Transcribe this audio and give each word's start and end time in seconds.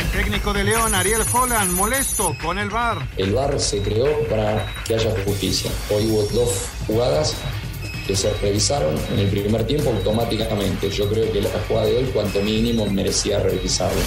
El 0.00 0.10
técnico 0.10 0.52
de 0.52 0.64
León, 0.64 0.94
Ariel 0.94 1.22
Holland, 1.32 1.70
molesto 1.72 2.36
con 2.42 2.58
el 2.58 2.68
VAR. 2.68 3.08
El 3.16 3.32
VAR 3.32 3.60
se 3.60 3.80
creó 3.80 4.26
para 4.28 4.66
que 4.84 4.94
haya 4.94 5.14
justicia. 5.24 5.70
Hoy 5.90 6.06
hubo 6.10 6.22
dos 6.32 6.68
jugadas 6.86 7.36
que 8.06 8.16
se 8.16 8.32
revisaron 8.34 8.94
en 9.12 9.18
el 9.18 9.28
primer 9.28 9.64
tiempo 9.66 9.90
automáticamente. 9.90 10.90
Yo 10.90 11.08
creo 11.08 11.30
que 11.32 11.40
la 11.40 11.50
jugada 11.68 11.86
de 11.86 11.96
hoy, 11.96 12.04
cuanto 12.12 12.40
mínimo, 12.40 12.86
merecía 12.86 13.38
revisarlo. 13.40 14.00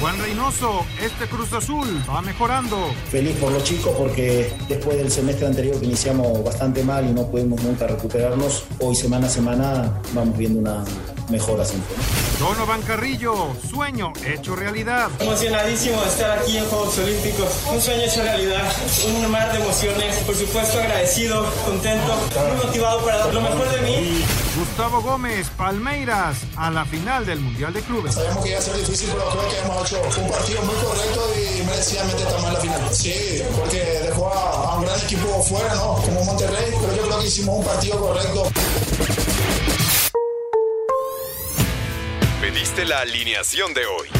Juan 0.00 0.18
Reynoso, 0.18 0.86
este 1.02 1.26
Cruz 1.26 1.52
Azul 1.52 1.86
va 2.08 2.22
mejorando. 2.22 2.90
Feliz 3.10 3.36
por 3.36 3.52
los 3.52 3.64
chicos 3.64 3.94
porque 3.98 4.50
después 4.68 4.96
del 4.96 5.10
semestre 5.10 5.46
anterior 5.46 5.78
que 5.78 5.86
iniciamos 5.86 6.42
bastante 6.42 6.82
mal 6.82 7.06
y 7.06 7.12
no 7.12 7.26
pudimos 7.26 7.62
nunca 7.62 7.86
recuperarnos, 7.86 8.64
hoy 8.78 8.94
semana 8.94 9.26
a 9.26 9.30
semana 9.30 10.00
vamos 10.14 10.38
viendo 10.38 10.58
una 10.58 10.84
mejora 11.28 11.64
siempre. 11.64 11.94
Donovan 12.38 12.80
Carrillo, 12.82 13.34
sueño 13.68 14.14
hecho 14.26 14.56
realidad. 14.56 15.10
Emocionadísimo 15.18 16.00
de 16.00 16.08
estar 16.08 16.38
aquí 16.38 16.56
en 16.56 16.64
Juegos 16.64 16.98
Olímpicos. 16.98 17.48
Un 17.70 17.80
sueño 17.80 18.02
hecho 18.02 18.22
realidad, 18.22 18.72
un 19.06 19.30
mar 19.30 19.52
de 19.52 19.60
emociones. 19.60 20.16
Por 20.24 20.34
supuesto 20.34 20.78
agradecido, 20.78 21.44
contento, 21.66 22.14
muy 22.48 22.66
motivado 22.66 23.04
para 23.04 23.18
dar 23.18 23.30
lo 23.40 23.50
mejor 23.50 23.68
de 23.70 23.80
mí. 23.82 24.24
Gustavo 24.56 25.00
Gómez, 25.02 25.48
Palmeiras, 25.56 26.38
a 26.56 26.70
la 26.70 26.84
final 26.84 27.24
del 27.26 27.40
Mundial 27.40 27.72
de 27.72 27.80
Clubes. 27.82 28.14
Sabemos 28.14 28.44
que 28.44 28.50
iba 28.50 28.58
a 28.58 28.62
ser 28.62 28.76
difícil, 28.76 29.08
pero 29.12 29.28
creo 29.30 29.48
que 29.48 29.58
hemos 29.58 29.86
hecho 29.86 30.20
un 30.20 30.30
partido 30.30 30.62
muy 30.62 30.74
correcto 30.76 31.32
y 31.36 31.62
merecidamente 31.64 32.22
estamos 32.22 32.44
en 32.46 32.54
la 32.54 32.60
final. 32.60 32.94
Sí, 32.94 33.42
porque 33.58 34.00
dejó 34.04 34.32
a, 34.32 34.72
a 34.72 34.76
un 34.76 34.84
gran 34.84 35.00
equipo 35.00 35.42
fuera, 35.42 35.74
¿no? 35.74 35.94
Como 35.94 36.24
Monterrey, 36.24 36.72
pero 36.80 36.96
yo 36.96 37.02
creo 37.02 37.18
que 37.20 37.26
hicimos 37.26 37.58
un 37.58 37.64
partido 37.64 38.00
correcto. 38.00 38.50
Pediste 42.40 42.84
la 42.84 43.00
alineación 43.00 43.72
de 43.74 43.86
hoy. 43.86 44.19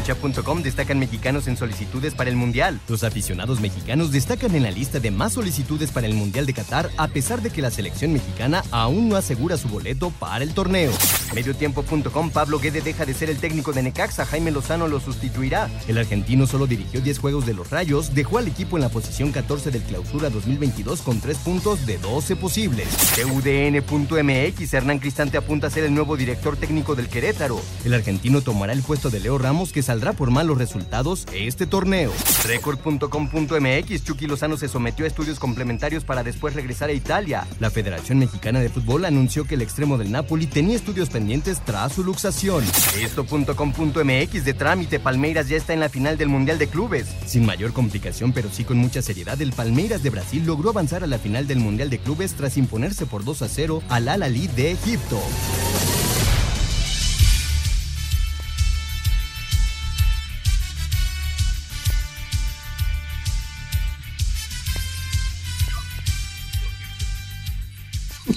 Cancha.com 0.00 0.62
destacan 0.62 0.98
mexicanos 0.98 1.46
en 1.46 1.58
solicitudes 1.58 2.14
para 2.14 2.30
el 2.30 2.36
Mundial. 2.36 2.80
Los 2.88 3.04
aficionados 3.04 3.60
mexicanos 3.60 4.10
destacan 4.10 4.54
en 4.54 4.62
la 4.62 4.70
lista 4.70 4.98
de 4.98 5.10
más 5.10 5.34
solicitudes 5.34 5.90
para 5.90 6.06
el 6.06 6.14
Mundial 6.14 6.46
de 6.46 6.54
Qatar, 6.54 6.88
a 6.96 7.08
pesar 7.08 7.42
de 7.42 7.50
que 7.50 7.60
la 7.60 7.70
selección 7.70 8.14
mexicana 8.14 8.64
aún 8.70 9.10
no 9.10 9.16
asegura 9.16 9.58
su 9.58 9.68
boleto 9.68 10.10
para 10.18 10.42
el 10.42 10.54
torneo. 10.54 10.90
Mediotiempo.com 11.34 12.30
Pablo 12.30 12.58
Guede 12.58 12.80
deja 12.80 13.04
de 13.04 13.12
ser 13.12 13.28
el 13.28 13.36
técnico 13.36 13.74
de 13.74 13.82
Necaxa, 13.82 14.24
Jaime 14.24 14.50
Lozano 14.50 14.88
lo 14.88 15.00
sustituirá. 15.00 15.68
El 15.86 15.98
argentino 15.98 16.46
solo 16.46 16.66
dirigió 16.66 17.02
10 17.02 17.18
juegos 17.18 17.44
de 17.44 17.52
los 17.52 17.68
Rayos, 17.68 18.14
dejó 18.14 18.38
al 18.38 18.48
equipo 18.48 18.78
en 18.78 18.82
la 18.82 18.88
posición 18.88 19.32
14 19.32 19.70
del 19.70 19.82
Clausura 19.82 20.30
2022 20.30 21.02
con 21.02 21.20
3 21.20 21.36
puntos 21.38 21.84
de 21.84 21.98
12 21.98 22.36
posibles. 22.36 22.88
TUDN.mx 23.16 24.72
Hernán 24.72 24.98
Cristante 24.98 25.36
apunta 25.36 25.66
a 25.66 25.70
ser 25.70 25.84
el 25.84 25.94
nuevo 25.94 26.16
director 26.16 26.56
técnico 26.56 26.94
del 26.94 27.08
Querétaro. 27.08 27.60
El 27.84 27.92
argentino 27.92 28.40
tomará 28.40 28.72
el 28.72 28.82
puesto 28.82 29.10
de 29.10 29.20
Leo 29.20 29.36
Ramos 29.36 29.72
que 29.72 29.89
saldrá 29.90 30.12
por 30.12 30.30
malos 30.30 30.56
resultados 30.56 31.26
este 31.34 31.66
torneo. 31.66 32.12
Record.com.mx 32.46 34.04
Chucky 34.04 34.28
Lozano 34.28 34.56
se 34.56 34.68
sometió 34.68 35.04
a 35.04 35.08
estudios 35.08 35.40
complementarios 35.40 36.04
para 36.04 36.22
después 36.22 36.54
regresar 36.54 36.90
a 36.90 36.92
Italia. 36.92 37.44
La 37.58 37.70
Federación 37.70 38.20
Mexicana 38.20 38.60
de 38.60 38.68
Fútbol 38.68 39.04
anunció 39.04 39.48
que 39.48 39.56
el 39.56 39.62
extremo 39.62 39.98
del 39.98 40.12
Napoli 40.12 40.46
tenía 40.46 40.76
estudios 40.76 41.10
pendientes 41.10 41.60
tras 41.64 41.94
su 41.94 42.04
luxación. 42.04 42.62
Esto.com.mx 43.02 44.44
de 44.44 44.54
trámite 44.54 45.00
Palmeiras 45.00 45.48
ya 45.48 45.56
está 45.56 45.72
en 45.72 45.80
la 45.80 45.88
final 45.88 46.16
del 46.16 46.28
Mundial 46.28 46.60
de 46.60 46.68
Clubes. 46.68 47.08
Sin 47.26 47.44
mayor 47.44 47.72
complicación, 47.72 48.32
pero 48.32 48.48
sí 48.48 48.62
con 48.62 48.78
mucha 48.78 49.02
seriedad, 49.02 49.42
el 49.42 49.52
Palmeiras 49.52 50.04
de 50.04 50.10
Brasil 50.10 50.44
logró 50.46 50.70
avanzar 50.70 51.02
a 51.02 51.08
la 51.08 51.18
final 51.18 51.48
del 51.48 51.58
Mundial 51.58 51.90
de 51.90 51.98
Clubes 51.98 52.34
tras 52.34 52.56
imponerse 52.56 53.06
por 53.06 53.24
2 53.24 53.42
a 53.42 53.48
0 53.48 53.82
al 53.88 54.08
Al 54.08 54.22
Ahly 54.22 54.46
de 54.46 54.70
Egipto. 54.70 55.20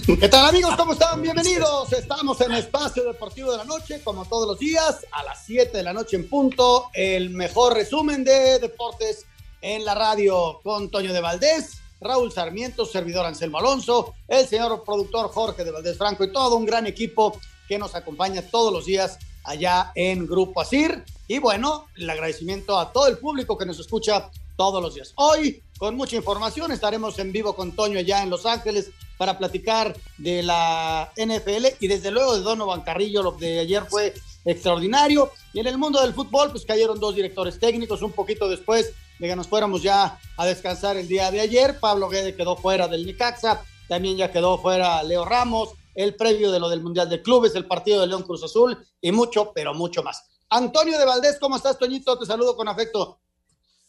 ¿Qué 0.06 0.28
tal 0.28 0.48
amigos? 0.48 0.76
¿Cómo 0.76 0.94
están? 0.94 1.22
Bienvenidos. 1.22 1.94
Estamos 1.94 2.42
en 2.42 2.52
Espacio 2.52 3.06
Deportivo 3.06 3.54
de 3.54 3.60
la 3.60 3.64
Noche, 3.64 4.02
como 4.04 4.26
todos 4.26 4.46
los 4.46 4.60
días, 4.60 5.06
a 5.10 5.24
las 5.24 5.46
7 5.46 5.78
de 5.78 5.82
la 5.82 5.94
noche 5.94 6.18
en 6.18 6.28
punto, 6.28 6.90
el 6.94 7.30
mejor 7.30 7.74
resumen 7.74 8.26
de 8.26 8.60
deportes 8.60 9.26
en 9.62 9.86
la 9.86 9.96
radio 9.96 10.60
con 10.62 10.90
Toño 10.90 11.14
de 11.14 11.22
Valdés, 11.22 11.78
Raúl 12.02 12.34
Sarmiento, 12.34 12.86
servidor 12.86 13.26
Anselmo 13.26 13.60
Alonso, 13.60 14.14
el 14.28 14.46
señor 14.46 14.84
productor 14.84 15.30
Jorge 15.30 15.64
de 15.64 15.72
Valdés 15.72 15.98
Franco 15.98 16.26
y 16.26 16.34
todo 16.34 16.58
un 16.58 16.66
gran 16.66 16.86
equipo 16.86 17.40
que 17.70 17.80
nos 17.80 17.96
acompaña 17.96 18.42
todos 18.42 18.74
los 18.74 18.86
días 18.86 19.20
allá 19.46 19.94
en 19.96 20.28
Grupo 20.28 20.60
Asir. 20.60 21.02
Y 21.34 21.40
bueno, 21.40 21.88
el 21.96 22.08
agradecimiento 22.08 22.78
a 22.78 22.92
todo 22.92 23.08
el 23.08 23.18
público 23.18 23.58
que 23.58 23.66
nos 23.66 23.80
escucha 23.80 24.30
todos 24.56 24.80
los 24.84 24.94
días. 24.94 25.14
Hoy, 25.16 25.64
con 25.80 25.96
mucha 25.96 26.16
información, 26.16 26.72
estaremos 26.72 27.18
en 27.18 27.32
vivo 27.32 27.56
con 27.56 27.72
Toño 27.72 27.98
allá 27.98 28.22
en 28.22 28.30
Los 28.30 28.46
Ángeles 28.46 28.92
para 29.18 29.36
platicar 29.40 29.98
de 30.20 30.44
la 30.44 31.12
NFL 31.18 31.70
y 31.80 31.88
desde 31.88 32.12
luego 32.12 32.36
de 32.36 32.44
Donovan 32.44 32.82
Carrillo, 32.82 33.24
lo 33.24 33.32
de 33.32 33.62
ayer 33.62 33.84
fue 33.90 34.14
extraordinario. 34.46 35.32
Y 35.54 35.60
en 35.60 35.66
el 35.66 35.80
mundo 35.80 36.00
del 36.02 36.14
fútbol, 36.14 36.52
pues 36.52 36.68
cayeron 36.68 37.00
dos 37.00 37.16
directores 37.16 37.60
técnicos 37.60 38.04
un 38.04 38.12
poquito 38.12 38.48
después 38.48 38.94
de 39.18 39.28
que 39.28 39.36
nos 39.36 39.48
fuéramos 39.48 39.82
ya 39.82 40.20
a 40.38 40.46
descansar 40.46 40.98
el 40.98 41.08
día 41.08 41.32
de 41.32 41.42
ayer. 41.42 41.80
Pablo 41.80 42.10
Guede 42.10 42.36
quedó 42.36 42.56
fuera 42.58 42.88
del 42.88 43.08
Nicaxa, 43.08 43.66
también 43.88 44.18
ya 44.18 44.32
quedó 44.32 44.60
fuera 44.60 45.02
Leo 45.02 45.26
Ramos, 45.26 45.70
el 45.96 46.14
previo 46.14 46.52
de 46.52 46.60
lo 46.60 46.70
del 46.70 46.84
Mundial 46.84 47.10
de 47.10 47.24
Clubes, 47.24 47.56
el 47.56 47.66
partido 47.66 48.02
de 48.02 48.06
León 48.06 48.22
Cruz 48.22 48.44
Azul 48.44 48.78
y 49.02 49.12
mucho, 49.12 49.52
pero 49.56 49.74
mucho 49.74 50.04
más. 50.04 50.26
Antonio 50.54 51.00
de 51.00 51.06
Valdés, 51.06 51.40
¿cómo 51.40 51.56
estás, 51.56 51.80
Toñito? 51.80 52.18
Te 52.20 52.28
saludo 52.28 52.56
con 52.56 52.68
afecto. 52.68 53.20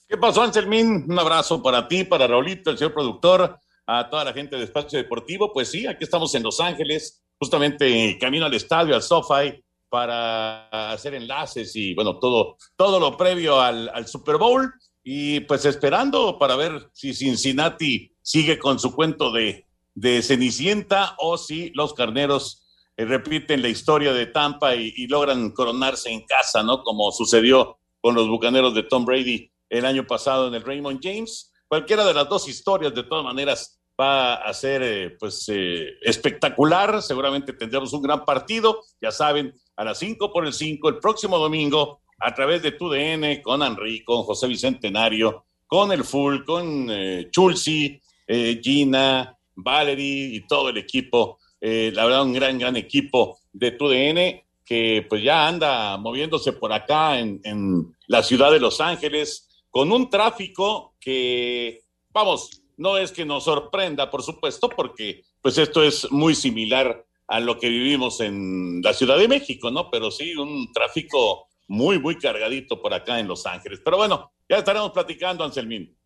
¿Qué 0.09 0.17
pasó, 0.17 0.41
Anselmín? 0.41 1.05
Un 1.07 1.19
abrazo 1.19 1.63
para 1.63 1.87
ti, 1.87 2.05
para 2.05 2.27
Raulito, 2.27 2.71
el 2.71 2.79
señor 2.79 2.95
productor, 2.95 3.59
a 3.87 4.09
toda 4.09 4.25
la 4.25 4.33
gente 4.33 4.57
de 4.57 4.65
Espacio 4.65 4.99
Deportivo. 4.99 5.53
Pues 5.53 5.71
sí, 5.71 5.87
aquí 5.87 6.05
estamos 6.05 6.35
en 6.35 6.43
Los 6.43 6.61
Ángeles, 6.61 7.23
justamente 7.39 8.17
camino 8.19 8.47
al 8.47 8.55
estadio, 8.55 8.95
al 8.95 9.03
SoFi, 9.03 9.63
para 9.91 10.91
hacer 10.91 11.13
enlaces 11.13 11.77
y, 11.77 11.95
bueno, 11.95 12.19
todo, 12.19 12.57
todo 12.77 12.99
lo 12.99 13.15
previo 13.15 13.61
al, 13.61 13.91
al 13.91 14.07
Super 14.07 14.39
Bowl. 14.39 14.73
Y 15.03 15.41
pues 15.41 15.67
esperando 15.67 16.39
para 16.39 16.57
ver 16.57 16.89
si 16.95 17.13
Cincinnati 17.13 18.11
sigue 18.23 18.59
con 18.59 18.79
su 18.79 18.95
cuento 18.95 19.31
de, 19.33 19.67
de 19.93 20.23
Cenicienta 20.23 21.15
o 21.19 21.37
si 21.37 21.73
los 21.75 21.93
carneros 21.93 22.64
repiten 22.97 23.63
la 23.63 23.69
historia 23.69 24.13
de 24.13 24.27
Tampa 24.27 24.75
y, 24.75 25.07
logran 25.07 25.51
coronarse 25.51 26.11
en 26.11 26.25
casa, 26.27 26.63
¿no? 26.63 26.83
Como 26.83 27.11
sucedió 27.13 27.79
con 28.01 28.15
los 28.15 28.29
bucaneros 28.29 28.75
de 28.75 28.85
Tom 28.85 29.05
Brady 29.05 29.51
el 29.69 29.85
año 29.87 30.07
pasado 30.07 30.49
en 30.49 30.55
el 30.55 30.63
Raymond 30.63 31.01
James. 31.03 31.53
Cualquiera 31.67 32.05
de 32.05 32.15
las 32.15 32.29
dos 32.29 32.49
historias, 32.49 32.95
de 32.95 33.03
todas 33.03 33.25
maneras, 33.25 33.81
va 34.01 34.35
a 34.35 34.53
ser 34.55 34.83
eh, 34.83 35.17
pues 35.19 35.49
eh, 35.49 35.89
espectacular. 36.03 37.03
Seguramente 37.03 37.53
tendremos 37.53 37.93
un 37.93 38.03
gran 38.03 38.25
partido. 38.25 38.83
Ya 39.01 39.11
saben, 39.11 39.55
a 39.77 39.85
las 39.85 39.99
5 39.99 40.33
por 40.33 40.47
el 40.47 40.53
5, 40.53 40.89
el 40.89 40.99
próximo 40.99 41.39
domingo, 41.39 42.01
a 42.21 42.35
través 42.35 42.63
de 42.63 42.73
TUDN, 42.73 43.43
con 43.43 43.63
Henry, 43.63 44.05
con 44.05 44.23
José 44.23 44.47
Bicentenario, 44.47 45.47
con 45.67 45.93
el 45.93 46.05
Full, 46.05 46.45
con 46.45 46.89
eh, 46.91 47.29
Chulsi, 47.31 48.01
eh, 48.27 48.61
Gina, 48.63 49.37
Valerie 49.57 50.37
y 50.37 50.47
todo 50.47 50.69
el 50.71 50.79
equipo. 50.79 51.39
Eh, 51.67 51.93
la 51.95 52.05
verdad, 52.05 52.25
un 52.25 52.35
gran, 52.35 52.59
gran 52.59 52.77
equipo 52.77 53.39
de 53.51 53.71
TUDN 53.71 54.43
que 54.67 55.07
pues 55.09 55.23
ya 55.23 55.49
anda 55.49 55.97
moviéndose 55.97 56.53
por 56.53 56.75
acá 56.75 57.19
en, 57.19 57.41
en 57.43 57.97
la 58.07 58.23
ciudad 58.23 58.53
de 58.53 58.61
Los 58.61 58.83
Ángeles 58.83 59.49
con 59.71 59.91
un 59.91 60.11
tráfico 60.11 60.95
que, 61.01 61.83
vamos, 62.13 62.63
no 62.77 62.99
es 62.99 63.13
que 63.13 63.25
nos 63.25 63.45
sorprenda, 63.45 64.11
por 64.11 64.23
supuesto, 64.23 64.69
porque 64.69 65.25
pues 65.41 65.57
esto 65.57 65.83
es 65.83 66.13
muy 66.13 66.35
similar 66.35 67.03
a 67.29 67.41
lo 67.41 67.59
que 67.59 67.71
vivimos 67.71 68.21
en 68.21 68.83
la 68.83 68.93
Ciudad 68.93 69.17
de 69.17 69.27
México, 69.27 69.71
¿no? 69.71 69.91
Pero 69.91 70.11
sí, 70.11 70.37
un 70.37 70.71
tráfico 70.71 71.49
muy, 71.69 71.99
muy 71.99 72.19
cargadito 72.19 72.79
por 72.79 72.93
acá 72.93 73.19
en 73.19 73.27
Los 73.27 73.47
Ángeles. 73.47 73.81
Pero 73.83 73.97
bueno, 73.97 74.33
ya 74.51 74.59
estaremos 74.59 74.93
platicando, 74.93 75.43
Anselmín. 75.43 75.97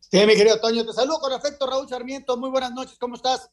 Sí, 0.00 0.18
mi 0.26 0.36
querido 0.36 0.60
Toño, 0.60 0.84
te 0.84 0.92
saludo 0.92 1.18
con 1.18 1.32
afecto, 1.32 1.66
Raúl 1.66 1.88
Sarmiento. 1.88 2.36
Muy 2.36 2.50
buenas 2.50 2.72
noches, 2.72 2.98
¿cómo 2.98 3.14
estás? 3.14 3.50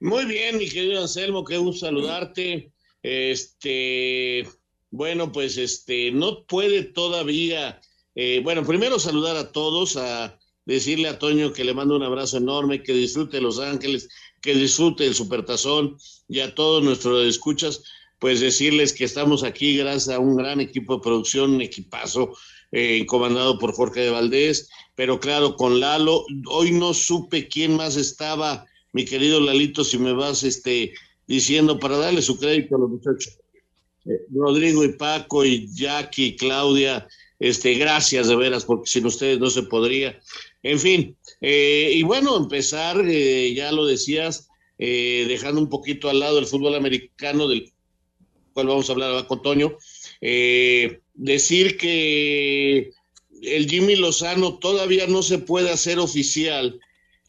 Muy 0.00 0.24
bien, 0.24 0.58
mi 0.58 0.68
querido 0.68 1.02
Anselmo, 1.02 1.44
qué 1.44 1.56
gusto 1.56 1.86
saludarte. 1.86 2.72
Este, 3.02 4.46
bueno, 4.90 5.30
pues 5.30 5.56
este, 5.56 6.10
no 6.10 6.44
puede 6.46 6.82
todavía, 6.82 7.80
eh, 8.14 8.40
bueno, 8.42 8.64
primero 8.64 8.98
saludar 8.98 9.36
a 9.36 9.52
todos, 9.52 9.96
a 9.96 10.38
decirle 10.66 11.08
a 11.08 11.18
Toño 11.18 11.52
que 11.52 11.64
le 11.64 11.74
mando 11.74 11.96
un 11.96 12.02
abrazo 12.02 12.38
enorme, 12.38 12.82
que 12.82 12.92
disfrute 12.92 13.40
Los 13.40 13.60
Ángeles, 13.60 14.08
que 14.40 14.54
disfrute 14.54 15.06
el 15.06 15.14
Supertazón 15.14 15.96
y 16.28 16.40
a 16.40 16.54
todos 16.54 16.82
nuestros 16.82 17.26
escuchas, 17.26 17.82
pues 18.18 18.40
decirles 18.40 18.92
que 18.92 19.04
estamos 19.04 19.44
aquí 19.44 19.76
gracias 19.76 20.14
a 20.14 20.18
un 20.18 20.36
gran 20.36 20.60
equipo 20.60 20.96
de 20.96 21.02
producción, 21.02 21.54
un 21.54 21.60
equipazo 21.60 22.34
eh, 22.72 23.04
comandado 23.06 23.58
por 23.58 23.74
Jorge 23.74 24.00
de 24.00 24.10
Valdés, 24.10 24.68
pero 24.94 25.20
claro, 25.20 25.56
con 25.56 25.78
Lalo, 25.78 26.24
hoy 26.46 26.72
no 26.72 26.94
supe 26.94 27.48
quién 27.48 27.76
más 27.76 27.96
estaba, 27.96 28.66
mi 28.94 29.04
querido 29.04 29.40
Lalito, 29.40 29.84
si 29.84 29.98
me 29.98 30.12
vas 30.12 30.42
este, 30.44 30.94
diciendo 31.26 31.78
para 31.78 31.98
darle 31.98 32.22
su 32.22 32.38
crédito 32.38 32.76
a 32.76 32.78
los 32.78 32.90
muchachos. 32.90 33.38
Eh, 34.06 34.20
Rodrigo 34.34 34.84
y 34.84 34.92
Paco 34.92 35.44
y 35.44 35.68
Jackie 35.74 36.26
y 36.26 36.36
Claudia, 36.36 37.06
este, 37.38 37.74
gracias 37.74 38.28
de 38.28 38.36
veras, 38.36 38.64
porque 38.64 38.88
sin 38.90 39.04
ustedes 39.04 39.38
no 39.40 39.50
se 39.50 39.64
podría. 39.64 40.18
En 40.62 40.78
fin, 40.78 41.16
eh, 41.40 41.92
y 41.94 42.02
bueno, 42.04 42.36
empezar, 42.36 43.04
eh, 43.06 43.52
ya 43.52 43.72
lo 43.72 43.84
decías, 43.84 44.48
eh, 44.78 45.26
dejando 45.28 45.60
un 45.60 45.68
poquito 45.68 46.08
al 46.08 46.20
lado 46.20 46.38
el 46.38 46.46
fútbol 46.46 46.74
americano, 46.74 47.48
del 47.48 47.70
cual 48.52 48.68
vamos 48.68 48.88
a 48.88 48.92
hablar 48.92 49.26
con 49.26 49.42
Toño, 49.42 49.76
decir 50.20 51.76
que 51.76 52.92
el 53.42 53.68
Jimmy 53.68 53.96
Lozano 53.96 54.58
todavía 54.58 55.06
no 55.06 55.22
se 55.22 55.38
puede 55.38 55.70
hacer 55.70 55.98
oficial, 55.98 56.80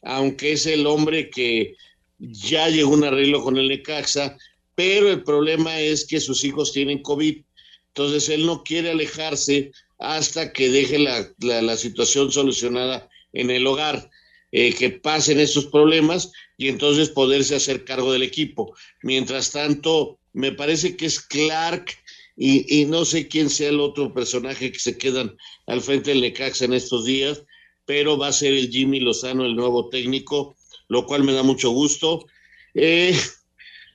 aunque 0.06 0.52
es 0.52 0.66
el 0.66 0.86
hombre 0.86 1.28
que 1.30 1.76
ya 2.18 2.68
llegó 2.68 2.94
un 2.94 3.04
arreglo 3.04 3.42
con 3.42 3.58
el 3.58 3.68
Necaxa, 3.68 4.36
pero 4.74 5.10
el 5.10 5.22
problema 5.22 5.80
es 5.80 6.06
que 6.06 6.20
sus 6.20 6.44
hijos 6.44 6.72
tienen 6.72 7.02
COVID, 7.02 7.42
entonces 7.88 8.28
él 8.28 8.46
no 8.46 8.62
quiere 8.62 8.90
alejarse 8.90 9.72
hasta 9.98 10.52
que 10.52 10.68
deje 10.70 10.98
la, 10.98 11.28
la, 11.40 11.62
la 11.62 11.76
situación 11.76 12.30
solucionada 12.30 13.08
en 13.32 13.50
el 13.50 13.66
hogar, 13.66 14.10
eh, 14.52 14.72
que 14.74 14.90
pasen 14.90 15.40
estos 15.40 15.66
problemas 15.66 16.30
y 16.56 16.68
entonces 16.68 17.10
poderse 17.10 17.56
hacer 17.56 17.84
cargo 17.84 18.12
del 18.12 18.22
equipo. 18.22 18.76
Mientras 19.02 19.50
tanto, 19.50 20.18
me 20.32 20.52
parece 20.52 20.96
que 20.96 21.06
es 21.06 21.20
Clark 21.20 21.90
y, 22.36 22.80
y, 22.80 22.84
no 22.84 23.04
sé 23.04 23.28
quién 23.28 23.50
sea 23.50 23.70
el 23.70 23.80
otro 23.80 24.12
personaje 24.12 24.70
que 24.70 24.78
se 24.78 24.98
quedan 24.98 25.36
al 25.66 25.80
frente 25.80 26.10
del 26.10 26.20
Necaxa 26.20 26.66
en 26.66 26.74
estos 26.74 27.06
días, 27.06 27.42
pero 27.86 28.18
va 28.18 28.28
a 28.28 28.32
ser 28.32 28.52
el 28.52 28.68
Jimmy 28.68 29.00
Lozano 29.00 29.46
el 29.46 29.56
nuevo 29.56 29.88
técnico, 29.88 30.56
lo 30.88 31.06
cual 31.06 31.24
me 31.24 31.32
da 31.32 31.42
mucho 31.42 31.70
gusto. 31.70 32.26
Eh, 32.74 33.16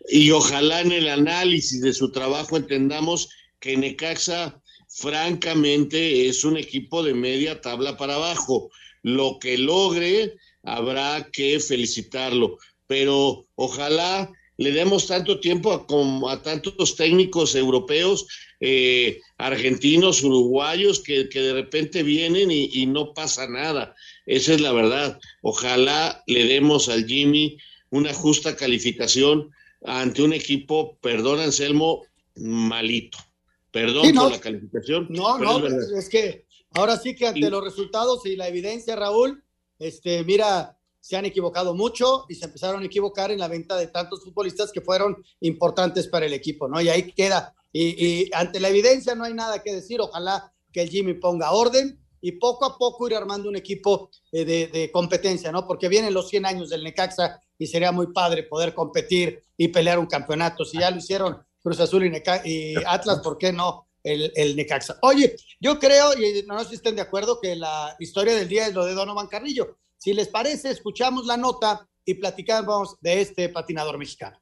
y 0.09 0.31
ojalá 0.31 0.81
en 0.81 0.91
el 0.91 1.07
análisis 1.07 1.81
de 1.81 1.93
su 1.93 2.11
trabajo 2.11 2.57
entendamos 2.57 3.29
que 3.59 3.77
Necaxa 3.77 4.59
francamente 4.87 6.27
es 6.27 6.43
un 6.43 6.57
equipo 6.57 7.03
de 7.03 7.13
media 7.13 7.61
tabla 7.61 7.97
para 7.97 8.15
abajo. 8.15 8.71
Lo 9.03 9.37
que 9.39 9.57
logre 9.57 10.35
habrá 10.63 11.29
que 11.31 11.59
felicitarlo, 11.59 12.57
pero 12.87 13.47
ojalá 13.55 14.31
le 14.61 14.71
demos 14.71 15.07
tanto 15.07 15.39
tiempo 15.39 15.73
a, 15.73 15.87
como 15.87 16.29
a 16.29 16.41
tantos 16.41 16.95
técnicos 16.95 17.55
europeos, 17.55 18.27
eh, 18.59 19.19
argentinos, 19.37 20.23
uruguayos, 20.23 20.99
que, 20.99 21.27
que, 21.29 21.41
de 21.41 21.53
repente 21.53 22.03
vienen 22.03 22.51
y, 22.51 22.69
y 22.71 22.85
no 22.85 23.13
pasa 23.15 23.47
nada. 23.47 23.95
Esa 24.27 24.53
es 24.53 24.61
la 24.61 24.71
verdad. 24.71 25.19
Ojalá 25.41 26.23
le 26.27 26.45
demos 26.45 26.89
al 26.89 27.05
Jimmy 27.07 27.57
una 27.89 28.13
justa 28.13 28.55
calificación 28.55 29.49
ante 29.83 30.21
un 30.21 30.33
equipo, 30.33 30.95
perdón 31.01 31.39
Anselmo, 31.39 32.03
malito. 32.35 33.17
Perdón 33.71 34.05
sí, 34.05 34.13
no, 34.13 34.23
por 34.23 34.31
la 34.33 34.39
calificación. 34.39 35.07
No, 35.09 35.39
no, 35.39 35.65
es, 35.65 35.89
es, 35.89 36.09
que 36.09 36.45
ahora 36.75 36.97
sí 36.97 37.15
que 37.15 37.27
ante 37.27 37.39
y, 37.39 37.49
los 37.49 37.63
resultados 37.63 38.25
y 38.27 38.35
la 38.35 38.47
evidencia, 38.47 38.95
Raúl, 38.95 39.43
este, 39.79 40.23
mira, 40.23 40.77
se 41.01 41.17
han 41.17 41.25
equivocado 41.25 41.73
mucho 41.73 42.25
y 42.29 42.35
se 42.35 42.45
empezaron 42.45 42.83
a 42.83 42.85
equivocar 42.85 43.31
en 43.31 43.39
la 43.39 43.47
venta 43.47 43.75
de 43.75 43.87
tantos 43.87 44.23
futbolistas 44.23 44.71
que 44.71 44.81
fueron 44.81 45.17
importantes 45.41 46.07
para 46.07 46.27
el 46.27 46.33
equipo, 46.33 46.67
¿no? 46.67 46.79
Y 46.79 46.89
ahí 46.89 47.11
queda. 47.11 47.53
Y, 47.73 48.29
ante 48.33 48.59
la 48.59 48.69
evidencia 48.69 49.15
no 49.15 49.23
hay 49.23 49.33
nada 49.33 49.63
que 49.63 49.73
decir. 49.73 49.99
Ojalá 49.99 50.53
que 50.71 50.83
el 50.83 50.89
Jimmy 50.89 51.15
ponga 51.15 51.51
orden 51.51 51.99
y 52.21 52.33
poco 52.33 52.65
a 52.65 52.77
poco 52.77 53.07
ir 53.07 53.15
armando 53.15 53.49
un 53.49 53.55
equipo 53.55 54.11
de, 54.31 54.45
de, 54.45 54.67
de, 54.67 54.91
competencia, 54.91 55.51
¿no? 55.51 55.65
Porque 55.65 55.89
vienen 55.89 56.13
los 56.13 56.29
100 56.29 56.45
años 56.45 56.69
del 56.69 56.83
Necaxa 56.83 57.41
y 57.57 57.65
sería 57.67 57.91
muy 57.91 58.13
padre 58.13 58.43
poder 58.43 58.73
competir 58.73 59.43
y 59.57 59.69
pelear 59.69 59.97
un 59.97 60.05
campeonato. 60.05 60.63
Si 60.65 60.77
ya 60.77 60.91
lo 60.91 60.97
hicieron 60.97 61.43
Cruz 61.61 61.79
Azul 61.79 62.05
y, 62.05 62.09
Neca 62.09 62.41
y 62.45 62.75
Atlas, 62.85 63.19
¿por 63.19 63.37
qué 63.37 63.51
no 63.51 63.87
el, 64.03 64.31
el, 64.35 64.55
Necaxa? 64.55 64.97
Oye, 65.01 65.35
yo 65.59 65.79
creo, 65.79 66.13
y 66.13 66.43
no 66.47 66.59
sé 66.59 66.69
si 66.69 66.75
estén 66.75 66.95
de 66.95 67.01
acuerdo, 67.01 67.39
que 67.39 67.55
la 67.55 67.95
historia 67.99 68.35
del 68.35 68.47
día 68.47 68.67
es 68.67 68.73
lo 68.73 68.85
de 68.85 68.93
Donovan 68.93 69.27
Carrillo. 69.27 69.77
Si 70.01 70.13
les 70.13 70.29
parece, 70.29 70.71
escuchamos 70.71 71.27
la 71.27 71.37
nota 71.37 71.87
y 72.03 72.15
platicamos 72.15 72.97
de 73.01 73.21
este 73.21 73.49
patinador 73.49 73.99
mexicano. 73.99 74.41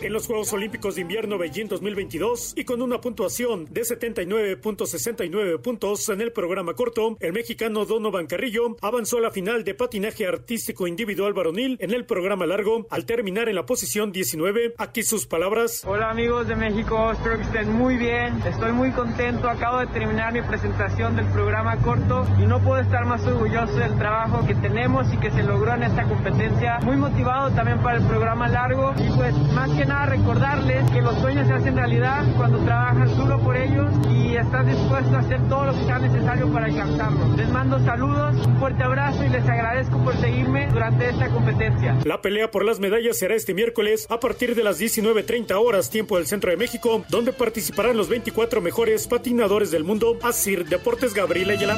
En 0.00 0.12
los 0.12 0.28
Juegos 0.28 0.52
Olímpicos 0.52 0.94
de 0.94 1.00
Invierno 1.00 1.38
Beijing 1.38 1.66
2022 1.66 2.52
y 2.56 2.62
con 2.62 2.82
una 2.82 3.00
puntuación 3.00 3.66
de 3.68 3.80
79.69 3.80 5.60
puntos 5.60 6.08
en 6.08 6.20
el 6.20 6.30
programa 6.30 6.74
corto, 6.74 7.16
el 7.18 7.32
mexicano 7.32 7.84
Donovan 7.84 8.28
Carrillo 8.28 8.76
avanzó 8.80 9.18
a 9.18 9.22
la 9.22 9.32
final 9.32 9.64
de 9.64 9.74
patinaje 9.74 10.24
artístico 10.24 10.86
individual 10.86 11.32
varonil 11.32 11.76
en 11.80 11.92
el 11.92 12.06
programa 12.06 12.46
largo 12.46 12.86
al 12.90 13.06
terminar 13.06 13.48
en 13.48 13.56
la 13.56 13.66
posición 13.66 14.12
19. 14.12 14.74
Aquí 14.78 15.02
sus 15.02 15.26
palabras. 15.26 15.82
Hola 15.84 16.10
amigos 16.10 16.46
de 16.46 16.54
México, 16.54 17.10
espero 17.10 17.38
que 17.38 17.42
estén 17.42 17.72
muy 17.72 17.96
bien. 17.96 18.40
Estoy 18.46 18.70
muy 18.70 18.92
contento. 18.92 19.50
Acabo 19.50 19.80
de 19.80 19.88
terminar 19.88 20.32
mi 20.32 20.42
presentación 20.42 21.16
del 21.16 21.26
programa 21.26 21.76
corto 21.82 22.24
y 22.38 22.46
no 22.46 22.62
puedo 22.62 22.80
estar 22.80 23.04
más 23.04 23.26
orgulloso 23.26 23.74
del 23.74 23.98
trabajo 23.98 24.46
que 24.46 24.54
tenemos 24.54 25.12
y 25.12 25.16
que 25.16 25.32
se 25.32 25.42
logró 25.42 25.74
en 25.74 25.82
esta 25.82 26.04
competencia. 26.04 26.78
Muy 26.84 26.96
motivado 26.96 27.50
también 27.50 27.82
para 27.82 27.98
el 27.98 28.06
programa 28.06 28.46
largo 28.46 28.94
y 28.96 29.10
pues 29.16 29.34
más 29.54 29.68
que 29.70 29.87
nada 29.88 30.06
recordarles 30.06 30.90
que 30.90 31.00
los 31.00 31.18
sueños 31.20 31.46
se 31.48 31.54
hacen 31.54 31.76
realidad 31.76 32.24
cuando 32.36 32.58
trabajas 32.58 33.16
duro 33.16 33.38
por 33.40 33.56
ellos 33.56 33.90
y 34.10 34.36
estás 34.36 34.66
dispuesto 34.66 35.16
a 35.16 35.18
hacer 35.20 35.40
todo 35.48 35.64
lo 35.66 35.72
que 35.72 35.84
sea 35.84 35.98
necesario 35.98 36.52
para 36.52 36.66
alcanzarlos. 36.66 37.36
Les 37.36 37.48
mando 37.48 37.78
saludos, 37.80 38.46
un 38.46 38.58
fuerte 38.58 38.82
abrazo 38.82 39.24
y 39.24 39.28
les 39.30 39.48
agradezco 39.48 39.98
por 40.04 40.16
seguirme 40.18 40.68
durante 40.68 41.08
esta 41.08 41.28
competencia. 41.28 41.96
La 42.04 42.20
pelea 42.20 42.50
por 42.50 42.64
las 42.64 42.78
medallas 42.78 43.18
será 43.18 43.34
este 43.34 43.54
miércoles 43.54 44.06
a 44.10 44.20
partir 44.20 44.54
de 44.54 44.62
las 44.62 44.80
19.30 44.80 45.52
horas 45.54 45.90
tiempo 45.90 46.16
del 46.16 46.26
centro 46.26 46.50
de 46.50 46.56
México, 46.56 47.04
donde 47.08 47.32
participarán 47.32 47.96
los 47.96 48.08
24 48.08 48.60
mejores 48.60 49.08
patinadores 49.08 49.70
del 49.70 49.84
mundo. 49.84 50.18
Asir 50.22 50.66
Deportes 50.66 51.14
Gabriel 51.14 51.50
Ayala. 51.50 51.76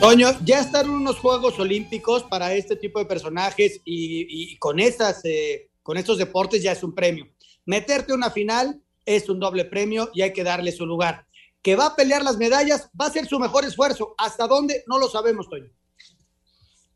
Toño, 0.00 0.28
ya 0.44 0.60
están 0.60 0.90
unos 0.90 1.18
Juegos 1.18 1.58
Olímpicos 1.58 2.22
para 2.24 2.52
este 2.52 2.76
tipo 2.76 2.98
de 2.98 3.06
personajes 3.06 3.80
y, 3.84 4.56
con, 4.58 4.78
estas, 4.78 5.24
eh, 5.24 5.70
con 5.82 5.96
estos 5.96 6.18
deportes 6.18 6.62
ya 6.62 6.72
es 6.72 6.82
un 6.82 6.94
premio. 6.94 7.26
Meterte 7.64 8.12
una 8.12 8.30
final 8.30 8.80
es 9.06 9.28
un 9.28 9.40
doble 9.40 9.64
premio 9.64 10.10
y 10.12 10.22
hay 10.22 10.32
que 10.32 10.44
darle 10.44 10.70
su 10.70 10.84
lugar. 10.84 11.26
Que 11.62 11.76
va 11.76 11.86
a 11.86 11.96
pelear 11.96 12.22
las 12.22 12.36
medallas, 12.36 12.90
va 13.00 13.06
a 13.06 13.10
ser 13.10 13.26
su 13.26 13.38
mejor 13.38 13.64
esfuerzo. 13.64 14.14
¿Hasta 14.18 14.46
dónde? 14.46 14.84
No 14.86 14.98
lo 14.98 15.08
sabemos, 15.08 15.48
Toño. 15.48 15.70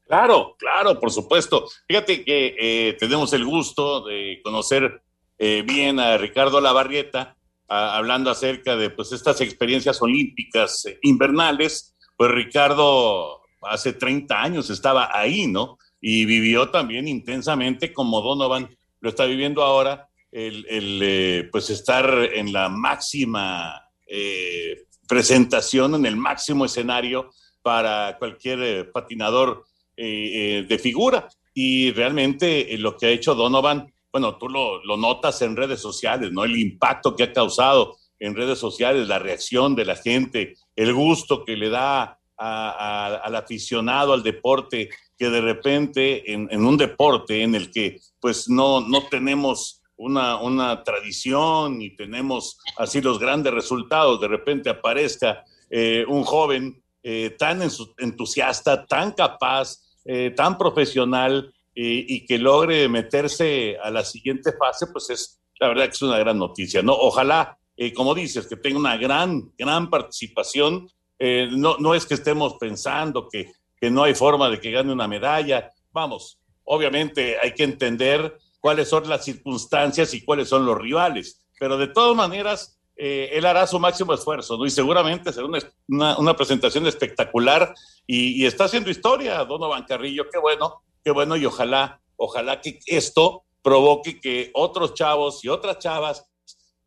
Claro, 0.06 0.56
claro, 0.58 1.00
por 1.00 1.10
supuesto. 1.10 1.68
Fíjate 1.88 2.24
que 2.24 2.54
eh, 2.58 2.96
tenemos 2.98 3.32
el 3.32 3.44
gusto 3.44 4.04
de 4.04 4.40
conocer 4.44 5.02
eh, 5.38 5.62
bien 5.66 5.98
a 5.98 6.18
Ricardo 6.18 6.60
Lavarrieta, 6.60 7.36
a, 7.66 7.96
hablando 7.96 8.30
acerca 8.30 8.76
de 8.76 8.90
pues, 8.90 9.12
estas 9.12 9.40
experiencias 9.40 10.02
olímpicas 10.02 10.84
eh, 10.84 10.98
invernales 11.02 11.89
pues 12.20 12.32
Ricardo 12.32 13.40
hace 13.62 13.94
30 13.94 14.42
años 14.42 14.68
estaba 14.68 15.08
ahí, 15.10 15.46
¿no? 15.46 15.78
Y 16.02 16.26
vivió 16.26 16.68
también 16.68 17.08
intensamente 17.08 17.94
como 17.94 18.20
Donovan 18.20 18.68
lo 19.00 19.08
está 19.08 19.24
viviendo 19.24 19.62
ahora, 19.62 20.06
el, 20.30 20.66
el 20.68 21.00
eh, 21.02 21.48
pues 21.50 21.70
estar 21.70 22.28
en 22.34 22.52
la 22.52 22.68
máxima 22.68 23.88
eh, 24.06 24.84
presentación 25.08 25.94
en 25.94 26.04
el 26.04 26.18
máximo 26.18 26.66
escenario 26.66 27.30
para 27.62 28.18
cualquier 28.18 28.62
eh, 28.62 28.84
patinador 28.84 29.64
de 29.96 30.78
figura. 30.78 31.26
Y 31.54 31.90
realmente 31.92 32.76
lo 32.76 32.98
que 32.98 33.06
ha 33.06 33.10
hecho 33.10 33.34
Donovan, 33.34 33.90
bueno, 34.12 34.36
tú 34.36 34.50
lo, 34.50 34.84
lo 34.84 34.98
notas 34.98 35.40
en 35.40 35.56
redes 35.56 35.80
sociales, 35.80 36.30
¿no? 36.32 36.44
El 36.44 36.58
impacto 36.58 37.16
que 37.16 37.22
ha 37.22 37.32
causado 37.32 37.96
en 38.20 38.36
redes 38.36 38.58
sociales, 38.58 39.08
la 39.08 39.18
reacción 39.18 39.74
de 39.74 39.86
la 39.86 39.96
gente, 39.96 40.54
el 40.76 40.94
gusto 40.94 41.44
que 41.44 41.56
le 41.56 41.70
da 41.70 42.18
al 42.36 43.36
aficionado 43.36 44.12
al 44.12 44.22
deporte, 44.22 44.88
que 45.18 45.28
de 45.28 45.40
repente 45.40 46.32
en, 46.32 46.64
un 46.64 46.76
deporte 46.76 47.42
en 47.42 47.54
el 47.54 47.70
que 47.70 48.00
pues 48.18 48.48
no, 48.48 48.80
no 48.80 49.02
tenemos 49.08 49.82
una, 49.96 50.40
una 50.40 50.82
tradición 50.82 51.82
y 51.82 51.94
tenemos 51.96 52.58
así 52.78 53.02
los 53.02 53.18
grandes 53.18 53.52
resultados, 53.52 54.20
de 54.20 54.28
repente 54.28 54.70
aparezca 54.70 55.44
eh, 55.68 56.04
un 56.08 56.24
joven 56.24 56.82
eh, 57.02 57.36
tan 57.38 57.60
entusiasta, 57.98 58.86
tan 58.86 59.12
capaz, 59.12 59.76
eh, 60.04 60.32
tan 60.34 60.56
profesional 60.56 61.52
y 61.82 62.26
que 62.26 62.36
logre 62.36 62.90
meterse 62.90 63.78
a 63.82 63.90
la 63.90 64.04
siguiente 64.04 64.52
fase, 64.52 64.88
pues 64.92 65.08
es 65.08 65.40
la 65.60 65.68
verdad 65.68 65.84
que 65.84 65.90
es 65.90 66.02
una 66.02 66.18
gran 66.18 66.38
noticia, 66.38 66.82
¿no? 66.82 66.94
Ojalá, 66.94 67.58
como 67.94 68.14
dices, 68.14 68.46
que 68.46 68.56
tenga 68.56 68.78
una 68.78 68.96
gran, 68.96 69.52
gran 69.56 69.88
participación 69.88 70.88
eh, 71.22 71.48
no, 71.52 71.76
no 71.78 71.94
es 71.94 72.06
que 72.06 72.14
estemos 72.14 72.54
pensando 72.54 73.28
que, 73.28 73.52
que 73.78 73.90
no 73.90 74.02
hay 74.02 74.14
forma 74.14 74.48
de 74.48 74.58
que 74.58 74.70
gane 74.70 74.90
una 74.90 75.06
medalla. 75.06 75.70
Vamos, 75.92 76.40
obviamente 76.64 77.36
hay 77.40 77.52
que 77.52 77.64
entender 77.64 78.38
cuáles 78.58 78.88
son 78.88 79.06
las 79.08 79.24
circunstancias 79.24 80.14
y 80.14 80.24
cuáles 80.24 80.48
son 80.48 80.64
los 80.64 80.78
rivales, 80.78 81.46
pero 81.58 81.76
de 81.76 81.88
todas 81.88 82.16
maneras, 82.16 82.80
eh, 82.96 83.30
él 83.32 83.44
hará 83.44 83.66
su 83.66 83.78
máximo 83.78 84.14
esfuerzo, 84.14 84.56
¿no? 84.56 84.64
Y 84.64 84.70
seguramente 84.70 85.32
será 85.32 85.46
una, 85.46 86.18
una, 86.18 86.36
presentación 86.36 86.86
espectacular 86.86 87.74
y, 88.06 88.44
está 88.44 88.64
haciendo 88.64 88.90
historia, 88.90 89.44
Donovan 89.44 89.84
Carrillo, 89.84 90.26
qué 90.30 90.38
bueno, 90.38 90.82
qué 91.02 91.10
bueno, 91.10 91.36
y 91.36 91.46
ojalá, 91.46 92.00
ojalá 92.16 92.60
que 92.60 92.78
esto 92.86 93.44
provoque 93.62 94.20
que 94.20 94.50
otros 94.54 94.94
chavos 94.94 95.44
y 95.44 95.48
otras 95.48 95.78
chavas 95.78 96.29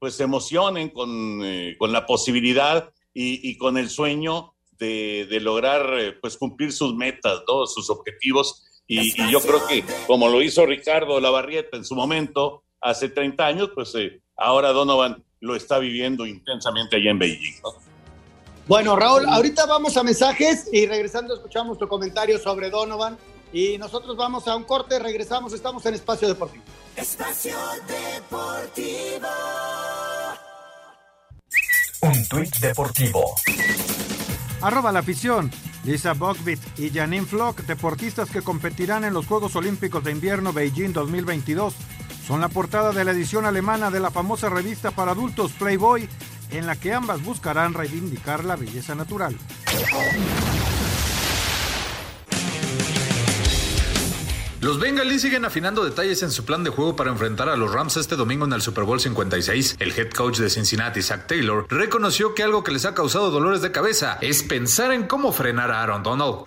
pues 0.04 0.16
se 0.16 0.24
emocionen 0.24 0.90
con, 0.90 1.40
eh, 1.46 1.78
con 1.80 1.94
la 1.94 2.06
posibilidad 2.06 2.92
y, 3.14 3.58
con 3.58 3.78
el 3.78 3.90
sueño 3.90 4.54
de, 4.78 5.26
lograr 5.40 5.98
eh, 5.98 6.12
pues 6.12 6.36
cumplir 6.36 6.74
sus 6.74 6.94
metas, 6.94 7.46
todos 7.46 7.74
sus 7.74 7.90
objetivos. 7.90 8.66
Y, 8.86 9.16
yo 9.32 9.40
creo 9.40 9.66
que 9.66 9.82
como 10.06 10.28
lo 10.28 10.42
hizo 10.42 10.66
Ricardo 10.66 11.22
Lavarrieta 11.22 11.78
en 11.78 11.86
su 11.86 11.96
momento, 11.96 12.66
hace 12.82 13.08
30 13.08 13.46
años, 13.46 13.70
pues 13.74 13.96
eh, 13.96 14.22
ahora 14.36 14.74
Donovan 14.74 15.24
lo 15.40 15.56
está 15.56 15.80
viviendo 15.80 16.26
intensamente 16.26 16.98
allá 16.98 17.12
en 17.12 17.20
Beijing. 17.20 17.54
Bueno, 18.68 18.98
Raúl, 18.98 19.26
ahorita 19.26 19.66
vamos 19.68 19.96
a 19.96 20.04
mensajes 20.04 20.68
y 20.74 20.86
regresando 20.86 21.34
escuchamos 21.34 21.78
tu 21.78 21.88
comentario 21.88 22.38
sobre 22.40 22.70
Donovan 22.70 23.18
y 23.54 23.78
nosotros 23.78 24.18
vamos 24.18 24.50
a 24.50 24.56
un 24.58 24.66
corte, 24.66 25.00
regresamos, 25.00 25.54
estamos 25.54 25.86
en 25.86 25.94
Espacio 25.94 26.28
Deportivo. 26.28 26.66
Espacio 26.96 27.56
Deportivo. 27.88 29.28
Un 32.02 32.28
tuit 32.28 32.56
deportivo. 32.60 33.36
Arroba 34.62 34.92
la 34.92 35.00
afición. 35.00 35.50
Lisa 35.84 36.14
Bogbit 36.14 36.60
y 36.78 36.92
Janine 36.92 37.26
Flock, 37.26 37.62
deportistas 37.62 38.30
que 38.30 38.42
competirán 38.42 39.04
en 39.04 39.14
los 39.14 39.26
Juegos 39.26 39.56
Olímpicos 39.56 40.04
de 40.04 40.12
Invierno 40.12 40.54
Beijing 40.54 40.94
2022, 40.94 41.74
son 42.26 42.42
la 42.42 42.48
portada 42.48 42.92
de 42.92 43.04
la 43.04 43.12
edición 43.12 43.46
alemana 43.46 43.90
de 43.90 44.00
la 44.00 44.12
famosa 44.12 44.50
revista 44.50 44.92
para 44.92 45.12
adultos 45.12 45.52
Playboy, 45.54 46.08
en 46.52 46.68
la 46.68 46.76
que 46.76 46.94
ambas 46.94 47.24
buscarán 47.24 47.74
reivindicar 47.74 48.46
la 48.46 48.56
belleza 48.56 48.96
natural. 48.96 49.36
Los 54.64 54.80
Bengalis 54.80 55.22
siguen 55.22 55.44
afinando 55.44 55.84
detalles 55.84 56.24
en 56.24 56.32
su 56.32 56.46
plan 56.46 56.64
de 56.64 56.70
juego 56.70 56.96
para 56.96 57.12
enfrentar 57.12 57.50
a 57.50 57.58
los 57.58 57.74
Rams 57.74 57.98
este 57.98 58.16
domingo 58.16 58.46
en 58.46 58.54
el 58.54 58.62
Super 58.62 58.86
Bowl 58.86 58.98
56. 58.98 59.76
El 59.78 59.92
head 59.92 60.12
coach 60.12 60.38
de 60.38 60.50
Cincinnati, 60.50 61.02
Zach 61.02 61.28
Taylor, 61.28 61.66
reconoció 61.70 62.34
que 62.34 62.44
algo 62.44 62.64
que 62.64 62.72
les 62.72 62.86
ha 62.86 62.94
causado 62.94 63.30
dolores 63.30 63.62
de 63.62 63.74
cabeza 63.74 64.18
es 64.22 64.42
pensar 64.42 64.94
en 64.94 65.04
cómo 65.04 65.34
frenar 65.34 65.70
a 65.70 65.84
Aaron 65.84 66.02
Donald. 66.02 66.46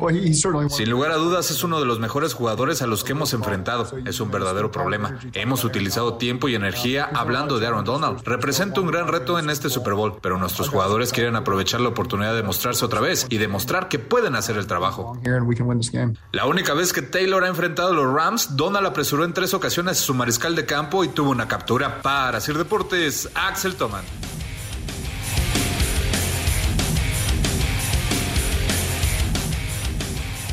Sin 0.71 0.89
lugar 0.89 1.11
a 1.11 1.17
dudas, 1.17 1.51
es 1.51 1.63
uno 1.63 1.79
de 1.79 1.85
los 1.85 2.01
mejores 2.01 2.33
jugadores 2.33 2.81
a 2.81 2.87
los 2.87 3.05
que 3.05 3.13
hemos 3.13 3.35
enfrentado. 3.35 3.87
Es 4.07 4.19
un 4.19 4.31
verdadero 4.31 4.73
problema. 4.73 5.19
Hemos 5.35 5.65
utilizado 5.65 6.15
tiempo 6.15 6.49
y 6.49 6.55
energía 6.55 7.11
hablando 7.13 7.59
de 7.59 7.67
Aaron 7.67 7.85
Donald. 7.85 8.23
Representa 8.25 8.81
un 8.81 8.87
gran 8.87 9.09
reto 9.09 9.39
en 9.39 9.51
este 9.51 9.69
Super 9.69 9.93
Bowl, 9.93 10.15
pero 10.23 10.39
nuestros 10.39 10.71
jugadores 10.71 11.13
quieren 11.13 11.37
aprovechar 11.37 11.83
la 11.83 11.91
oportunidad 11.91 12.35
de 12.35 12.43
mostrarse 12.43 12.83
otra 12.83 13.03
vez 13.03 13.27
y 13.29 13.37
demostrar 13.37 13.89
que 13.89 13.99
pueden 13.99 14.37
hacer 14.37 14.57
el 14.57 14.67
trabajo. 14.67 15.21
La 16.33 16.47
única 16.47 16.73
vez 16.73 16.95
que 16.95 17.03
Taylor 17.03 17.45
ha 17.45 17.49
enfrentado 17.49 17.91
a 17.91 17.93
los 17.93 18.06
Rams, 18.13 18.57
Donald 18.57 18.87
apresuró 18.87 19.25
en 19.25 19.33
tres 19.33 19.55
ocasiones 19.55 19.99
a 19.99 20.03
su 20.03 20.15
mariscal 20.15 20.55
de 20.55 20.67
campo 20.67 21.05
y 21.05 21.09
tuvo 21.09 21.31
una 21.31 21.49
captura. 21.49 22.03
Para 22.03 22.39
hacer 22.39 22.57
deportes, 22.57 23.29
Axel 23.35 23.77
Toman. 23.77 24.05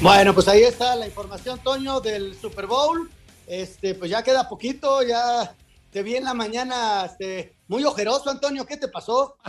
Bueno, 0.02 0.34
pues 0.34 0.48
ahí 0.50 0.64
está 0.64 0.96
la 0.98 1.08
información, 1.08 1.60
Toño, 1.64 2.02
del 2.02 2.36
Super 2.36 2.68
Bowl. 2.68 3.10
Este, 3.48 3.96
pues 3.96 4.12
ya 4.12 4.22
queda 4.22 4.50
poquito, 4.50 5.02
ya 5.02 5.56
te 5.92 6.04
vi 6.04 6.16
en 6.16 6.26
la 6.26 6.34
mañana 6.34 7.06
este, 7.06 7.56
muy 7.68 7.84
ojeroso, 7.86 8.30
Antonio, 8.30 8.66
¿qué 8.66 8.78
te 8.78 8.88
pasó? 8.88 9.38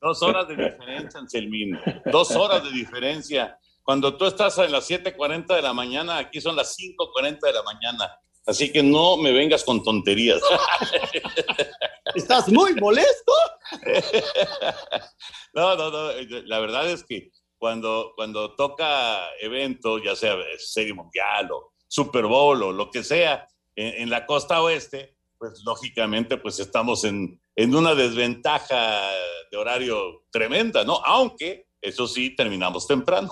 Dos 0.00 0.22
horas 0.22 0.48
de 0.48 0.56
diferencia, 0.56 1.20
Anselmín. 1.20 1.78
Dos 2.06 2.30
horas 2.32 2.64
de 2.64 2.70
diferencia. 2.70 3.58
Cuando 3.82 4.16
tú 4.16 4.26
estás 4.26 4.58
en 4.58 4.72
las 4.72 4.88
7:40 4.88 5.54
de 5.54 5.62
la 5.62 5.72
mañana, 5.72 6.18
aquí 6.18 6.40
son 6.40 6.56
las 6.56 6.76
5:40 6.76 7.46
de 7.46 7.52
la 7.52 7.62
mañana. 7.62 8.20
Así 8.46 8.72
que 8.72 8.82
no 8.82 9.16
me 9.16 9.32
vengas 9.32 9.64
con 9.64 9.82
tonterías. 9.82 10.40
¿Estás 12.14 12.48
muy 12.48 12.74
molesto? 12.74 13.32
no, 15.54 15.76
no, 15.76 15.90
no. 15.90 16.12
La 16.46 16.58
verdad 16.58 16.90
es 16.90 17.04
que 17.04 17.30
cuando, 17.58 18.12
cuando 18.16 18.54
toca 18.56 19.28
evento, 19.40 19.98
ya 19.98 20.16
sea 20.16 20.36
Serie 20.58 20.94
Mundial 20.94 21.52
o 21.52 21.74
Super 21.86 22.24
Bowl 22.24 22.62
o 22.62 22.72
lo 22.72 22.90
que 22.90 23.04
sea, 23.04 23.46
en, 23.76 24.02
en 24.02 24.10
la 24.10 24.26
costa 24.26 24.62
oeste, 24.62 25.16
pues 25.38 25.62
lógicamente 25.64 26.36
pues 26.36 26.58
estamos 26.58 27.04
en, 27.04 27.40
en 27.56 27.74
una 27.74 27.94
desventaja 27.94 29.10
de 29.50 29.56
horario 29.56 30.24
tremenda, 30.30 30.84
¿no? 30.84 30.96
Aunque 31.04 31.66
eso 31.80 32.06
sí, 32.06 32.34
terminamos 32.34 32.86
temprano. 32.86 33.30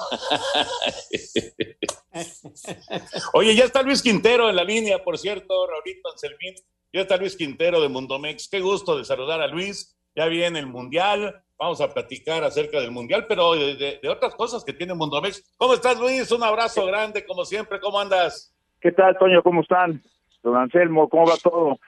Oye, 3.35 3.55
ya 3.55 3.65
está 3.65 3.83
Luis 3.83 4.03
Quintero 4.03 4.49
en 4.49 4.57
la 4.57 4.65
línea, 4.65 5.03
por 5.03 5.19
cierto, 5.19 5.67
Raulito 5.67 6.11
Anselmín. 6.11 6.55
Ya 6.93 7.03
está 7.03 7.19
Luis 7.19 7.37
Quintero 7.37 7.81
de 7.83 7.89
Mundomex. 7.89 8.49
Qué 8.49 8.61
gusto 8.61 8.97
de 8.97 9.05
saludar 9.05 9.43
a 9.43 9.47
Luis. 9.47 9.99
Ya 10.17 10.27
viene 10.27 10.59
el 10.59 10.67
Mundial. 10.67 11.43
Vamos 11.59 11.81
a 11.81 11.93
platicar 11.93 12.43
acerca 12.45 12.81
del 12.81 12.91
Mundial, 12.91 13.27
pero 13.29 13.55
de, 13.55 14.01
otras 14.09 14.35
cosas 14.35 14.65
que 14.65 14.73
tiene 14.73 14.95
Mundomex. 14.95 15.55
¿Cómo 15.59 15.75
estás, 15.75 15.99
Luis? 15.99 16.33
Un 16.33 16.43
abrazo 16.43 16.87
grande, 16.87 17.27
como 17.27 17.45
siempre. 17.45 17.81
¿Cómo 17.81 18.01
andas? 18.01 18.55
¿Qué 18.81 18.93
tal, 18.93 19.19
Toño? 19.19 19.43
¿Cómo 19.43 19.61
están? 19.61 20.03
Don 20.43 20.57
Anselmo, 20.57 21.09
¿cómo 21.09 21.27
va 21.27 21.37
todo? 21.37 21.79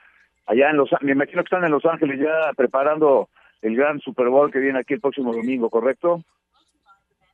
Allá 0.45 0.69
en 0.69 0.77
Los 0.77 0.89
me 1.01 1.13
imagino 1.13 1.41
que 1.41 1.47
están 1.47 1.63
en 1.63 1.71
Los 1.71 1.85
Ángeles 1.85 2.19
ya 2.19 2.51
preparando 2.53 3.29
el 3.61 3.75
gran 3.75 3.99
Super 3.99 4.29
Bowl 4.29 4.51
que 4.51 4.59
viene 4.59 4.79
aquí 4.79 4.93
el 4.93 5.01
próximo 5.01 5.33
domingo, 5.33 5.69
¿correcto? 5.69 6.23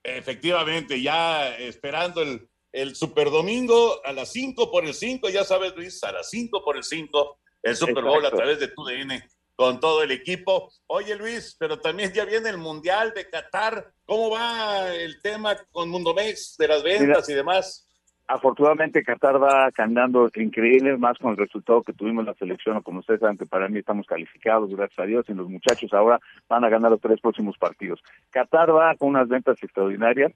Efectivamente, 0.04 1.02
ya 1.02 1.56
esperando 1.58 2.22
el, 2.22 2.48
el 2.72 2.96
Super 2.96 3.30
Domingo 3.30 4.02
a 4.06 4.14
las 4.14 4.32
5 4.32 4.72
por 4.72 4.86
el 4.86 4.94
5, 4.94 5.30
ya 5.30 5.44
sabes 5.44 5.76
Luis, 5.76 6.04
a 6.04 6.12
las 6.12 6.30
5 6.30 6.64
por 6.64 6.78
el 6.78 6.84
5, 6.84 7.38
el 7.64 7.76
Super 7.76 8.04
Bowl 8.04 8.26
a 8.26 8.32
través 8.32 8.60
de 8.60 8.68
tu 8.70 8.84
DN 8.86 9.22
con 9.58 9.80
todo 9.80 10.04
el 10.04 10.12
equipo. 10.12 10.72
Oye 10.86 11.16
Luis, 11.16 11.56
pero 11.60 11.80
también 11.80 12.14
ya 12.14 12.24
viene 12.26 12.50
el 12.50 12.58
Mundial 12.58 13.12
de 13.14 13.28
Qatar. 13.28 13.92
¿Cómo 14.06 14.30
va 14.30 14.94
el 14.94 15.20
tema 15.22 15.58
con 15.72 15.90
Mundo 15.90 16.14
Mex 16.14 16.56
de 16.58 16.68
las 16.68 16.84
ventas 16.84 17.28
y 17.28 17.34
demás? 17.34 17.87
Afortunadamente 18.28 19.04
Qatar 19.04 19.42
va 19.42 19.70
andando 19.78 20.30
increíble, 20.36 20.98
más 20.98 21.18
con 21.18 21.32
el 21.32 21.38
resultado 21.38 21.82
que 21.82 21.94
tuvimos 21.94 22.24
en 22.24 22.28
la 22.28 22.34
selección, 22.34 22.82
como 22.82 23.00
ustedes 23.00 23.22
saben 23.22 23.38
que 23.38 23.46
para 23.46 23.70
mí 23.70 23.80
estamos 23.80 24.06
calificados, 24.06 24.70
gracias 24.70 25.00
a 25.00 25.06
Dios, 25.06 25.26
y 25.30 25.34
los 25.34 25.50
muchachos 25.50 25.94
ahora 25.94 26.20
van 26.50 26.64
a 26.66 26.70
ganar 26.70 26.92
los 26.92 27.02
tres 27.02 27.22
próximos 27.22 27.58
partidos. 27.58 28.04
Qatar 28.30 28.76
va 28.76 28.96
con 28.96 29.10
unas 29.10 29.30
ventas 29.30 29.62
extraordinarias, 29.64 30.34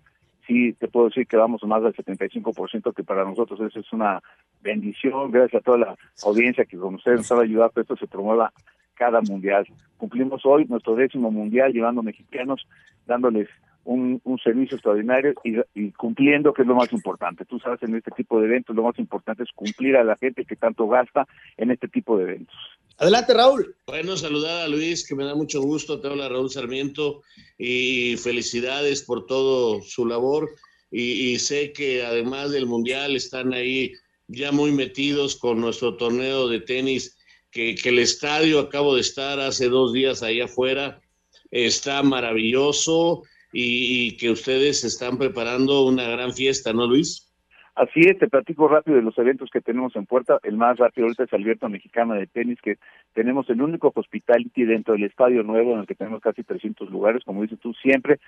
sí 0.48 0.74
te 0.74 0.88
puedo 0.88 1.07
decir 1.07 1.27
que 1.27 1.38
vamos 1.38 1.63
más 1.63 1.83
del 1.83 1.93
75%, 1.93 2.93
que 2.93 3.03
para 3.03 3.25
nosotros 3.25 3.60
eso 3.60 3.79
es 3.79 3.91
una 3.91 4.21
bendición, 4.62 5.31
gracias 5.31 5.62
a 5.62 5.63
toda 5.63 5.77
la 5.77 5.95
audiencia 6.24 6.65
que 6.65 6.77
con 6.77 6.95
ustedes 6.95 7.19
nos 7.19 7.31
ha 7.31 7.41
ayudado 7.41 7.71
que 7.71 7.81
esto 7.81 7.98
se 7.98 8.07
promueva 8.07 8.53
cada 8.95 9.21
mundial. 9.21 9.65
Cumplimos 9.98 10.45
hoy 10.45 10.65
nuestro 10.65 10.95
décimo 10.95 11.31
mundial 11.31 11.74
llevando 11.74 12.03
mexicanos, 12.03 12.67
dándoles 13.05 13.50
un, 13.83 14.21
un 14.23 14.39
servicio 14.39 14.75
extraordinario 14.75 15.33
y, 15.43 15.57
y, 15.73 15.91
cumpliendo, 15.91 16.53
que 16.53 16.61
es 16.61 16.67
lo 16.67 16.75
más 16.75 16.91
importante. 16.93 17.45
Tú 17.45 17.59
sabes, 17.59 17.81
en 17.83 17.95
este 17.95 18.11
tipo 18.11 18.39
de 18.39 18.47
eventos 18.47 18.75
lo 18.75 18.83
más 18.83 18.97
importante 19.00 19.43
es 19.43 19.50
cumplir 19.53 19.95
a 19.95 20.03
la 20.03 20.15
gente 20.17 20.45
que 20.45 20.55
tanto 20.55 20.88
gasta 20.88 21.27
en 21.57 21.71
este 21.71 21.88
tipo 21.88 22.17
de 22.17 22.23
eventos. 22.23 22.55
Adelante, 22.97 23.33
Raúl. 23.33 23.75
Bueno, 23.88 24.15
saludar 24.15 24.61
a 24.63 24.67
Luis, 24.67 25.07
que 25.07 25.15
me 25.15 25.23
da 25.23 25.33
mucho 25.33 25.61
gusto. 25.61 26.00
Te 26.00 26.07
habla 26.07 26.29
Raúl 26.29 26.51
Sarmiento 26.51 27.23
y 27.57 28.15
felicidades 28.17 29.01
por 29.01 29.25
todo 29.25 29.81
su 29.81 30.05
labor. 30.05 30.50
Y, 30.91 31.31
y 31.31 31.39
sé 31.39 31.73
que 31.73 32.05
además 32.05 32.51
del 32.51 32.67
Mundial 32.67 33.15
están 33.15 33.53
ahí 33.53 33.93
ya 34.27 34.51
muy 34.51 34.71
metidos 34.71 35.35
con 35.35 35.59
nuestro 35.59 35.97
torneo 35.97 36.47
de 36.47 36.59
tenis, 36.61 37.17
que, 37.50 37.75
que 37.75 37.89
el 37.89 38.00
estadio, 38.00 38.59
acabo 38.59 38.95
de 38.95 39.01
estar 39.01 39.39
hace 39.39 39.67
dos 39.67 39.93
días 39.93 40.23
ahí 40.23 40.39
afuera, 40.39 41.01
está 41.50 42.01
maravilloso 42.01 43.23
y, 43.51 44.08
y, 44.08 44.17
que 44.17 44.29
ustedes 44.29 44.84
están 44.84 45.17
preparando 45.17 45.86
una 45.86 46.08
gran 46.10 46.34
fiesta, 46.34 46.74
¿no, 46.74 46.88
Luis? 46.88 47.31
Así 47.75 48.01
es, 48.01 48.17
te 48.20 48.27
platico 48.27 48.67
rápido 48.67 48.98
de 48.98 49.03
los 49.03 49.17
eventos 49.17 49.50
que 49.50 49.62
tenemos 49.62 49.96
en 49.96 50.05
puerta. 50.05 50.39
El 50.43 50.58
más 50.58 50.77
rápido 50.77 51.05
ahorita 51.05 51.24
es 51.24 51.34
Alberto 51.34 51.70
Mexicana 51.70 52.15
de 52.15 52.27
Tenis, 52.27 52.60
que 52.62 52.77
tenemos 53.13 53.50
el 53.50 53.62
único 53.62 53.91
hospitality 53.96 54.65
dentro 54.65 54.93
del 54.93 55.05
estadio 55.05 55.41
nuevo 55.43 55.74
en 55.74 55.79
el 55.79 55.88
que 55.88 55.96
tenemos 55.96 56.22
casi 56.22 56.43
300 56.43 56.89
lugares, 56.89 57.24
como 57.24 57.41
dices 57.41 57.60
tú, 57.60 57.74
siempre 57.75 58.20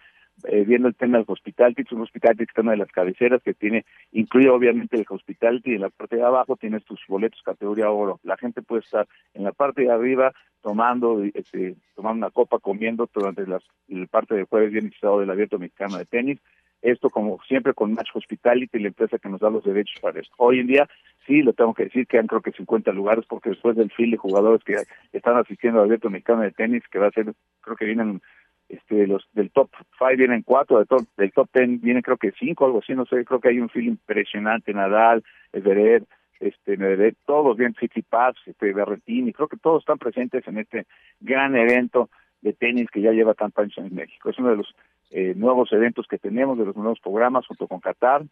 eh, 0.43 0.63
viendo 0.65 0.87
el 0.87 0.95
tema 0.95 1.17
del 1.17 1.25
hospitality, 1.27 1.83
es 1.83 1.91
un 1.91 2.01
hospitality 2.01 2.45
que 2.45 2.51
está 2.51 2.61
una 2.61 2.71
de 2.71 2.77
las 2.77 2.91
cabeceras 2.91 3.41
que 3.43 3.53
tiene, 3.53 3.85
incluye 4.11 4.49
obviamente 4.49 4.97
el 4.97 5.05
hospitality, 5.07 5.75
en 5.75 5.81
la 5.81 5.89
parte 5.89 6.17
de 6.17 6.23
abajo 6.23 6.57
tienes 6.57 6.83
tus 6.85 6.99
boletos 7.07 7.41
categoría 7.43 7.89
oro. 7.89 8.19
La 8.23 8.37
gente 8.37 8.61
puede 8.61 8.81
estar 8.81 9.07
en 9.33 9.43
la 9.43 9.51
parte 9.51 9.83
de 9.83 9.91
arriba 9.91 10.33
tomando, 10.61 11.23
este, 11.23 11.75
tomando 11.95 12.25
una 12.25 12.31
copa, 12.31 12.59
comiendo 12.59 13.09
durante 13.13 13.45
las, 13.47 13.63
el 13.87 14.07
parte 14.07 14.35
de 14.35 14.45
jueves, 14.45 14.71
viernes 14.71 14.93
y 14.95 14.99
sábado 14.99 15.19
del 15.21 15.29
Abierto 15.29 15.59
Mexicano 15.59 15.97
de 15.97 16.05
Tenis 16.05 16.39
esto 16.83 17.09
como 17.09 17.39
siempre 17.47 17.73
con 17.73 17.93
Match 17.93 18.09
Hospitality, 18.13 18.77
la 18.77 18.89
empresa 18.89 19.17
que 19.17 19.29
nos 19.29 19.39
da 19.39 19.49
los 19.49 19.63
derechos 19.63 19.99
para 20.01 20.19
esto. 20.19 20.33
Hoy 20.37 20.59
en 20.59 20.67
día, 20.67 20.87
sí, 21.25 21.41
lo 21.41 21.53
tengo 21.53 21.73
que 21.73 21.85
decir, 21.85 22.05
quedan 22.05 22.27
creo 22.27 22.41
que 22.41 22.51
50 22.51 22.91
lugares, 22.91 23.25
porque 23.27 23.51
después 23.51 23.77
del 23.77 23.89
fil 23.89 24.11
de 24.11 24.17
jugadores 24.17 24.63
que 24.63 24.75
están 25.13 25.37
asistiendo 25.37 25.79
al 25.79 25.85
abierto 25.85 26.09
mexicano 26.09 26.41
de 26.41 26.51
tenis, 26.51 26.83
que 26.91 26.99
va 26.99 27.07
a 27.07 27.11
ser, 27.11 27.33
creo 27.61 27.77
que 27.77 27.85
vienen, 27.85 28.21
este, 28.70 29.08
los 29.08 29.27
del 29.34 29.51
top 29.51 29.70
5 29.98 30.12
vienen 30.17 30.41
cuatro, 30.43 30.77
del 30.77 30.88
top, 30.88 31.01
del 31.17 31.32
top 31.32 31.50
10 31.53 31.82
vienen 31.82 32.01
creo 32.01 32.17
que 32.17 32.32
cinco, 32.32 32.65
algo 32.65 32.79
así, 32.79 32.93
no 32.93 33.05
sé, 33.05 33.24
creo 33.25 33.39
que 33.39 33.50
hay 33.50 33.60
un 33.60 33.70
fil 33.70 33.86
impresionante, 33.86 34.74
Nadal, 34.74 35.24
Everett, 35.51 36.05
este, 36.39 36.77
Medvedev, 36.77 37.15
todos 37.25 37.58
bien, 37.58 37.75
Paz, 38.10 38.36
este, 38.46 38.74
Berretini, 38.74 39.32
creo 39.34 39.48
que 39.48 39.58
todos 39.58 39.82
están 39.82 39.98
presentes 39.98 40.48
en 40.48 40.58
este 40.58 40.86
gran 41.20 41.55
evento 41.55 42.10
de 42.41 42.53
tenis 42.53 42.89
que 42.91 43.01
ya 43.01 43.12
lleva 43.12 43.34
tantos 43.34 43.60
años 43.60 43.77
en 43.77 43.96
México. 43.96 44.29
Es 44.29 44.38
uno 44.38 44.50
de 44.50 44.58
los 44.58 44.75
eh, 45.12 45.34
nuevos 45.36 45.72
eventos 45.72 46.08
que 46.08 46.17
tenemos, 46.17 46.58
de 46.58 46.65
los 46.65 46.75
nuevos 46.75 47.00
programas 47.00 47.48
junto 47.48 47.67
con 47.67 47.79
Qatar, 47.79 48.24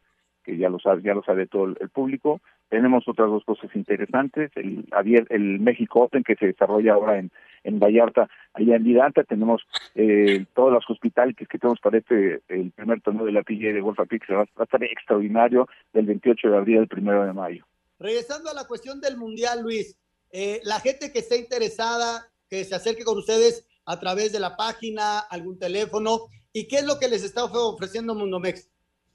que 0.44 0.58
ya 0.58 0.70
lo 0.70 0.80
sabe, 0.80 1.02
ya 1.04 1.14
lo 1.14 1.24
sabe 1.24 1.48
todo 1.48 1.66
el, 1.66 1.90
público. 1.90 2.42
Tenemos 2.70 3.08
otras 3.08 3.30
dos 3.30 3.44
cosas 3.44 3.76
interesantes, 3.76 4.52
el, 4.56 4.86
el 5.30 5.60
México 5.60 6.02
Open 6.02 6.24
que 6.24 6.36
se 6.36 6.48
desarrolla 6.48 6.94
ahora 6.94 7.20
en, 7.20 7.32
en 7.64 7.80
Vallarta, 7.80 8.30
allá 8.54 8.76
en 8.76 8.84
Vidanta, 8.84 9.24
tenemos 9.24 9.62
eh, 9.96 10.46
todas 10.56 10.74
las 10.74 10.90
hospitales 10.90 11.36
que 11.36 11.46
tenemos 11.46 11.80
para 11.80 11.98
este, 11.98 12.42
el 12.48 12.72
primer 12.72 13.02
torneo 13.02 13.26
de 13.26 13.32
la 13.32 13.44
PGA 13.44 13.74
de 13.74 13.82
Golf 13.82 14.00
Pix, 14.10 14.26
va, 14.32 14.38
va 14.38 14.46
a 14.58 14.64
estar 14.64 14.84
extraordinario 14.84 15.68
del 15.94 16.06
28 16.06 16.50
de 16.50 16.58
abril 16.58 16.78
al 16.80 16.90
1 16.92 17.26
de 17.26 17.34
mayo. 17.34 17.66
Regresando 18.00 18.50
a 18.50 18.54
la 18.54 18.66
cuestión 18.66 19.00
del 19.00 19.18
Mundial, 19.18 19.62
Luis, 19.62 19.96
eh, 20.32 20.60
la 20.64 20.80
gente 20.80 21.12
que 21.12 21.20
esté 21.20 21.38
interesada, 21.38 22.28
que 22.50 22.64
se 22.64 22.76
acerque 22.76 23.04
con 23.04 23.18
ustedes 23.18 23.66
a 23.86 24.00
través 24.00 24.32
de 24.32 24.40
la 24.40 24.56
página, 24.56 25.20
algún 25.20 25.60
teléfono, 25.60 26.22
¿y 26.54 26.68
qué 26.68 26.78
es 26.78 26.86
lo 26.86 27.00
que 27.00 27.10
les 27.10 27.24
está 27.24 27.44
ofreciendo 27.44 28.16
Mundomex? 28.16 28.70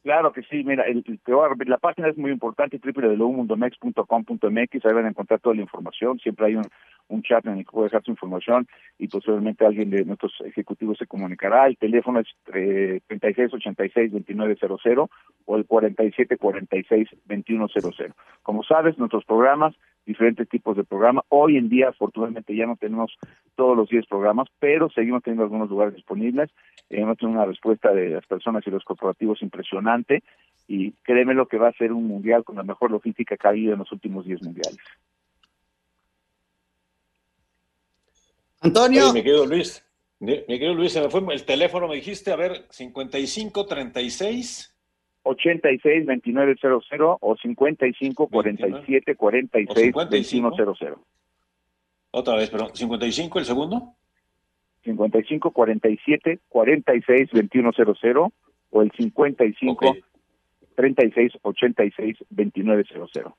Claro 0.06 0.32
que 0.32 0.42
sí, 0.42 0.62
mira, 0.62 0.84
el, 0.84 1.02
el, 1.04 1.18
la 1.66 1.78
página 1.78 2.06
es 2.06 2.16
muy 2.16 2.30
importante, 2.30 2.78
www.mundomex.com.mx, 2.78 4.86
ahí 4.86 4.92
van 4.92 5.06
a 5.06 5.08
encontrar 5.08 5.40
toda 5.40 5.56
la 5.56 5.62
información, 5.62 6.20
siempre 6.20 6.46
hay 6.46 6.54
un, 6.54 6.62
chat 7.22 7.44
en 7.44 7.58
el 7.58 7.64
que 7.64 7.72
puede 7.72 7.86
dejar 7.86 8.04
su 8.04 8.12
información 8.12 8.68
y 9.00 9.08
posiblemente 9.08 9.66
alguien 9.66 9.90
de 9.90 10.04
nuestros 10.04 10.32
ejecutivos 10.44 10.96
se 10.98 11.08
comunicará. 11.08 11.66
El 11.66 11.76
teléfono 11.76 12.20
es 12.20 12.28
eh, 12.54 13.00
3686-2900 13.08 15.08
o 15.46 15.56
el 15.56 15.66
4746-2100. 15.66 18.12
Como 18.42 18.62
sabes, 18.62 18.98
nuestros 18.98 19.24
programas, 19.24 19.74
diferentes 20.04 20.48
tipos 20.48 20.76
de 20.76 20.84
programas, 20.84 21.24
hoy 21.30 21.56
en 21.56 21.68
día 21.68 21.88
afortunadamente 21.88 22.54
ya 22.54 22.66
no 22.66 22.76
tenemos 22.76 23.16
todos 23.54 23.76
los 23.76 23.88
10 23.88 24.06
programas, 24.06 24.48
pero 24.58 24.90
seguimos 24.90 25.22
teniendo 25.22 25.44
algunos 25.44 25.70
lugares 25.70 25.94
disponibles. 25.94 26.50
Eh, 26.90 27.00
hemos 27.00 27.16
tenido 27.16 27.38
una 27.38 27.46
respuesta 27.46 27.92
de 27.92 28.10
las 28.10 28.26
personas 28.26 28.66
y 28.66 28.70
los 28.70 28.84
corporativos 28.84 29.42
impresionante 29.42 30.22
y 30.68 30.92
créeme 31.02 31.34
lo 31.34 31.46
que 31.46 31.58
va 31.58 31.68
a 31.68 31.72
ser 31.72 31.92
un 31.92 32.06
mundial 32.06 32.44
con 32.44 32.56
la 32.56 32.62
mejor 32.62 32.90
logística 32.90 33.36
que 33.36 33.46
ha 33.46 33.50
habido 33.50 33.72
en 33.72 33.78
los 33.78 33.92
últimos 33.92 34.26
10 34.26 34.42
mundiales. 34.42 34.78
Antonio. 38.60 39.04
Oye, 39.04 39.12
mi 39.12 39.22
querido 39.22 39.46
Luis, 39.46 39.84
mi 40.18 40.42
querido 40.44 40.74
Luis, 40.74 40.92
se 40.92 41.00
me 41.00 41.10
fue 41.10 41.22
el 41.32 41.44
teléfono, 41.44 41.88
me 41.88 41.96
dijiste, 41.96 42.32
a 42.32 42.36
ver, 42.36 42.66
55 42.70 43.66
36 45.34 46.06
86 46.06 46.06
2900 46.06 47.18
o 47.20 47.36
55 47.36 48.28
47 48.28 49.16
46 49.16 49.92
2100. 49.92 50.94
Otra 52.12 52.36
vez, 52.36 52.48
perdón, 52.50 52.70
55 52.72 53.38
el 53.38 53.44
segundo. 53.44 53.94
55 54.84 55.50
47 55.50 56.38
46 56.48 57.30
2100 57.32 58.32
o 58.70 58.82
el 58.82 58.92
55 58.92 59.72
okay. 59.72 60.04
36 60.76 61.32
86 61.42 62.18
2900. 62.30 63.34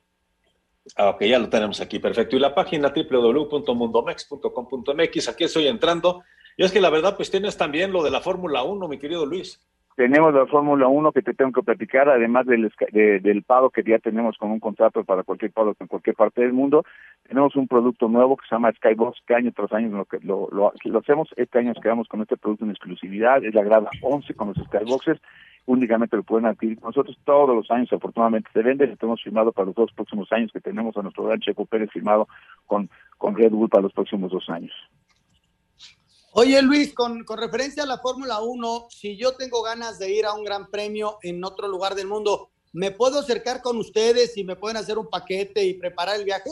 Ah, 0.95 1.09
ok, 1.09 1.23
ya 1.23 1.39
lo 1.39 1.49
tenemos 1.49 1.81
aquí, 1.81 1.99
perfecto. 1.99 2.37
Y 2.37 2.39
la 2.39 2.55
página 2.55 2.93
www.mundomex.com.mx, 2.95 5.29
aquí 5.29 5.43
estoy 5.43 5.67
entrando. 5.67 6.23
Y 6.55 6.63
es 6.63 6.71
que 6.71 6.79
la 6.79 6.89
verdad, 6.89 7.17
pues 7.17 7.29
tienes 7.29 7.57
también 7.57 7.91
lo 7.91 8.01
de 8.03 8.11
la 8.11 8.21
Fórmula 8.21 8.63
1, 8.63 8.87
mi 8.87 8.97
querido 8.97 9.25
Luis. 9.25 9.59
Tenemos 9.97 10.31
la 10.31 10.45
Fórmula 10.45 10.87
1 10.87 11.11
que 11.11 11.23
te 11.23 11.33
tengo 11.33 11.51
que 11.51 11.63
platicar, 11.63 12.07
además 12.07 12.45
del, 12.45 12.71
de, 12.91 13.43
pago 13.47 13.71
que 13.71 13.81
ya 13.81 13.97
tenemos 13.97 14.37
con 14.37 14.51
un 14.51 14.59
contrato 14.59 15.03
para 15.03 15.23
cualquier 15.23 15.51
pago 15.51 15.73
en 15.79 15.87
cualquier 15.87 16.15
parte 16.15 16.41
del 16.41 16.53
mundo. 16.53 16.85
Tenemos 17.27 17.55
un 17.55 17.67
producto 17.67 18.07
nuevo 18.07 18.37
que 18.37 18.45
se 18.47 18.53
llama 18.53 18.71
Skybox, 18.73 19.21
que 19.25 19.33
año 19.33 19.51
tras 19.55 19.73
año 19.73 19.89
lo, 19.89 20.07
lo, 20.21 20.49
lo, 20.51 20.71
lo 20.83 20.99
hacemos. 20.99 21.29
Este 21.35 21.57
año 21.57 21.69
nos 21.69 21.81
quedamos 21.81 22.07
con 22.07 22.21
este 22.21 22.37
producto 22.37 22.63
en 22.65 22.69
exclusividad, 22.69 23.43
es 23.43 23.55
la 23.55 23.63
grada 23.63 23.89
11 24.03 24.35
con 24.35 24.49
los 24.49 24.57
Skyboxes 24.67 25.19
únicamente 25.65 26.15
lo 26.15 26.23
pueden 26.23 26.45
adquirir 26.45 26.81
nosotros 26.81 27.17
todos 27.25 27.53
los 27.53 27.69
años, 27.69 27.91
afortunadamente 27.91 28.49
se 28.53 28.61
vende, 28.61 28.95
hemos 29.01 29.21
firmado 29.21 29.51
para 29.51 29.65
los 29.65 29.75
dos 29.75 29.91
próximos 29.91 30.31
años 30.31 30.49
que 30.53 30.61
tenemos 30.61 30.95
a 30.95 31.01
nuestro 31.01 31.25
gran 31.25 31.41
Checo 31.41 31.65
Pérez 31.65 31.91
firmado 31.91 32.29
con, 32.67 32.89
con 33.17 33.35
Red 33.35 33.51
Bull 33.51 33.67
para 33.67 33.83
los 33.83 33.91
próximos 33.91 34.31
dos 34.31 34.49
años. 34.49 34.71
Oye 36.39 36.61
Luis, 36.61 36.93
con, 36.93 37.23
con 37.23 37.39
referencia 37.39 37.81
a 37.81 37.87
la 37.87 37.97
Fórmula 37.97 38.43
1, 38.43 38.89
si 38.91 39.17
yo 39.17 39.35
tengo 39.35 39.63
ganas 39.63 39.97
de 39.97 40.13
ir 40.13 40.23
a 40.25 40.35
un 40.35 40.43
gran 40.43 40.69
premio 40.69 41.17
en 41.23 41.43
otro 41.43 41.67
lugar 41.67 41.95
del 41.95 42.05
mundo, 42.05 42.49
¿me 42.73 42.91
puedo 42.91 43.17
acercar 43.17 43.63
con 43.63 43.77
ustedes 43.77 44.37
y 44.37 44.43
me 44.43 44.55
pueden 44.55 44.77
hacer 44.77 44.99
un 44.99 45.09
paquete 45.09 45.65
y 45.65 45.73
preparar 45.73 46.19
el 46.19 46.25
viaje? 46.25 46.51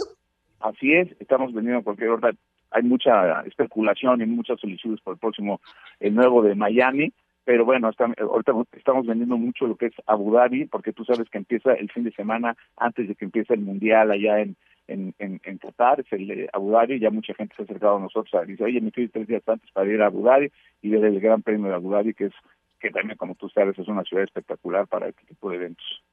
Así 0.60 0.91
es, 0.91 1.15
estamos 1.19 1.54
vendiendo 1.54 1.82
a 1.82 1.84
cualquier 1.84 2.10
hora. 2.10 2.32
Hay 2.71 2.82
mucha 2.82 3.41
especulación 3.41 4.24
y 4.24 4.26
muchas 4.26 4.60
solicitudes 4.60 5.02
por 5.02 5.13
el 5.13 5.19
próximo, 5.19 5.62
el 6.00 6.15
nuevo 6.15 6.41
de 6.41 6.56
Miami 6.56 7.13
pero 7.45 7.63
bueno, 7.63 7.91
ahorita 7.95 8.54
estamos 8.71 9.06
vendiendo 9.06 9.38
mucho 9.38 9.67
lo 9.67 9.76
que 9.76 9.86
es 9.86 9.93
Abu 10.08 10.34
Dhabi, 10.34 10.65
porque 10.65 10.93
tú 10.93 11.06
sabes 11.06 11.30
que 11.30 11.38
empieza 11.38 11.74
el 11.74 11.91
fin 11.91 12.04
de 12.04 12.12
semana 12.12 12.58
antes 12.76 13.08
de 13.08 13.13
que 13.13 13.26
empiece 13.26 13.54
el 13.54 13.60
Mundial 13.60 14.10
allá 14.10 14.39
en, 14.39 14.58
en, 14.88 15.13
en, 15.19 15.41
en 15.43 15.58
Qatar, 15.58 16.00
es 16.00 16.12
el 16.12 16.28
de 16.28 16.50
Abu 16.54 16.71
Dhabi, 16.71 17.00
ya 17.00 17.10
mucha 17.10 17.34
gente 17.34 17.56
se 17.56 17.63
ha 17.63 17.65
acercado 17.65 17.98
a 17.98 18.00
nosotros, 18.00 18.48
dice, 18.48 18.63
oye, 18.63 18.82
me 18.82 18.91
ir 18.95 19.12
tres 19.12 19.28
días 19.28 19.43
antes 19.48 19.69
para 19.71 19.89
ir 19.89 20.02
a 20.02 20.08
Abu 20.08 20.24
Dhabi 20.24 20.52
y 20.82 20.89
ver 20.89 21.06
el 21.06 21.19
Gran 21.19 21.41
Premio 21.41 21.69
de 21.69 21.76
Abu 21.76 21.91
Dhabi, 21.91 22.13
que 22.13 22.26
es 22.26 22.34
que 22.80 22.91
también, 22.91 23.17
como 23.17 23.36
tú 23.36 23.50
sabes, 23.50 23.78
es 23.80 23.88
una 23.88 24.04
ciudad 24.04 24.24
espectacular 24.24 24.88
para 24.88 25.08
este 25.08 25.24
tipo 25.26 25.50
de 25.50 25.56
eventos. 25.56 26.04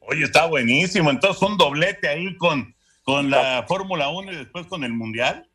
Oye, 0.00 0.24
está 0.24 0.46
buenísimo, 0.46 1.10
entonces 1.10 1.42
un 1.42 1.56
doblete 1.56 2.08
ahí 2.08 2.36
con, 2.36 2.74
con 3.02 3.30
la 3.30 3.64
Fórmula 3.66 4.08
1 4.10 4.32
y 4.32 4.36
después 4.36 4.66
con 4.66 4.84
el 4.84 4.92
Mundial. 4.92 5.47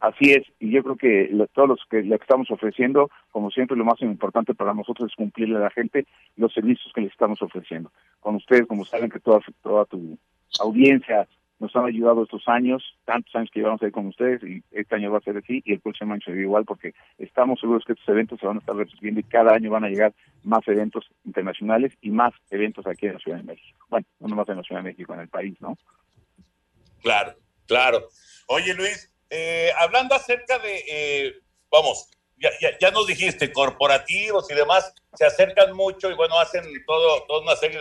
Así 0.00 0.30
es, 0.32 0.46
y 0.60 0.70
yo 0.70 0.84
creo 0.84 0.96
que 0.96 1.28
todos 1.52 1.68
los 1.68 1.80
que 1.90 2.02
le 2.02 2.14
estamos 2.14 2.50
ofreciendo, 2.52 3.10
como 3.32 3.50
siempre, 3.50 3.76
lo 3.76 3.84
más 3.84 4.00
importante 4.00 4.54
para 4.54 4.72
nosotros 4.72 5.10
es 5.10 5.16
cumplirle 5.16 5.56
a 5.56 5.60
la 5.60 5.70
gente 5.70 6.06
los 6.36 6.52
servicios 6.52 6.92
que 6.94 7.00
les 7.00 7.10
estamos 7.10 7.42
ofreciendo. 7.42 7.90
Con 8.20 8.36
ustedes, 8.36 8.66
como 8.66 8.84
saben 8.84 9.10
que 9.10 9.18
toda, 9.18 9.40
toda 9.60 9.84
tu 9.86 10.16
audiencia 10.60 11.26
nos 11.58 11.74
han 11.74 11.86
ayudado 11.86 12.22
estos 12.22 12.46
años, 12.46 12.96
tantos 13.04 13.34
años 13.34 13.50
que 13.52 13.58
llevamos 13.58 13.82
ahí 13.82 13.90
con 13.90 14.06
ustedes, 14.06 14.40
y 14.44 14.62
este 14.70 14.94
año 14.94 15.10
va 15.10 15.18
a 15.18 15.22
ser 15.22 15.36
así, 15.38 15.60
y 15.64 15.72
el 15.72 15.80
próximo 15.80 16.12
año 16.12 16.22
será 16.24 16.40
igual, 16.40 16.64
porque 16.64 16.94
estamos 17.18 17.58
seguros 17.58 17.84
que 17.84 17.94
estos 17.94 18.08
eventos 18.08 18.38
se 18.38 18.46
van 18.46 18.58
a 18.58 18.60
estar 18.60 18.76
repitiendo 18.76 19.18
y 19.18 19.24
cada 19.24 19.52
año 19.52 19.68
van 19.68 19.82
a 19.82 19.88
llegar 19.88 20.14
más 20.44 20.60
eventos 20.68 21.10
internacionales 21.24 21.92
y 22.00 22.10
más 22.10 22.32
eventos 22.50 22.86
aquí 22.86 23.06
en 23.06 23.14
la 23.14 23.18
Ciudad 23.18 23.38
de 23.38 23.42
México. 23.42 23.84
Bueno, 23.90 24.06
no 24.20 24.36
más 24.36 24.48
en 24.48 24.58
la 24.58 24.62
Ciudad 24.62 24.82
de 24.82 24.90
México, 24.90 25.12
en 25.12 25.20
el 25.20 25.28
país, 25.28 25.60
¿no? 25.60 25.76
Claro, 27.02 27.32
claro. 27.66 28.04
Oye, 28.46 28.72
Luis, 28.74 29.12
eh, 29.30 29.70
hablando 29.76 30.14
acerca 30.14 30.58
de, 30.58 30.84
eh, 30.88 31.34
vamos, 31.70 32.08
ya, 32.36 32.50
ya, 32.80 32.90
nos 32.90 33.06
dijiste, 33.06 33.52
corporativos 33.52 34.50
y 34.50 34.54
demás, 34.54 34.92
se 35.14 35.26
acercan 35.26 35.74
mucho 35.74 36.10
y 36.10 36.14
bueno, 36.14 36.38
hacen 36.38 36.64
todo, 36.86 37.24
toda 37.26 37.42
una 37.42 37.56
serie 37.56 37.78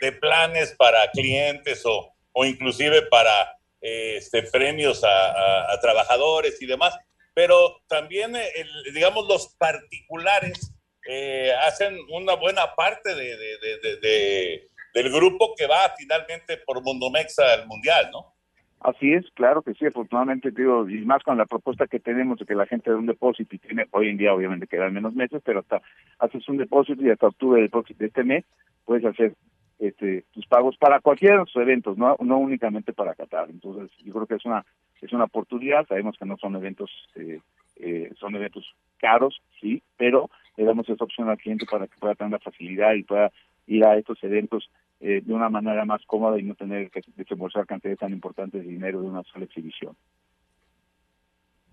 de, 0.00 0.12
planes 0.20 0.74
para 0.78 1.10
clientes 1.10 1.84
o, 1.84 2.14
o 2.32 2.44
inclusive 2.44 3.02
para 3.10 3.58
este, 3.80 4.44
premios 4.44 5.02
a, 5.04 5.78
trabajadores 5.80 6.60
y 6.62 6.66
demás, 6.66 6.96
pero 7.34 7.80
también, 7.88 8.34
el, 8.36 8.94
digamos, 8.94 9.26
los 9.26 9.48
particulares 9.56 10.72
eh, 11.08 11.52
hacen 11.62 11.98
una 12.10 12.34
buena 12.34 12.74
parte 12.74 13.14
de, 13.14 13.36
de, 13.36 13.96
de, 14.00 14.68
del 14.94 15.12
grupo 15.12 15.54
que 15.56 15.66
va 15.66 15.94
finalmente 15.96 16.58
por 16.58 16.82
Mundomex 16.82 17.38
al 17.38 17.66
Mundial, 17.66 18.10
¿no? 18.12 18.37
Así 18.80 19.12
es, 19.12 19.28
claro 19.32 19.62
que 19.62 19.74
sí, 19.74 19.86
afortunadamente, 19.86 20.52
digo, 20.52 20.88
y 20.88 21.04
más 21.04 21.22
con 21.24 21.36
la 21.36 21.46
propuesta 21.46 21.88
que 21.88 21.98
tenemos 21.98 22.38
de 22.38 22.46
que 22.46 22.54
la 22.54 22.66
gente 22.66 22.90
de 22.90 22.96
un 22.96 23.06
depósito 23.06 23.56
y 23.56 23.58
tiene, 23.58 23.86
hoy 23.90 24.08
en 24.08 24.16
día 24.16 24.32
obviamente 24.32 24.68
quedan 24.68 24.94
menos 24.94 25.14
meses, 25.14 25.42
pero 25.44 25.60
hasta 25.60 25.82
haces 26.20 26.48
un 26.48 26.58
depósito 26.58 27.02
y 27.02 27.10
hasta 27.10 27.26
octubre 27.26 27.60
de 27.60 28.06
este 28.06 28.22
mes 28.22 28.44
puedes 28.84 29.04
hacer 29.04 29.34
este, 29.80 30.24
tus 30.32 30.46
pagos 30.46 30.76
para 30.76 31.00
cualquier 31.00 31.32
de 31.32 31.38
los 31.38 31.56
eventos, 31.56 31.98
no, 31.98 32.16
no 32.20 32.38
únicamente 32.38 32.92
para 32.92 33.14
Qatar. 33.14 33.50
Entonces, 33.50 33.90
yo 34.04 34.12
creo 34.12 34.26
que 34.26 34.34
es 34.36 34.44
una 34.44 34.64
es 35.00 35.12
una 35.12 35.24
oportunidad. 35.24 35.86
Sabemos 35.86 36.16
que 36.18 36.24
no 36.24 36.36
son 36.36 36.56
eventos 36.56 36.90
eh, 37.14 37.40
eh, 37.76 38.10
son 38.18 38.34
eventos 38.34 38.74
caros, 38.98 39.40
sí, 39.60 39.82
pero 39.96 40.30
le 40.56 40.64
damos 40.64 40.88
esa 40.88 41.04
opción 41.04 41.28
al 41.28 41.38
cliente 41.38 41.66
para 41.66 41.86
que 41.86 41.98
pueda 41.98 42.14
tener 42.16 42.32
la 42.32 42.38
facilidad 42.40 42.94
y 42.94 43.04
pueda 43.04 43.30
ir 43.66 43.84
a 43.84 43.96
estos 43.96 44.22
eventos 44.24 44.68
eh, 45.00 45.20
de 45.24 45.32
una 45.32 45.48
manera 45.48 45.84
más 45.84 46.04
cómoda 46.06 46.38
y 46.38 46.42
no 46.42 46.54
tener 46.54 46.90
que 46.90 47.02
desembolsar 47.16 47.66
cantidades 47.66 48.00
tan 48.00 48.12
importantes 48.12 48.62
de 48.62 48.68
dinero 48.68 49.00
de 49.00 49.08
una 49.08 49.22
sola 49.24 49.44
exhibición. 49.44 49.96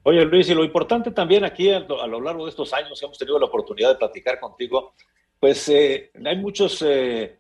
Oye 0.03 0.23
Luis, 0.25 0.49
y 0.49 0.53
lo 0.53 0.63
importante 0.63 1.09
también 1.11 1.43
aquí 1.43 1.71
a 1.71 1.79
lo, 1.79 2.21
largo 2.21 2.45
de 2.45 2.51
estos 2.51 2.71
años 2.73 2.99
que 2.99 3.05
hemos 3.05 3.17
tenido 3.17 3.39
la 3.39 3.47
oportunidad 3.47 3.89
de 3.89 3.95
platicar 3.95 4.39
contigo, 4.39 4.93
pues 5.39 5.67
hay 5.69 6.38
muchos 6.38 6.83
eh, 6.83 7.39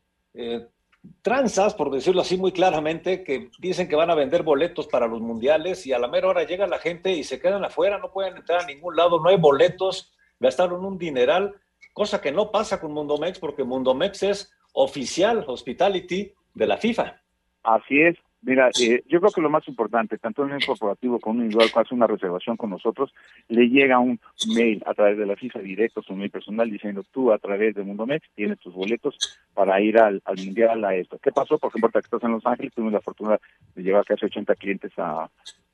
tranzas, 1.21 1.73
por 1.73 1.91
decirlo 1.91 2.21
así 2.21 2.37
muy 2.37 2.51
claramente, 2.51 3.23
que 3.23 3.49
dicen 3.59 3.87
que 3.87 3.95
van 3.95 4.09
a 4.09 4.15
vender 4.15 4.43
boletos 4.43 4.87
para 4.87 5.07
los 5.07 5.21
mundiales 5.21 5.85
y 5.85 5.93
a 5.93 5.99
la 5.99 6.07
mera 6.07 6.29
hora 6.29 6.43
llega 6.43 6.67
la 6.67 6.79
gente 6.79 7.11
y 7.11 7.23
se 7.23 7.39
quedan 7.39 7.63
afuera, 7.63 7.97
no 7.97 8.11
pueden 8.11 8.37
entrar 8.37 8.61
a 8.63 8.65
ningún 8.65 8.95
lado, 8.95 9.19
no 9.19 9.29
hay 9.29 9.37
boletos, 9.37 10.13
gastaron 10.39 10.83
un 10.83 10.97
dineral, 10.97 11.53
cosa 11.93 12.21
que 12.21 12.31
no 12.31 12.51
pasa 12.51 12.79
con 12.79 12.91
Mundomex 12.91 13.39
porque 13.39 13.63
Mundomex 13.63 14.23
es 14.23 14.54
oficial 14.75 15.43
hospitality 15.47 16.31
de 16.53 16.67
la 16.67 16.77
FIFA. 16.77 17.21
Así 17.63 17.99
es, 17.99 18.15
Mira, 18.45 18.69
eh, 18.79 19.01
yo 19.07 19.19
creo 19.19 19.31
que 19.31 19.41
lo 19.41 19.49
más 19.49 19.67
importante, 19.67 20.19
tanto 20.19 20.45
en 20.45 20.51
un 20.51 20.59
corporativo 20.59 21.19
como 21.19 21.39
en 21.39 21.45
individual 21.45 21.71
que 21.73 21.79
hace 21.79 21.95
una 21.95 22.05
reservación 22.05 22.57
con 22.57 22.69
nosotros, 22.69 23.11
le 23.47 23.69
llega 23.69 23.97
un 23.97 24.19
mail 24.55 24.83
a 24.85 24.93
través 24.93 25.17
de 25.17 25.25
la 25.25 25.35
FIFA 25.35 25.59
directo, 25.61 26.03
su 26.03 26.13
mail 26.13 26.29
personal, 26.29 26.69
diciendo 26.69 27.03
tú 27.11 27.31
a 27.31 27.39
través 27.39 27.73
de 27.73 27.81
Mundomex 27.81 28.23
tienes 28.35 28.59
tus 28.59 28.71
boletos 28.75 29.17
para 29.55 29.81
ir 29.81 29.97
al, 29.97 30.21
Mundial 30.37 30.85
a 30.85 30.93
esto. 30.93 31.17
¿Qué 31.17 31.31
pasó? 31.31 31.57
Por 31.57 31.69
ejemplo, 31.69 31.89
que 31.89 31.99
estás 31.99 32.23
en 32.23 32.33
Los 32.33 32.45
Ángeles, 32.45 32.71
tuvimos 32.71 32.93
la 32.93 33.01
fortuna 33.01 33.39
de 33.73 33.81
llevar 33.81 34.05
casi 34.05 34.25
80 34.25 34.53
clientes 34.55 34.91
a, 34.97 35.27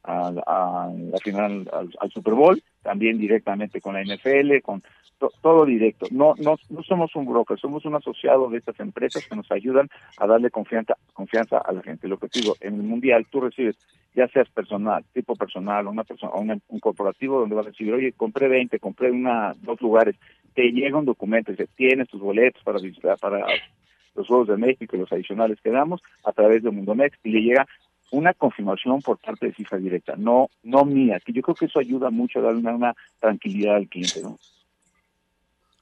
a, 0.03 0.91
la 0.93 1.17
final 1.19 1.69
al, 1.71 2.11
Super 2.11 2.33
Bowl, 2.33 2.61
también 2.81 3.17
directamente 3.17 3.81
con 3.81 3.93
la 3.93 4.03
NFL, 4.03 4.59
con 4.63 4.81
todo 5.41 5.65
directo. 5.65 6.07
No, 6.11 6.33
no, 6.39 6.57
no 6.69 6.83
somos 6.83 7.15
un 7.15 7.25
broker, 7.25 7.59
somos 7.59 7.85
un 7.85 7.95
asociado 7.95 8.49
de 8.49 8.57
estas 8.57 8.79
empresas 8.79 9.25
que 9.27 9.35
nos 9.35 9.51
ayudan 9.51 9.87
a 10.17 10.25
darle 10.25 10.49
confianza, 10.49 10.95
confianza 11.13 11.59
a 11.59 11.71
la 11.71 11.83
gente. 11.83 12.07
Lo 12.07 12.17
que 12.17 12.27
digo, 12.33 12.55
en 12.59 12.75
el 12.75 12.83
mundial 12.83 13.27
tú 13.29 13.41
recibes, 13.41 13.77
ya 14.15 14.27
seas 14.29 14.49
personal, 14.49 15.05
tipo 15.13 15.35
personal, 15.35 15.87
una 15.87 16.03
persona, 16.03 16.33
un 16.67 16.79
corporativo 16.79 17.39
donde 17.39 17.55
vas 17.55 17.67
a 17.67 17.69
decir, 17.69 17.93
oye, 17.93 18.13
compré 18.13 18.47
20, 18.47 18.79
compré 18.79 19.11
una, 19.11 19.53
dos 19.61 19.79
lugares, 19.81 20.15
te 20.53 20.71
llega 20.71 20.97
un 20.97 21.05
documento, 21.05 21.51
dice, 21.51 21.67
tienes 21.75 22.09
tus 22.09 22.19
boletos 22.19 22.63
para 22.63 22.79
visitar, 22.79 23.17
para 23.19 23.45
los 24.15 24.27
Juegos 24.27 24.47
de 24.49 24.57
México 24.57 24.95
y 24.95 24.99
los 24.99 25.11
adicionales 25.11 25.59
que 25.61 25.69
damos 25.69 26.01
a 26.25 26.31
través 26.33 26.63
de 26.63 26.71
Mundomex 26.71 27.17
y 27.23 27.29
le 27.29 27.41
llega 27.41 27.67
una 28.11 28.33
confirmación 28.33 29.01
por 29.01 29.17
parte 29.17 29.47
de 29.47 29.53
FIFA 29.53 29.77
directa, 29.77 30.15
no 30.15 30.49
no 30.63 30.85
mía, 30.85 31.19
que 31.25 31.33
yo 31.33 31.41
creo 31.41 31.55
que 31.55 31.65
eso 31.65 31.79
ayuda 31.79 32.09
mucho 32.09 32.39
a 32.39 32.43
darle 32.43 32.69
una, 32.69 32.93
tranquilidad 33.19 33.75
al 33.75 33.87
cliente, 33.87 34.21
¿no? 34.21 34.37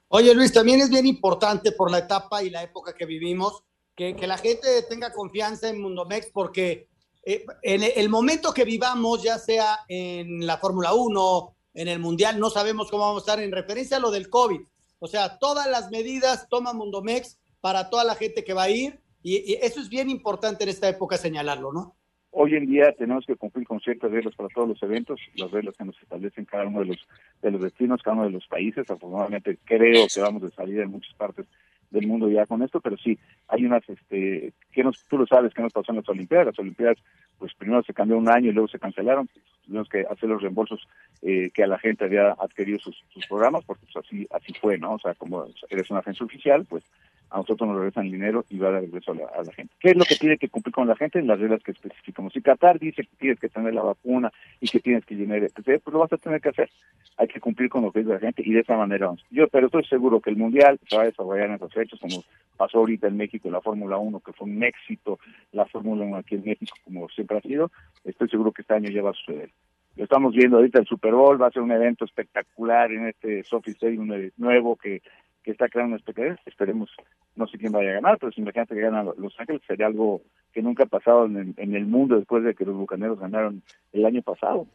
Oye 0.08 0.34
Luis, 0.34 0.52
también 0.52 0.80
es 0.80 0.90
bien 0.90 1.06
importante 1.06 1.72
por 1.72 1.90
la 1.90 1.98
etapa 1.98 2.42
y 2.42 2.50
la 2.50 2.62
época 2.62 2.94
que 2.94 3.06
vivimos, 3.06 3.62
que, 3.94 4.16
que 4.16 4.26
la 4.26 4.38
gente 4.38 4.66
tenga 4.88 5.12
confianza 5.12 5.68
en 5.68 5.80
Mundomex, 5.80 6.30
porque 6.32 6.88
eh, 7.24 7.44
en 7.62 7.82
el 7.82 8.08
momento 8.08 8.52
que 8.52 8.64
vivamos, 8.64 9.22
ya 9.22 9.38
sea 9.38 9.80
en 9.88 10.46
la 10.46 10.58
Fórmula 10.58 10.94
1, 10.94 11.56
en 11.74 11.88
el 11.88 11.98
Mundial, 11.98 12.40
no 12.40 12.50
sabemos 12.50 12.90
cómo 12.90 13.04
vamos 13.04 13.22
a 13.22 13.24
estar 13.32 13.44
en 13.44 13.52
referencia 13.52 13.98
a 13.98 14.00
lo 14.00 14.10
del 14.10 14.28
COVID. 14.28 14.60
O 14.98 15.06
sea, 15.06 15.38
todas 15.38 15.68
las 15.68 15.90
medidas 15.90 16.48
toma 16.48 16.72
Mundomex 16.72 17.38
para 17.60 17.90
toda 17.90 18.04
la 18.04 18.14
gente 18.14 18.42
que 18.42 18.54
va 18.54 18.64
a 18.64 18.70
ir, 18.70 19.00
y 19.22 19.54
eso 19.60 19.80
es 19.80 19.90
bien 19.90 20.08
importante 20.08 20.64
en 20.64 20.70
esta 20.70 20.88
época 20.88 21.18
señalarlo, 21.18 21.72
¿no? 21.72 21.94
Hoy 22.32 22.54
en 22.54 22.66
día 22.66 22.92
tenemos 22.92 23.26
que 23.26 23.34
cumplir 23.34 23.66
con 23.66 23.80
ciertas 23.80 24.10
reglas 24.10 24.34
para 24.36 24.48
todos 24.50 24.68
los 24.68 24.82
eventos, 24.82 25.20
las 25.36 25.50
reglas 25.50 25.76
que 25.76 25.84
nos 25.84 26.00
establecen 26.00 26.44
cada 26.44 26.66
uno 26.66 26.80
de 26.80 26.86
los 26.86 27.08
de 27.42 27.50
los 27.50 27.60
destinos, 27.60 28.02
cada 28.02 28.16
uno 28.16 28.26
de 28.26 28.30
los 28.30 28.46
países. 28.46 28.88
Afortunadamente 28.88 29.58
creo 29.64 30.06
que 30.12 30.20
vamos 30.20 30.42
de 30.42 30.50
salida 30.50 30.82
en 30.82 30.90
muchas 30.90 31.14
partes 31.14 31.46
del 31.90 32.06
mundo 32.06 32.28
ya 32.28 32.46
con 32.46 32.62
esto, 32.62 32.80
pero 32.80 32.96
sí, 32.96 33.18
hay 33.48 33.64
unas, 33.64 33.82
este, 33.88 34.52
que 34.72 34.84
nos, 34.84 35.04
tú 35.06 35.18
lo 35.18 35.26
sabes, 35.26 35.52
que 35.52 35.62
nos 35.62 35.72
pasó 35.72 35.90
en 35.90 35.96
las 35.96 36.08
Olimpiadas. 36.08 36.46
Las 36.46 36.58
Olimpiadas, 36.58 36.98
pues 37.38 37.52
primero 37.54 37.82
se 37.82 37.94
cambió 37.94 38.16
un 38.16 38.28
año 38.28 38.50
y 38.50 38.52
luego 38.52 38.68
se 38.68 38.78
cancelaron. 38.78 39.28
Tuvimos 39.66 39.88
que 39.88 40.06
hacer 40.08 40.28
los 40.28 40.40
reembolsos 40.40 40.86
eh, 41.22 41.50
que 41.52 41.64
a 41.64 41.66
la 41.66 41.78
gente 41.78 42.04
había 42.04 42.30
adquirido 42.32 42.78
sus, 42.78 42.96
programas, 43.28 43.64
porque 43.64 43.86
pues, 43.92 44.04
así 44.04 44.26
así 44.30 44.52
fue, 44.60 44.78
¿no? 44.78 44.94
O 44.94 44.98
sea, 44.98 45.14
como 45.14 45.46
eres 45.68 45.90
una 45.90 46.00
agencia 46.00 46.24
oficial, 46.24 46.64
pues 46.64 46.84
a 47.30 47.38
nosotros 47.38 47.68
nos 47.68 47.78
regresan 47.78 48.10
dinero 48.10 48.44
y 48.50 48.58
va 48.58 48.68
a 48.68 48.72
dar 48.72 48.82
regreso 48.82 49.12
a 49.12 49.42
la, 49.42 49.52
gente. 49.52 49.72
¿Qué 49.78 49.90
es 49.90 49.96
lo 49.96 50.04
que 50.04 50.16
tiene 50.16 50.36
que 50.36 50.48
cumplir 50.48 50.74
con 50.74 50.88
la 50.88 50.96
gente? 50.96 51.22
Las 51.22 51.38
reglas 51.38 51.62
que 51.62 51.70
especificamos. 51.70 52.32
Si 52.32 52.42
Qatar 52.42 52.78
dice 52.78 53.04
que 53.04 53.16
tienes 53.18 53.38
que 53.38 53.48
tener 53.48 53.72
la 53.72 53.82
vacuna 53.82 54.32
y 54.60 54.68
que 54.68 54.80
tienes 54.80 55.04
que 55.04 55.14
llenar 55.14 55.38
el 55.38 55.50
pues 55.50 55.80
lo 55.92 56.00
vas 56.00 56.12
a 56.12 56.16
tener 56.16 56.40
que 56.40 56.48
hacer. 56.48 56.70
Hay 57.16 57.28
que 57.28 57.40
cumplir 57.40 57.68
con 57.68 57.82
lo 57.82 57.92
que 57.92 58.00
es 58.00 58.06
la 58.06 58.18
gente 58.18 58.42
y 58.44 58.52
de 58.52 58.60
esa 58.60 58.76
manera 58.76 59.06
vamos. 59.06 59.24
Yo, 59.30 59.46
pero 59.48 59.66
estoy 59.66 59.84
seguro 59.84 60.20
que 60.20 60.30
el 60.30 60.36
Mundial 60.36 60.78
se 60.88 60.96
va 60.96 61.02
a 61.02 61.06
desarrollar 61.06 61.46
en 61.46 61.54
esas 61.54 61.72
fechas, 61.72 62.00
como 62.00 62.24
pasó 62.56 62.78
ahorita 62.78 63.06
en 63.06 63.16
México 63.16 63.50
la 63.50 63.60
Fórmula 63.60 63.96
1, 63.96 64.20
que 64.20 64.32
fue 64.32 64.48
un 64.48 64.62
éxito 64.62 65.18
la 65.52 65.66
Fórmula 65.66 66.04
1 66.04 66.16
aquí 66.16 66.34
en 66.34 66.44
México, 66.44 66.76
como 66.84 67.08
siempre 67.10 67.38
ha 67.38 67.42
sido. 67.42 67.70
Estoy 68.04 68.28
seguro 68.28 68.52
que 68.52 68.62
este 68.62 68.74
año 68.74 68.90
ya 68.90 69.02
va 69.02 69.10
a 69.10 69.14
suceder. 69.14 69.50
Lo 69.96 70.04
estamos 70.04 70.34
viendo 70.34 70.56
ahorita 70.56 70.78
el 70.78 70.86
Super 70.86 71.12
Bowl, 71.12 71.40
va 71.40 71.48
a 71.48 71.50
ser 71.50 71.62
un 71.62 71.72
evento 71.72 72.04
espectacular 72.04 72.90
en 72.90 73.08
este 73.08 73.44
Sophie 73.44 73.72
Stadium 73.72 74.30
nuevo 74.36 74.76
que 74.76 75.02
que 75.42 75.50
está 75.52 75.68
creando 75.68 75.96
expectativas. 75.96 76.38
Esperemos, 76.46 76.90
no 77.36 77.46
sé 77.46 77.58
quién 77.58 77.72
vaya 77.72 77.90
a 77.90 77.94
ganar, 77.94 78.18
pero 78.18 78.32
si 78.32 78.40
imagínate 78.40 78.74
que 78.74 78.80
ganan 78.80 79.10
Los 79.16 79.38
Ángeles, 79.38 79.62
sería 79.66 79.86
algo 79.86 80.22
que 80.52 80.62
nunca 80.62 80.84
ha 80.84 80.86
pasado 80.86 81.26
en 81.26 81.54
el, 81.56 81.86
mundo 81.86 82.16
después 82.16 82.42
de 82.44 82.54
que 82.54 82.64
los 82.64 82.74
bucaneros 82.74 83.18
ganaron 83.18 83.62
el 83.92 84.04
año 84.04 84.22
pasado. 84.22 84.66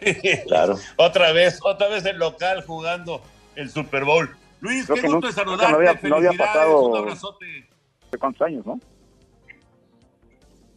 claro. 0.46 0.76
otra 0.96 1.32
vez, 1.32 1.60
otra 1.62 1.88
vez 1.88 2.04
el 2.04 2.18
local 2.18 2.62
jugando 2.64 3.20
el 3.56 3.70
Super 3.70 4.04
Bowl. 4.04 4.28
Luis, 4.60 4.86
qué 4.86 5.00
gusto 5.00 5.26
de 5.26 5.32
saludarte. 5.32 5.72
No 5.72 5.78
había, 5.78 6.00
no 6.02 6.16
había 6.16 6.32
pasado, 6.32 6.88
un 6.88 6.96
abrazote. 6.96 7.68
¿De 8.10 8.18
cuántos 8.18 8.42
años, 8.42 8.64
no? 8.64 8.80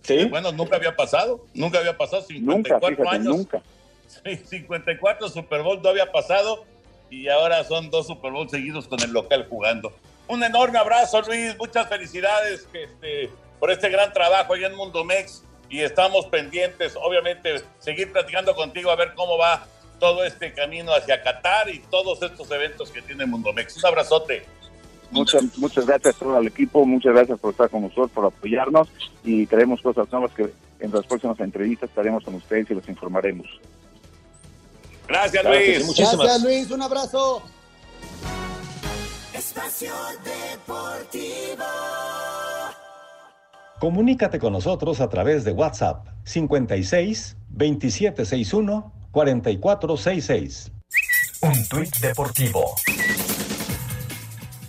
Sí. 0.02 0.26
Bueno, 0.26 0.52
nunca 0.52 0.78
había 0.78 0.96
pasado, 0.96 1.46
nunca 1.54 1.80
había 1.80 1.98
pasado, 1.98 2.22
54 2.22 2.98
nunca, 2.98 3.12
años. 3.12 3.38
Nunca. 3.38 3.62
Sí, 4.08 4.36
54 4.38 5.30
Super 5.30 5.64
Bowl 5.64 5.82
no 5.82 5.90
había 5.90 6.12
pasado 6.12 6.66
y 7.10 7.28
ahora 7.30 7.64
son 7.64 7.90
dos 7.90 8.08
Super 8.08 8.32
Bowl 8.32 8.50
seguidos 8.50 8.88
con 8.88 9.02
el 9.02 9.12
local 9.12 9.48
jugando. 9.50 9.92
Un 10.28 10.44
enorme 10.44 10.78
abrazo, 10.78 11.22
Luis. 11.22 11.56
Muchas 11.58 11.88
felicidades 11.88 12.68
este, 12.74 13.30
por 13.60 13.72
este 13.72 13.90
gran 13.90 14.12
trabajo 14.12 14.54
allá 14.54 14.68
en 14.68 14.76
Mundo 14.76 15.04
Mex. 15.04 15.44
Y 15.70 15.82
estamos 15.82 16.26
pendientes, 16.28 16.96
obviamente, 16.96 17.62
seguir 17.80 18.12
platicando 18.12 18.56
contigo 18.56 18.90
a 18.90 18.96
ver 18.96 19.14
cómo 19.16 19.38
va 19.38 19.68
todo 20.00 20.24
este 20.24 20.54
camino 20.54 20.94
hacia 20.94 21.22
Qatar 21.22 21.70
y 21.70 21.80
todos 21.80 22.22
estos 22.22 22.50
eventos 22.52 22.90
que 22.92 23.02
tiene 23.02 23.26
Mundo 23.26 23.52
Mex. 23.54 23.78
Un 23.78 23.86
abrazote. 23.86 24.46
Muchas, 25.12 25.58
muchas 25.58 25.86
gracias 25.86 26.16
a 26.16 26.20
todo 26.20 26.38
el 26.38 26.48
equipo, 26.48 26.86
muchas 26.86 27.14
gracias 27.14 27.40
por 27.40 27.52
estar 27.52 27.70
con 27.70 27.82
nosotros, 27.84 28.12
por 28.12 28.26
apoyarnos 28.26 28.90
y 29.24 29.46
traemos 29.46 29.82
cosas 29.82 30.12
nuevas 30.12 30.32
que 30.34 30.50
en 30.80 30.92
las 30.92 31.06
próximas 31.06 31.40
entrevistas 31.40 31.90
estaremos 31.90 32.24
con 32.26 32.36
ustedes 32.36 32.70
y 32.70 32.74
los 32.74 32.88
informaremos. 32.90 33.48
Gracias, 35.08 35.44
Luis. 35.44 35.98
Gracias, 35.98 36.44
Luis. 36.44 36.72
Un 36.72 36.82
abrazo. 36.82 37.42
Espacio 39.34 39.94
Deportivo. 40.24 41.64
Comunícate 43.80 44.40
con 44.40 44.54
nosotros 44.54 45.02
a 45.02 45.10
través 45.10 45.44
de 45.44 45.52
WhatsApp 45.52 46.08
56 46.24 47.38
2761 47.50 48.92
4466. 49.12 50.72
Un 51.42 51.68
tuit 51.70 51.96
deportivo. 51.98 52.76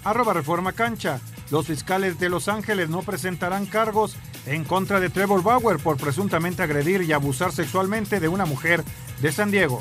Arroba 0.05 0.35
Reforma 0.35 0.73
Cancha. 0.73 1.21
Los 1.51 1.67
fiscales 1.67 2.19
de 2.19 2.29
Los 2.29 2.49
Ángeles 2.49 2.91
no 2.91 3.03
presentarán 3.03 3.65
cargos 3.65 4.17
en 4.47 4.65
contra 4.65 5.01
de 5.01 5.11
Trevor 5.11 5.43
Bauer 5.43 5.79
por 5.79 5.97
presuntamente 5.97 6.63
agredir 6.63 7.03
y 7.03 7.13
abusar 7.13 7.53
sexualmente 7.53 8.21
de 8.21 8.29
una 8.29 8.47
mujer 8.47 8.83
de 9.21 9.33
San 9.33 9.51
Diego. 9.51 9.81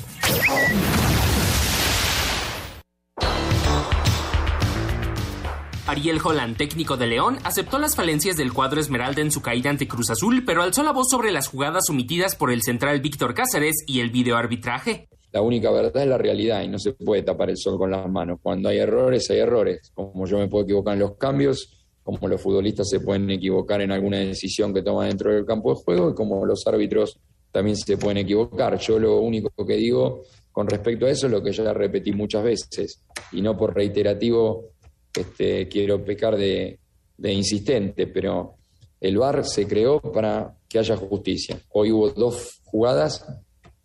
Ariel 5.88 6.20
Holland, 6.22 6.58
técnico 6.58 6.98
de 6.98 7.08
León, 7.08 7.38
aceptó 7.46 7.80
las 7.80 7.96
falencias 7.96 8.36
del 8.36 8.52
cuadro 8.52 8.82
Esmeralda 8.82 9.22
en 9.22 9.32
su 9.32 9.42
caída 9.42 9.70
ante 9.70 9.88
Cruz 9.88 10.10
Azul, 10.10 10.44
pero 10.46 10.62
alzó 10.62 10.84
la 10.84 10.92
voz 10.92 11.08
sobre 11.10 11.32
las 11.32 11.48
jugadas 11.48 11.90
omitidas 11.90 12.36
por 12.36 12.52
el 12.52 12.62
central 12.62 13.00
Víctor 13.00 13.34
Cáceres 13.34 13.86
y 13.88 14.02
el 14.02 14.10
videoarbitraje. 14.10 15.08
La 15.32 15.42
única 15.42 15.72
verdad 15.72 16.04
es 16.04 16.10
la 16.10 16.18
realidad 16.18 16.62
y 16.64 16.68
no 16.68 16.78
se 16.78 16.92
puede 16.92 17.24
tapar 17.24 17.50
el 17.50 17.58
sol 17.58 17.78
con 17.78 17.92
las 17.92 18.10
manos. 18.10 18.40
Cuando 18.42 18.68
hay 18.68 18.80
errores, 18.80 19.30
hay 19.30 19.40
errores. 19.40 19.92
Como 19.94 20.26
yo 20.26 20.38
me 20.38 20.48
puedo 20.48 20.66
equivocar 20.66 20.96
en 20.96 21.00
los 21.00 21.16
cambios, 21.16 21.77
como 22.08 22.26
los 22.30 22.40
futbolistas 22.40 22.88
se 22.88 23.02
pueden 23.02 23.30
equivocar 23.30 23.82
en 23.82 23.92
alguna 23.92 24.20
decisión 24.20 24.74
que 24.74 24.82
toman 24.82 25.10
dentro 25.10 25.34
del 25.34 25.46
campo 25.46 25.74
de 25.74 25.82
juego 25.84 26.10
y 26.10 26.14
como 26.14 26.46
los 26.46 26.66
árbitros 26.66 27.20
también 27.52 27.76
se 27.76 27.98
pueden 27.98 28.20
equivocar. 28.20 28.80
Yo 28.80 28.98
lo 28.98 29.20
único 29.20 29.52
que 29.66 29.76
digo 29.76 30.24
con 30.54 30.68
respecto 30.68 31.06
a 31.06 31.10
eso 31.10 31.26
es 31.26 31.34
lo 31.34 31.44
que 31.44 31.52
ya 31.52 31.74
repetí 31.74 32.14
muchas 32.14 32.46
veces 32.46 33.04
y 33.34 33.42
no 33.42 33.58
por 33.58 33.76
reiterativo 33.76 34.70
este, 35.14 35.68
quiero 35.68 36.02
pecar 36.02 36.38
de, 36.38 36.80
de 37.18 37.34
insistente, 37.34 38.08
pero 38.08 38.56
el 39.02 39.18
VAR 39.18 39.44
se 39.44 39.68
creó 39.68 40.00
para 40.00 40.56
que 40.70 40.80
haya 40.80 40.96
justicia. 40.96 41.60
Hoy 41.74 41.92
hubo 41.92 42.10
dos 42.12 42.62
jugadas 42.64 43.26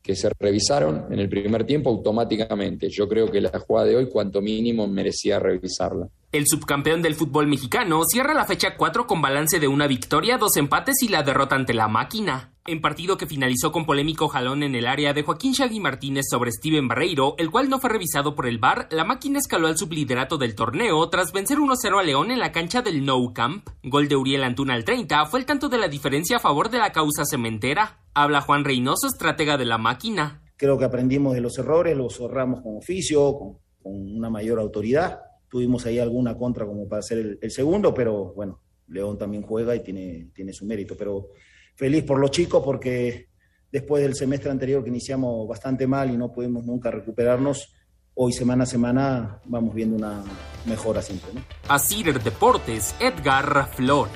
que 0.02 0.16
se 0.16 0.30
revisaron 0.38 1.06
en 1.10 1.18
el 1.18 1.28
primer 1.28 1.64
tiempo 1.64 1.90
automáticamente. 1.90 2.88
Yo 2.90 3.08
creo 3.08 3.30
que 3.30 3.40
la 3.40 3.58
jugada 3.60 3.86
de 3.86 3.96
hoy, 3.96 4.08
cuanto 4.08 4.40
mínimo, 4.42 4.86
merecía 4.88 5.38
revisarla. 5.38 6.08
El 6.32 6.46
subcampeón 6.46 7.02
del 7.02 7.14
fútbol 7.14 7.46
mexicano 7.46 8.02
cierra 8.04 8.34
la 8.34 8.44
fecha 8.44 8.76
4 8.76 9.06
con 9.06 9.22
balance 9.22 9.60
de 9.60 9.68
una 9.68 9.86
victoria, 9.86 10.38
dos 10.38 10.56
empates 10.56 11.02
y 11.02 11.08
la 11.08 11.22
derrota 11.22 11.54
ante 11.54 11.74
la 11.74 11.88
máquina. 11.88 12.51
En 12.64 12.80
partido 12.80 13.16
que 13.16 13.26
finalizó 13.26 13.72
con 13.72 13.84
polémico 13.84 14.28
jalón 14.28 14.62
en 14.62 14.76
el 14.76 14.86
área 14.86 15.12
de 15.12 15.24
Joaquín 15.24 15.50
Shaggy 15.50 15.80
Martínez 15.80 16.26
sobre 16.30 16.52
Steven 16.52 16.86
Barreiro, 16.86 17.34
el 17.38 17.50
cual 17.50 17.68
no 17.68 17.80
fue 17.80 17.90
revisado 17.90 18.36
por 18.36 18.46
el 18.46 18.58
VAR, 18.58 18.86
la 18.92 19.04
máquina 19.04 19.40
escaló 19.40 19.66
al 19.66 19.76
subliderato 19.76 20.38
del 20.38 20.54
torneo 20.54 21.08
tras 21.08 21.32
vencer 21.32 21.58
1-0 21.58 21.98
a 21.98 22.04
León 22.04 22.30
en 22.30 22.38
la 22.38 22.52
cancha 22.52 22.80
del 22.80 23.04
No 23.04 23.32
Camp. 23.34 23.68
Gol 23.82 24.06
de 24.06 24.14
Uriel 24.14 24.44
Antuna 24.44 24.74
al 24.74 24.84
30 24.84 25.26
fue 25.26 25.40
el 25.40 25.46
tanto 25.46 25.68
de 25.68 25.78
la 25.78 25.88
diferencia 25.88 26.36
a 26.36 26.40
favor 26.40 26.70
de 26.70 26.78
la 26.78 26.92
causa 26.92 27.24
cementera. 27.28 27.98
Habla 28.14 28.42
Juan 28.42 28.64
Reynoso, 28.64 29.08
estratega 29.08 29.58
de 29.58 29.64
la 29.64 29.78
máquina. 29.78 30.40
Creo 30.56 30.78
que 30.78 30.84
aprendimos 30.84 31.34
de 31.34 31.40
los 31.40 31.58
errores, 31.58 31.96
los 31.96 32.20
ahorramos 32.20 32.60
con 32.60 32.76
oficio, 32.76 33.34
con, 33.34 33.56
una 33.82 34.30
mayor 34.30 34.60
autoridad 34.60 35.18
Tuvimos 35.48 35.84
ahí 35.84 35.98
alguna 35.98 36.38
contra 36.38 36.64
como 36.64 36.88
para 36.88 37.00
hacer 37.00 37.18
el, 37.18 37.38
el, 37.42 37.50
segundo, 37.50 37.92
pero 37.92 38.32
bueno, 38.32 38.62
León 38.86 39.18
también 39.18 39.42
juega 39.42 39.74
y 39.74 39.82
tiene, 39.82 40.30
tiene 40.32 40.52
su 40.52 40.64
mérito. 40.64 40.96
Pero 40.96 41.30
feliz 41.74 42.04
por 42.04 42.18
los 42.18 42.30
chicos 42.30 42.62
porque 42.64 43.28
después 43.70 44.02
del 44.02 44.14
semestre 44.14 44.50
anterior 44.50 44.82
que 44.82 44.90
iniciamos 44.90 45.48
bastante 45.48 45.86
mal 45.86 46.10
y 46.10 46.16
no 46.16 46.32
pudimos 46.32 46.64
nunca 46.64 46.90
recuperarnos, 46.90 47.74
hoy 48.14 48.32
semana 48.32 48.64
a 48.64 48.66
semana 48.66 49.40
vamos 49.44 49.74
viendo 49.74 49.96
una 49.96 50.22
mejora 50.66 51.02
siempre. 51.02 51.32
¿no? 51.34 51.42
Así 51.68 52.02
Deportes, 52.02 52.94
Edgar 53.00 53.68
Flores. 53.74 54.12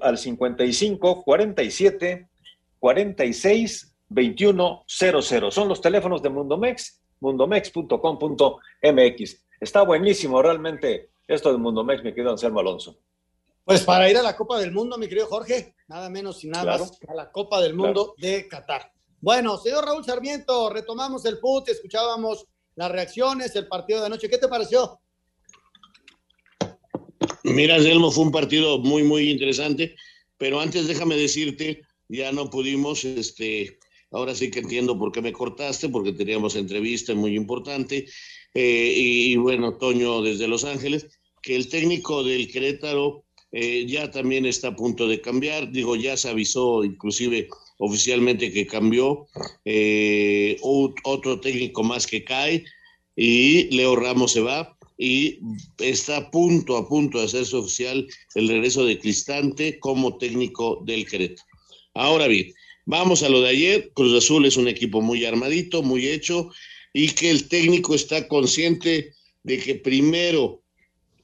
al 0.02 0.18
55 0.18 1.22
47 1.22 2.28
46 2.78 3.96
2100. 4.08 5.50
Son 5.50 5.68
los 5.68 5.80
teléfonos 5.80 6.22
de 6.22 6.28
Mundomex, 6.28 7.00
mundomex.com.mx. 7.20 9.46
Está 9.60 9.82
buenísimo 9.82 10.42
realmente 10.42 11.10
esto 11.28 11.52
de 11.52 11.58
Mundomex, 11.58 12.02
mi 12.02 12.12
querido 12.12 12.32
Anselmo 12.32 12.58
Alonso. 12.60 12.98
Pues 13.64 13.84
para 13.84 14.10
ir 14.10 14.16
a 14.16 14.22
la 14.22 14.36
Copa 14.36 14.58
del 14.58 14.72
Mundo, 14.72 14.98
mi 14.98 15.06
querido 15.06 15.28
Jorge, 15.28 15.76
nada 15.86 16.10
menos 16.10 16.42
y 16.42 16.48
nada 16.48 16.64
claro. 16.64 16.86
más 16.86 16.98
a 17.08 17.14
la 17.14 17.30
Copa 17.30 17.60
del 17.60 17.74
Mundo 17.74 18.14
claro. 18.16 18.34
de 18.34 18.48
Qatar. 18.48 18.92
Bueno, 19.20 19.56
señor 19.58 19.84
Raúl 19.84 20.04
Sarmiento, 20.04 20.70
retomamos 20.70 21.24
el 21.26 21.38
put, 21.38 21.68
escuchábamos 21.68 22.46
las 22.74 22.90
reacciones, 22.90 23.54
el 23.54 23.68
partido 23.68 24.00
de 24.00 24.06
anoche. 24.06 24.28
¿Qué 24.28 24.38
te 24.38 24.48
pareció? 24.48 24.98
Mira, 27.44 27.80
Selmo, 27.80 28.10
fue 28.10 28.24
un 28.24 28.32
partido 28.32 28.78
muy, 28.78 29.02
muy 29.02 29.30
interesante, 29.30 29.96
pero 30.36 30.60
antes 30.60 30.86
déjame 30.86 31.16
decirte, 31.16 31.82
ya 32.08 32.32
no 32.32 32.50
pudimos, 32.50 33.04
este, 33.04 33.78
ahora 34.10 34.34
sí 34.34 34.50
que 34.50 34.60
entiendo 34.60 34.98
por 34.98 35.12
qué 35.12 35.22
me 35.22 35.32
cortaste, 35.32 35.88
porque 35.88 36.12
teníamos 36.12 36.56
entrevista 36.56 37.14
muy 37.14 37.34
importante, 37.34 38.06
eh, 38.54 38.94
y, 38.96 39.36
bueno, 39.36 39.76
Toño 39.78 40.22
desde 40.22 40.48
Los 40.48 40.64
Ángeles, 40.64 41.06
que 41.42 41.56
el 41.56 41.68
técnico 41.68 42.22
del 42.22 42.50
Querétaro 42.50 43.24
eh, 43.52 43.86
ya 43.86 44.10
también 44.10 44.46
está 44.46 44.68
a 44.68 44.76
punto 44.76 45.08
de 45.08 45.20
cambiar, 45.20 45.70
digo, 45.72 45.96
ya 45.96 46.16
se 46.16 46.28
avisó 46.28 46.84
inclusive 46.84 47.48
oficialmente 47.78 48.52
que 48.52 48.66
cambió, 48.66 49.26
eh, 49.64 50.58
otro 50.62 51.40
técnico 51.40 51.82
más 51.82 52.06
que 52.06 52.22
cae 52.22 52.64
y 53.16 53.74
Leo 53.74 53.96
Ramos 53.96 54.32
se 54.32 54.40
va 54.40 54.76
y 55.02 55.38
está 55.78 56.18
a 56.18 56.30
punto, 56.30 56.76
a 56.76 56.86
punto 56.86 57.18
de 57.18 57.24
hacerse 57.24 57.56
oficial 57.56 58.06
el 58.34 58.48
regreso 58.48 58.84
de 58.84 58.98
Cristante 58.98 59.78
como 59.78 60.18
técnico 60.18 60.82
del 60.84 61.08
Querétaro. 61.08 61.48
Ahora 61.94 62.28
bien, 62.28 62.52
vamos 62.84 63.22
a 63.22 63.30
lo 63.30 63.40
de 63.40 63.48
ayer. 63.48 63.90
Cruz 63.94 64.14
Azul 64.14 64.44
es 64.44 64.58
un 64.58 64.68
equipo 64.68 65.00
muy 65.00 65.24
armadito, 65.24 65.82
muy 65.82 66.06
hecho 66.06 66.50
y 66.92 67.08
que 67.08 67.30
el 67.30 67.48
técnico 67.48 67.94
está 67.94 68.28
consciente 68.28 69.14
de 69.42 69.58
que 69.58 69.76
primero 69.76 70.60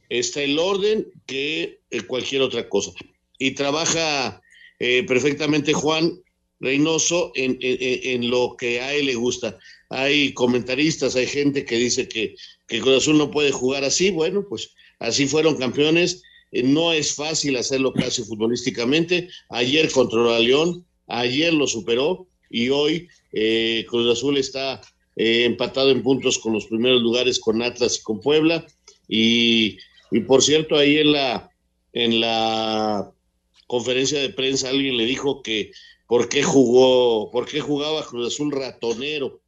está 0.09 0.43
el 0.43 0.59
orden 0.59 1.07
que 1.27 1.81
cualquier 2.07 2.41
otra 2.41 2.71
cosa. 2.71 2.93
Y 3.39 3.51
trabaja 3.51 4.41
eh, 4.79 5.05
perfectamente 5.07 5.75
Juan 5.75 6.19
Reynoso 6.61 7.33
en, 7.35 8.31
lo 8.31 8.57
que 8.57 8.81
a 8.81 8.95
él 8.95 9.07
le 9.07 9.15
gusta. 9.17 9.59
Hay 9.89 10.33
comentaristas, 10.35 11.17
hay 11.17 11.27
gente 11.27 11.65
que 11.65 11.77
dice 11.77 12.09
que, 12.09 12.35
Cruz 12.67 13.03
Azul 13.03 13.19
no 13.19 13.31
puede 13.31 13.53
jugar 13.53 13.85
así. 13.85 14.11
Bueno, 14.11 14.45
pues 14.49 14.75
así 14.99 15.27
fueron 15.27 15.57
campeones. 15.57 16.23
Eh, 16.53 16.63
no 16.63 16.93
es 16.93 17.15
fácil 17.15 17.57
hacerlo 17.57 17.93
casi 17.93 18.25
futbolísticamente. 18.25 19.29
Ayer 19.51 19.91
controló 19.91 20.35
a 20.35 20.41
León, 20.41 20.85
ayer 21.07 21.53
lo 21.53 21.67
superó 21.67 22.27
y 22.51 22.71
hoy 22.71 23.09
eh, 23.33 23.85
Cruz 23.89 24.19
Azul 24.19 24.37
está 24.37 24.81
eh, 25.15 25.45
empatado 25.45 25.91
en 25.91 26.03
puntos 26.03 26.39
con 26.39 26.53
los 26.53 26.67
primeros 26.67 27.01
lugares 27.03 27.39
con 27.39 27.63
Atlas 27.63 27.99
y 27.99 28.03
con 28.03 28.21
Puebla. 28.21 28.67
Y, 29.09 29.79
y 30.11 30.21
por 30.21 30.43
cierto, 30.43 30.77
ahí 30.77 30.99
en 30.99 31.13
la, 31.13 31.51
en 31.93 32.21
la 32.21 33.13
conferencia 33.67 34.21
de 34.21 34.31
prensa 34.31 34.69
alguien 34.69 34.97
le 34.97 35.07
dijo 35.07 35.43
que 35.43 35.71
por 36.07 36.29
qué 36.29 36.43
jugó, 36.43 37.31
por 37.31 37.47
qué 37.47 37.61
jugaba 37.61 38.05
Cruz 38.05 38.35
Azul 38.35 38.53
ratonero. 38.53 39.41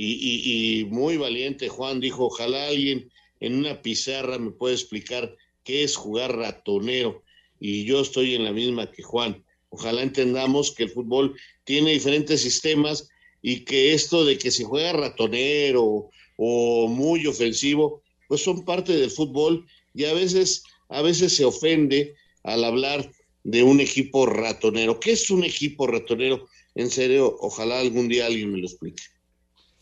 Y, 0.00 0.12
y, 0.12 0.80
y, 0.80 0.84
muy 0.84 1.16
valiente 1.16 1.68
Juan 1.68 1.98
dijo, 1.98 2.26
ojalá 2.26 2.68
alguien 2.68 3.10
en 3.40 3.56
una 3.56 3.82
pizarra 3.82 4.38
me 4.38 4.52
pueda 4.52 4.72
explicar 4.72 5.34
qué 5.64 5.82
es 5.82 5.96
jugar 5.96 6.36
ratonero. 6.36 7.24
Y 7.58 7.84
yo 7.84 8.00
estoy 8.00 8.36
en 8.36 8.44
la 8.44 8.52
misma 8.52 8.92
que 8.92 9.02
Juan. 9.02 9.44
Ojalá 9.70 10.04
entendamos 10.04 10.72
que 10.72 10.84
el 10.84 10.90
fútbol 10.90 11.34
tiene 11.64 11.94
diferentes 11.94 12.40
sistemas 12.40 13.08
y 13.42 13.64
que 13.64 13.92
esto 13.92 14.24
de 14.24 14.38
que 14.38 14.52
se 14.52 14.62
juega 14.62 14.92
ratonero 14.92 16.10
o 16.36 16.86
muy 16.86 17.26
ofensivo, 17.26 18.04
pues 18.28 18.40
son 18.40 18.64
parte 18.64 18.96
del 18.96 19.10
fútbol 19.10 19.66
y 19.94 20.04
a 20.04 20.12
veces, 20.12 20.62
a 20.90 21.02
veces 21.02 21.34
se 21.34 21.44
ofende 21.44 22.14
al 22.44 22.62
hablar 22.62 23.10
de 23.42 23.64
un 23.64 23.80
equipo 23.80 24.26
ratonero. 24.26 25.00
¿Qué 25.00 25.10
es 25.10 25.28
un 25.28 25.42
equipo 25.42 25.88
ratonero? 25.88 26.46
En 26.76 26.88
serio, 26.88 27.36
ojalá 27.40 27.80
algún 27.80 28.06
día 28.06 28.26
alguien 28.26 28.52
me 28.52 28.58
lo 28.58 28.68
explique. 28.68 29.02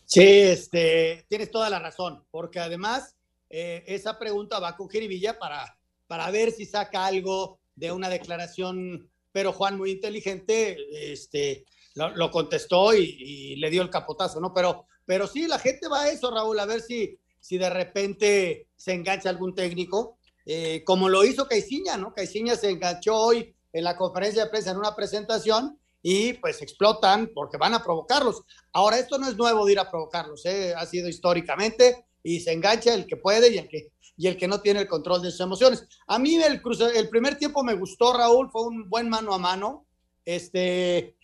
Sí, 0.07 0.23
este, 0.23 1.25
tienes 1.29 1.51
toda 1.51 1.69
la 1.69 1.79
razón, 1.79 2.23
porque 2.31 2.59
además 2.59 3.15
eh, 3.49 3.83
esa 3.87 4.17
pregunta 4.17 4.59
va 4.59 4.75
con 4.75 4.89
Jeribilla 4.89 5.37
para, 5.37 5.77
para 6.07 6.31
ver 6.31 6.51
si 6.51 6.65
saca 6.65 7.05
algo 7.05 7.59
de 7.75 7.91
una 7.91 8.09
declaración, 8.09 9.09
pero 9.31 9.53
Juan, 9.53 9.77
muy 9.77 9.91
inteligente, 9.91 10.77
este, 11.11 11.65
lo, 11.93 12.31
contestó 12.31 12.95
y, 12.95 13.03
y, 13.19 13.55
le 13.57 13.69
dio 13.69 13.83
el 13.83 13.89
capotazo, 13.89 14.39
¿no? 14.39 14.53
Pero, 14.53 14.85
pero 15.05 15.27
sí, 15.27 15.45
la 15.45 15.59
gente 15.59 15.87
va 15.87 16.03
a 16.03 16.09
eso, 16.09 16.31
Raúl, 16.31 16.59
a 16.59 16.65
ver 16.65 16.81
si, 16.81 17.19
si 17.39 17.57
de 17.57 17.69
repente 17.69 18.67
se 18.75 18.93
engancha 18.93 19.29
algún 19.29 19.53
técnico 19.53 20.17
eh, 20.49 20.85
como 20.85 21.09
lo 21.09 21.25
hizo 21.25 21.45
Caiciña, 21.45 21.97
¿no? 21.97 22.13
Caiciña 22.13 22.55
se 22.55 22.69
enganchó 22.69 23.17
hoy 23.17 23.53
en 23.73 23.83
la 23.83 23.97
conferencia 23.97 24.45
de 24.45 24.49
prensa 24.49 24.71
en 24.71 24.77
una 24.77 24.95
presentación 24.95 25.77
y 26.01 26.33
pues 26.33 26.61
explotan 26.61 27.31
porque 27.33 27.57
van 27.57 27.73
a 27.73 27.83
provocarlos. 27.83 28.43
Ahora, 28.73 28.99
esto 28.99 29.17
no 29.17 29.27
es 29.27 29.35
nuevo 29.35 29.65
de 29.65 29.73
ir 29.73 29.79
a 29.79 29.89
provocarlos, 29.89 30.45
¿eh? 30.45 30.73
ha 30.75 30.85
sido 30.85 31.07
históricamente 31.07 32.05
y 32.23 32.39
se 32.39 32.51
engancha 32.51 32.93
el 32.93 33.05
que 33.05 33.17
puede 33.17 33.53
y 33.53 33.57
el 33.57 33.67
que, 33.67 33.91
y 34.15 34.27
el 34.27 34.37
que 34.37 34.47
no 34.47 34.61
tiene 34.61 34.81
el 34.81 34.87
control 34.87 35.21
de 35.21 35.31
sus 35.31 35.41
emociones. 35.41 35.85
A 36.07 36.19
mí 36.19 36.35
el, 36.35 36.61
el 36.95 37.09
primer 37.09 37.37
tiempo 37.37 37.63
me 37.63 37.73
gustó, 37.75 38.13
Raúl, 38.13 38.49
fue 38.51 38.63
un 38.63 38.89
buen 38.89 39.09
mano 39.09 39.33
a 39.33 39.37
mano, 39.37 39.85
este, 40.25 41.15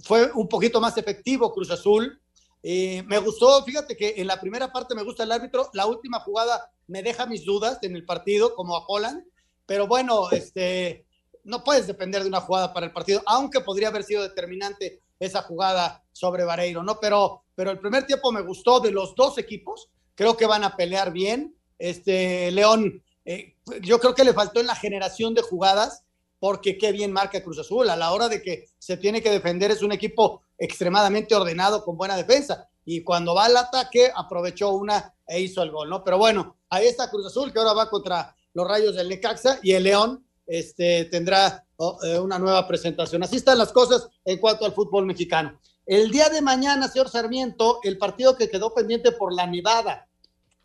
fue 0.00 0.30
un 0.32 0.48
poquito 0.48 0.80
más 0.80 0.96
efectivo 0.96 1.52
Cruz 1.52 1.70
Azul. 1.70 2.20
Eh, 2.62 3.02
me 3.06 3.18
gustó, 3.18 3.64
fíjate 3.64 3.96
que 3.96 4.14
en 4.16 4.28
la 4.28 4.40
primera 4.40 4.72
parte 4.72 4.94
me 4.94 5.02
gusta 5.02 5.24
el 5.24 5.32
árbitro, 5.32 5.68
la 5.72 5.86
última 5.86 6.20
jugada 6.20 6.70
me 6.86 7.02
deja 7.02 7.26
mis 7.26 7.44
dudas 7.44 7.78
en 7.82 7.96
el 7.96 8.04
partido, 8.04 8.54
como 8.54 8.76
a 8.76 8.84
Holland, 8.86 9.24
pero 9.66 9.86
bueno, 9.86 10.30
este, 10.30 11.06
no 11.44 11.64
puedes 11.64 11.86
depender 11.86 12.22
de 12.22 12.28
una 12.28 12.40
jugada 12.40 12.72
para 12.72 12.86
el 12.86 12.92
partido, 12.92 13.22
aunque 13.26 13.60
podría 13.60 13.88
haber 13.88 14.04
sido 14.04 14.22
determinante 14.22 15.00
esa 15.18 15.42
jugada 15.42 16.04
sobre 16.12 16.44
Vareiro, 16.44 16.82
¿no? 16.82 16.98
Pero, 17.00 17.44
pero 17.54 17.70
el 17.70 17.78
primer 17.78 18.06
tiempo 18.06 18.32
me 18.32 18.42
gustó 18.42 18.80
de 18.80 18.90
los 18.90 19.14
dos 19.14 19.38
equipos, 19.38 19.88
creo 20.14 20.36
que 20.36 20.46
van 20.46 20.64
a 20.64 20.76
pelear 20.76 21.12
bien. 21.12 21.56
Este 21.78 22.50
León, 22.50 23.02
eh, 23.24 23.56
yo 23.80 23.98
creo 23.98 24.14
que 24.14 24.24
le 24.24 24.34
faltó 24.34 24.60
en 24.60 24.66
la 24.66 24.76
generación 24.76 25.34
de 25.34 25.42
jugadas, 25.42 26.04
porque 26.38 26.76
qué 26.76 26.92
bien 26.92 27.12
marca 27.12 27.42
Cruz 27.42 27.58
Azul. 27.58 27.88
A 27.88 27.96
la 27.96 28.12
hora 28.12 28.28
de 28.28 28.42
que 28.42 28.66
se 28.78 28.96
tiene 28.96 29.22
que 29.22 29.30
defender, 29.30 29.70
es 29.70 29.82
un 29.82 29.92
equipo 29.92 30.42
extremadamente 30.58 31.34
ordenado 31.34 31.84
con 31.84 31.96
buena 31.96 32.16
defensa. 32.16 32.68
Y 32.84 33.02
cuando 33.02 33.34
va 33.34 33.44
al 33.44 33.56
ataque, 33.56 34.10
aprovechó 34.14 34.70
una 34.70 35.14
e 35.26 35.40
hizo 35.40 35.62
el 35.62 35.70
gol, 35.70 35.88
¿no? 35.88 36.02
Pero 36.02 36.18
bueno, 36.18 36.56
ahí 36.68 36.86
está 36.86 37.10
Cruz 37.10 37.26
Azul, 37.26 37.52
que 37.52 37.60
ahora 37.60 37.74
va 37.74 37.90
contra 37.90 38.34
los 38.54 38.68
rayos 38.68 38.96
del 38.96 39.08
Necaxa, 39.08 39.60
y 39.62 39.72
el 39.72 39.84
León 39.84 40.26
este, 40.46 41.06
tendrá 41.06 41.64
oh, 41.76 41.98
eh, 42.02 42.18
una 42.18 42.38
nueva 42.38 42.66
presentación. 42.66 43.22
Así 43.22 43.36
están 43.36 43.58
las 43.58 43.72
cosas 43.72 44.08
en 44.24 44.38
cuanto 44.38 44.64
al 44.64 44.72
fútbol 44.72 45.06
mexicano. 45.06 45.60
El 45.86 46.10
día 46.10 46.28
de 46.28 46.42
mañana, 46.42 46.88
señor 46.88 47.08
Sarmiento, 47.08 47.80
el 47.82 47.98
partido 47.98 48.36
que 48.36 48.48
quedó 48.48 48.72
pendiente 48.72 49.12
por 49.12 49.32
la 49.32 49.46
Nevada, 49.46 50.06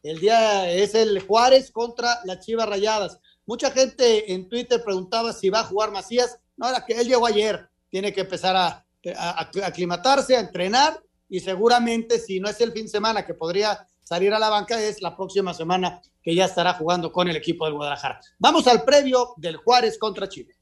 el 0.03 0.19
día 0.19 0.71
es 0.71 0.93
el 0.93 1.19
Juárez 1.21 1.71
contra 1.71 2.19
las 2.25 2.45
Chivas 2.45 2.69
Rayadas. 2.69 3.19
Mucha 3.45 3.71
gente 3.71 4.31
en 4.33 4.47
Twitter 4.47 4.83
preguntaba 4.83 5.33
si 5.33 5.49
va 5.49 5.61
a 5.61 5.65
jugar 5.65 5.91
Macías. 5.91 6.39
No, 6.55 6.69
era 6.69 6.85
que 6.85 6.93
él 6.93 7.07
llegó 7.07 7.25
ayer, 7.25 7.67
tiene 7.89 8.13
que 8.13 8.21
empezar 8.21 8.55
a, 8.55 8.85
a 9.15 9.49
aclimatarse, 9.63 10.35
a 10.35 10.41
entrenar 10.41 11.01
y 11.29 11.39
seguramente 11.39 12.19
si 12.19 12.39
no 12.39 12.49
es 12.49 12.59
el 12.61 12.71
fin 12.71 12.83
de 12.83 12.91
semana 12.91 13.25
que 13.25 13.33
podría 13.33 13.87
salir 14.03 14.33
a 14.33 14.39
la 14.39 14.49
banca 14.49 14.81
es 14.81 15.01
la 15.01 15.15
próxima 15.15 15.53
semana 15.53 16.01
que 16.27 16.35
ya 16.35 16.43
estará 16.43 16.73
jugando 16.73 17.09
con 17.09 17.29
el 17.29 17.37
equipo 17.37 17.63
del 17.63 17.75
Guadalajara. 17.75 18.19
Vamos 18.37 18.67
al 18.67 18.83
previo 18.83 19.33
del 19.37 19.55
Juárez 19.55 19.97
contra 19.97 20.27
Chile. 20.27 20.56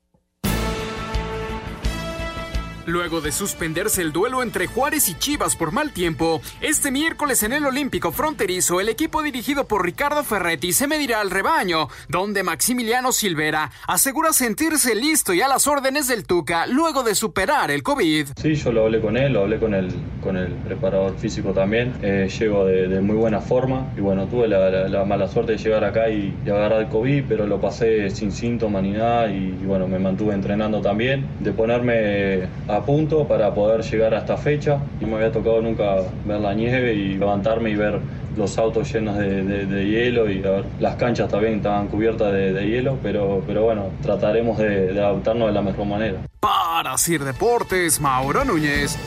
Luego 2.85 3.19
de 3.19 3.31
suspenderse 3.31 4.03
el 4.03 4.11
duelo 4.11 4.43
entre 4.43 4.67
Juárez 4.67 5.09
y 5.09 5.15
Chivas 5.15 5.55
por 5.55 5.71
mal 5.71 5.91
tiempo, 5.91 6.39
este 6.61 6.91
miércoles 6.91 7.41
en 7.41 7.53
el 7.53 7.65
Olímpico 7.65 8.11
Fronterizo 8.11 8.79
el 8.79 8.89
equipo 8.89 9.23
dirigido 9.23 9.67
por 9.67 9.83
Ricardo 9.83 10.23
Ferretti 10.23 10.71
se 10.71 10.85
medirá 10.85 11.19
al 11.21 11.31
rebaño, 11.31 11.87
donde 12.09 12.43
Maximiliano 12.43 13.11
Silvera 13.11 13.71
asegura 13.87 14.33
sentirse 14.33 14.93
listo 14.93 15.33
y 15.33 15.41
a 15.41 15.47
las 15.47 15.65
órdenes 15.65 16.07
del 16.07 16.27
Tuca 16.27 16.67
luego 16.67 17.01
de 17.01 17.15
superar 17.15 17.71
el 17.71 17.81
COVID. 17.81 18.27
Sí, 18.39 18.53
yo 18.53 18.71
lo 18.71 18.83
hablé 18.83 19.01
con 19.01 19.17
él, 19.17 19.33
lo 19.33 19.41
hablé 19.41 19.57
con 19.57 19.73
el, 19.73 19.89
con 20.21 20.37
el 20.37 20.53
preparador 20.53 21.17
físico 21.17 21.53
también, 21.53 21.93
eh, 22.03 22.29
llego 22.39 22.65
de, 22.65 23.01
muy 23.01 23.15
buena 23.15 23.41
forma 23.41 23.91
y 23.97 24.01
bueno, 24.01 24.27
tuve 24.27 24.47
la, 24.47 25.05
mala 25.05 25.27
suerte 25.27 25.53
de 25.53 25.57
llegar 25.57 25.83
acá 25.83 26.09
y, 26.09 26.35
agarrar 26.45 26.81
el 26.81 26.89
COVID, 26.89 27.23
pero 27.27 27.47
lo 27.47 27.59
pasé 27.59 28.11
sin 28.11 28.31
síntomas 28.31 28.83
ni 28.83 28.91
nada 28.91 29.27
y, 29.31 29.57
y 29.59 29.65
bueno, 29.65 29.87
me 29.87 29.97
mantuve 29.97 30.35
entrenando 30.35 30.81
también, 30.81 31.25
de 31.39 31.51
ponerme 31.51 32.47
a 32.67 32.74
a 32.75 32.85
punto 32.85 33.27
para 33.27 33.53
poder 33.53 33.81
llegar 33.81 34.13
a 34.13 34.19
esta 34.19 34.37
fecha. 34.37 34.79
No 34.99 35.07
me 35.07 35.15
había 35.15 35.31
tocado 35.31 35.61
nunca 35.61 36.03
ver 36.25 36.39
la 36.39 36.53
nieve 36.53 36.93
y 36.93 37.17
levantarme 37.17 37.71
y 37.71 37.75
ver 37.75 37.99
los 38.35 38.57
autos 38.57 38.91
llenos 38.91 39.17
de, 39.17 39.85
hielo 39.85 40.29
y 40.29 40.43
las 40.79 40.95
canchas 40.97 41.29
también 41.29 41.55
estaban 41.55 41.87
cubiertas 41.87 42.33
de, 42.33 42.67
hielo, 42.67 42.99
pero, 43.01 43.41
pero 43.47 43.63
bueno, 43.63 43.91
trataremos 44.01 44.57
de, 44.57 44.91
adaptarnos 44.91 45.47
de 45.47 45.53
la 45.53 45.61
mejor 45.61 45.85
manera. 45.85 46.27
Para 46.39 46.97
Sir 46.97 47.23
Deportes, 47.23 47.99
Mauro 47.99 48.43
Núñez. 48.43 48.97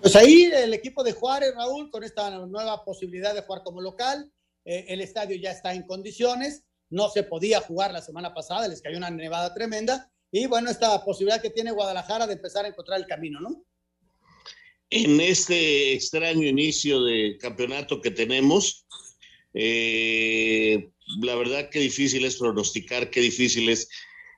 Pues 0.00 0.16
ahí 0.16 0.44
el 0.44 0.72
equipo 0.72 1.02
de 1.02 1.12
Juárez, 1.12 1.52
Raúl, 1.54 1.90
con 1.90 2.04
esta 2.04 2.30
nueva 2.46 2.84
posibilidad 2.84 3.34
de 3.34 3.42
jugar 3.42 3.62
como 3.62 3.80
local, 3.80 4.30
eh, 4.64 4.86
el 4.88 5.00
estadio 5.00 5.36
ya 5.36 5.50
está 5.50 5.74
en 5.74 5.82
condiciones, 5.86 6.64
no 6.88 7.08
se 7.10 7.22
podía 7.22 7.60
jugar 7.60 7.92
la 7.92 8.00
semana 8.00 8.32
pasada, 8.32 8.66
les 8.68 8.80
cayó 8.80 8.96
una 8.96 9.10
nevada 9.10 9.52
tremenda, 9.52 10.10
y 10.32 10.46
bueno, 10.46 10.70
esta 10.70 11.04
posibilidad 11.04 11.42
que 11.42 11.50
tiene 11.50 11.72
Guadalajara 11.72 12.26
de 12.26 12.34
empezar 12.34 12.64
a 12.64 12.68
encontrar 12.68 13.00
el 13.00 13.06
camino, 13.06 13.40
¿no? 13.40 13.64
En 14.90 15.20
este 15.20 15.92
extraño 15.92 16.46
inicio 16.46 17.04
de 17.04 17.36
campeonato 17.38 18.00
que 18.00 18.10
tenemos, 18.10 18.86
eh, 19.54 20.90
la 21.22 21.34
verdad 21.36 21.68
que 21.70 21.80
difícil 21.80 22.24
es 22.24 22.36
pronosticar, 22.36 23.10
qué 23.10 23.20
difícil 23.20 23.68
es 23.68 23.88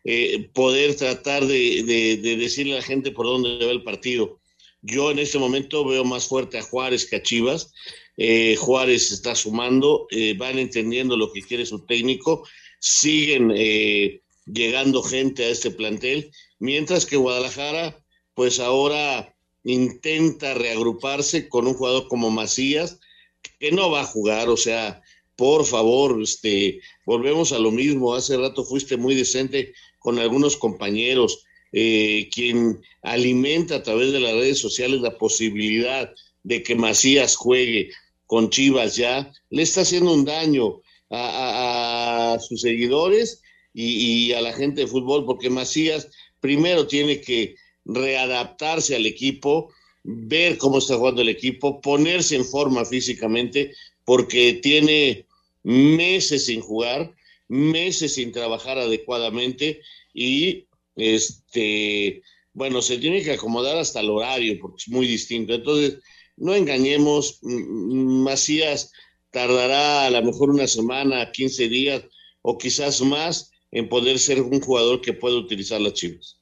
eh, 0.04 0.50
poder 0.52 0.96
tratar 0.96 1.46
de, 1.46 2.18
decirle 2.38 2.74
a 2.74 2.76
la 2.76 2.82
gente 2.82 3.12
por 3.12 3.26
dónde 3.26 3.64
va 3.64 3.72
el 3.72 3.82
partido. 3.82 4.40
Yo 4.82 5.10
en 5.10 5.20
este 5.20 5.38
momento 5.38 5.84
veo 5.84 6.04
más 6.04 6.26
fuerte 6.26 6.58
a 6.58 6.62
Juárez 6.62 7.06
que 7.06 7.16
a 7.16 7.22
Chivas. 7.22 7.72
Eh, 8.16 8.56
Juárez 8.56 9.12
está 9.12 9.34
sumando, 9.34 10.06
van 10.36 10.58
entendiendo 10.58 11.16
lo 11.16 11.32
que 11.32 11.42
quiere 11.42 11.64
su 11.64 11.86
técnico, 11.86 12.46
siguen 12.78 13.52
llegando 14.46 15.02
gente 15.02 15.44
a 15.44 15.48
este 15.48 15.70
plantel, 15.70 16.30
mientras 16.58 17.06
que 17.06 17.16
Guadalajara, 17.16 18.04
pues 18.34 18.60
ahora 18.60 19.34
intenta 19.64 20.54
reagruparse 20.54 21.48
con 21.48 21.66
un 21.66 21.74
jugador 21.74 22.08
como 22.08 22.30
Macías, 22.30 22.98
que 23.58 23.72
no 23.72 23.90
va 23.90 24.02
a 24.02 24.06
jugar, 24.06 24.48
o 24.48 24.56
sea, 24.56 25.02
por 25.36 25.64
favor, 25.64 26.20
este, 26.22 26.80
volvemos 27.06 27.52
a 27.52 27.58
lo 27.58 27.70
mismo, 27.70 28.14
hace 28.14 28.36
rato 28.36 28.64
fuiste 28.64 28.96
muy 28.96 29.14
decente 29.14 29.72
con 29.98 30.18
algunos 30.18 30.56
compañeros, 30.56 31.44
eh, 31.72 32.28
quien 32.32 32.80
alimenta 33.02 33.76
a 33.76 33.82
través 33.82 34.12
de 34.12 34.20
las 34.20 34.34
redes 34.34 34.58
sociales 34.58 35.00
la 35.00 35.16
posibilidad 35.16 36.12
de 36.42 36.62
que 36.62 36.74
Macías 36.74 37.36
juegue 37.36 37.90
con 38.26 38.50
Chivas 38.50 38.96
ya, 38.96 39.32
le 39.50 39.62
está 39.62 39.82
haciendo 39.82 40.12
un 40.12 40.24
daño 40.24 40.80
a 41.10 42.38
sus 42.40 42.62
seguidores 42.62 43.41
y, 43.74 44.32
a 44.32 44.40
la 44.40 44.52
gente 44.52 44.82
de 44.82 44.86
fútbol, 44.86 45.24
porque 45.24 45.50
Macías 45.50 46.08
primero 46.40 46.86
tiene 46.86 47.20
que 47.20 47.56
readaptarse 47.84 48.96
al 48.96 49.06
equipo, 49.06 49.72
ver 50.04 50.58
cómo 50.58 50.78
está 50.78 50.96
jugando 50.96 51.22
el 51.22 51.28
equipo, 51.28 51.80
ponerse 51.80 52.36
en 52.36 52.44
forma 52.44 52.84
físicamente, 52.84 53.72
porque 54.04 54.54
tiene 54.62 55.26
meses 55.62 56.46
sin 56.46 56.60
jugar, 56.60 57.14
meses 57.48 58.14
sin 58.14 58.32
trabajar 58.32 58.78
adecuadamente 58.78 59.80
y 60.12 60.66
este 60.96 62.22
bueno, 62.54 62.82
se 62.82 62.98
tiene 62.98 63.22
que 63.22 63.32
acomodar 63.32 63.76
hasta 63.78 64.00
el 64.00 64.10
horario 64.10 64.58
porque 64.60 64.76
es 64.78 64.88
muy 64.88 65.06
distinto. 65.06 65.54
Entonces, 65.54 65.98
no 66.36 66.54
engañemos, 66.54 67.38
Macías 67.42 68.92
tardará 69.30 70.06
a 70.06 70.10
lo 70.10 70.22
mejor 70.22 70.50
una 70.50 70.66
semana, 70.66 71.30
15 71.32 71.68
días 71.68 72.04
o 72.42 72.58
quizás 72.58 73.00
más 73.00 73.51
en 73.72 73.88
poder 73.88 74.18
ser 74.18 74.40
un 74.40 74.60
jugador 74.60 75.00
que 75.00 75.14
pueda 75.14 75.36
utilizar 75.36 75.80
las 75.80 75.94
Chivas. 75.94 76.38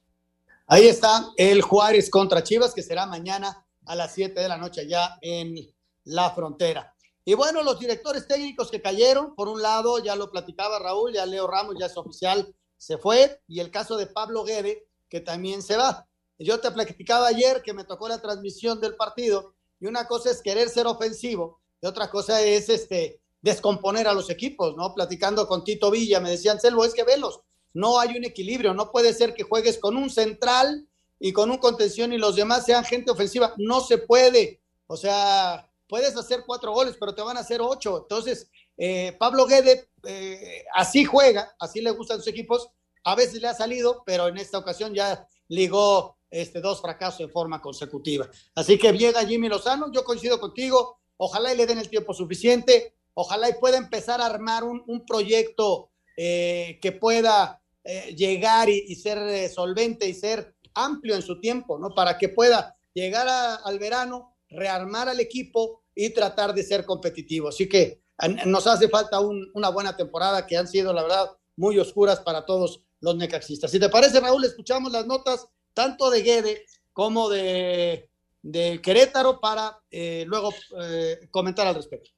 Ahí 0.67 0.87
está 0.87 1.31
el 1.37 1.61
Juárez 1.61 2.09
contra 2.09 2.43
Chivas, 2.43 2.73
que 2.73 2.83
será 2.83 3.05
mañana 3.05 3.65
a 3.85 3.95
las 3.95 4.13
7 4.13 4.39
de 4.39 4.47
la 4.47 4.57
noche 4.57 4.81
allá 4.81 5.17
en 5.21 5.55
la 6.03 6.31
frontera. 6.31 6.93
Y 7.23 7.33
bueno, 7.33 7.63
los 7.63 7.79
directores 7.79 8.27
técnicos 8.27 8.69
que 8.69 8.81
cayeron, 8.81 9.35
por 9.35 9.47
un 9.47 9.61
lado, 9.61 10.03
ya 10.03 10.15
lo 10.15 10.29
platicaba 10.29 10.79
Raúl, 10.79 11.13
ya 11.13 11.25
Leo 11.25 11.47
Ramos, 11.47 11.75
ya 11.79 11.85
es 11.85 11.97
oficial, 11.97 12.53
se 12.77 12.97
fue, 12.97 13.39
y 13.47 13.59
el 13.59 13.71
caso 13.71 13.95
de 13.95 14.07
Pablo 14.07 14.43
Guede, 14.43 14.87
que 15.07 15.21
también 15.21 15.61
se 15.61 15.77
va. 15.77 16.07
Yo 16.39 16.59
te 16.59 16.71
platicaba 16.71 17.27
ayer 17.27 17.61
que 17.61 17.73
me 17.73 17.83
tocó 17.83 18.09
la 18.09 18.21
transmisión 18.21 18.81
del 18.81 18.95
partido, 18.95 19.53
y 19.79 19.85
una 19.85 20.07
cosa 20.07 20.31
es 20.31 20.41
querer 20.41 20.69
ser 20.69 20.87
ofensivo, 20.87 21.61
y 21.81 21.87
otra 21.87 22.09
cosa 22.09 22.41
es 22.41 22.69
este 22.69 23.21
descomponer 23.41 24.07
a 24.07 24.13
los 24.13 24.29
equipos, 24.29 24.75
¿no? 24.75 24.93
Platicando 24.93 25.47
con 25.47 25.63
Tito 25.63 25.89
Villa, 25.91 26.19
me 26.19 26.29
decían, 26.29 26.59
Selvo, 26.59 26.85
es 26.85 26.93
que 26.93 27.03
velos, 27.03 27.41
no 27.73 27.99
hay 27.99 28.17
un 28.17 28.25
equilibrio, 28.25 28.73
no 28.73 28.91
puede 28.91 29.13
ser 29.13 29.33
que 29.33 29.43
juegues 29.43 29.79
con 29.79 29.97
un 29.97 30.09
central 30.09 30.87
y 31.19 31.33
con 31.33 31.49
un 31.51 31.57
contención 31.57 32.13
y 32.13 32.17
los 32.17 32.35
demás 32.35 32.65
sean 32.65 32.83
gente 32.83 33.11
ofensiva, 33.11 33.53
no 33.57 33.81
se 33.81 33.97
puede, 33.97 34.61
o 34.87 34.97
sea, 34.97 35.69
puedes 35.87 36.15
hacer 36.15 36.43
cuatro 36.45 36.71
goles, 36.73 36.95
pero 36.99 37.15
te 37.15 37.21
van 37.21 37.37
a 37.37 37.41
hacer 37.41 37.61
ocho, 37.61 37.99
entonces, 38.03 38.49
eh, 38.77 39.15
Pablo 39.19 39.45
Guede 39.45 39.89
eh, 40.03 40.63
así 40.73 41.03
juega, 41.03 41.55
así 41.59 41.81
le 41.81 41.91
gustan 41.91 42.17
sus 42.17 42.27
equipos, 42.27 42.69
a 43.03 43.15
veces 43.15 43.41
le 43.41 43.47
ha 43.47 43.53
salido, 43.53 44.03
pero 44.05 44.27
en 44.27 44.37
esta 44.37 44.57
ocasión 44.57 44.93
ya 44.93 45.27
ligó 45.47 46.17
este, 46.29 46.61
dos 46.61 46.81
fracasos 46.81 47.19
en 47.21 47.29
forma 47.29 47.61
consecutiva. 47.61 48.29
Así 48.55 48.77
que 48.77 48.91
llega 48.93 49.25
Jimmy 49.25 49.49
Lozano, 49.49 49.91
yo 49.91 50.03
coincido 50.03 50.39
contigo, 50.39 50.99
ojalá 51.17 51.53
y 51.53 51.57
le 51.57 51.65
den 51.65 51.79
el 51.79 51.89
tiempo 51.89 52.13
suficiente, 52.13 52.95
ojalá 53.13 53.49
y 53.49 53.53
pueda 53.59 53.77
empezar 53.77 54.21
a 54.21 54.25
armar 54.25 54.63
un, 54.63 54.83
un 54.87 55.05
proyecto 55.05 55.89
eh, 56.17 56.79
que 56.81 56.91
pueda 56.91 57.61
eh, 57.83 58.13
llegar 58.15 58.69
y, 58.69 58.95
ser 58.95 59.17
eh, 59.19 59.49
solvente 59.49 60.07
y 60.07 60.13
ser 60.13 60.55
amplio 60.73 61.15
en 61.15 61.21
su 61.21 61.39
tiempo, 61.39 61.77
¿no? 61.79 61.89
Para 61.95 62.17
que 62.17 62.29
pueda 62.29 62.75
llegar 62.93 63.27
al 63.63 63.79
verano, 63.79 64.35
rearmar 64.49 65.09
al 65.09 65.19
equipo 65.19 65.83
y 65.95 66.09
tratar 66.11 66.53
de 66.53 66.63
ser 66.63 66.85
competitivo. 66.85 67.49
Así 67.49 67.67
que 67.67 68.01
nos 68.45 68.67
hace 68.67 68.87
falta 68.87 69.19
un- 69.19 69.49
una 69.55 69.69
buena 69.69 69.95
temporada 69.97 70.45
que 70.45 70.55
han 70.57 70.67
sido, 70.67 70.93
la 70.93 71.01
verdad, 71.03 71.31
muy 71.55 71.79
oscuras 71.79 72.19
para 72.19 72.45
todos 72.45 72.83
los 72.99 73.15
necaxistas. 73.15 73.71
Si 73.71 73.79
te 73.79 73.89
parece, 73.89 74.19
Raúl, 74.19 74.45
escuchamos 74.45 74.91
las 74.91 75.05
notas 75.07 75.47
tanto 75.73 76.09
de 76.11 76.21
Guede 76.21 76.65
como 76.93 77.29
de, 77.29 78.09
de 78.41 78.79
Querétaro 78.81 79.39
para 79.39 79.79
eh, 79.89 80.23
luego 80.27 80.53
eh, 80.83 81.27
comentar 81.31 81.65
al 81.65 81.75
respecto. 81.75 82.11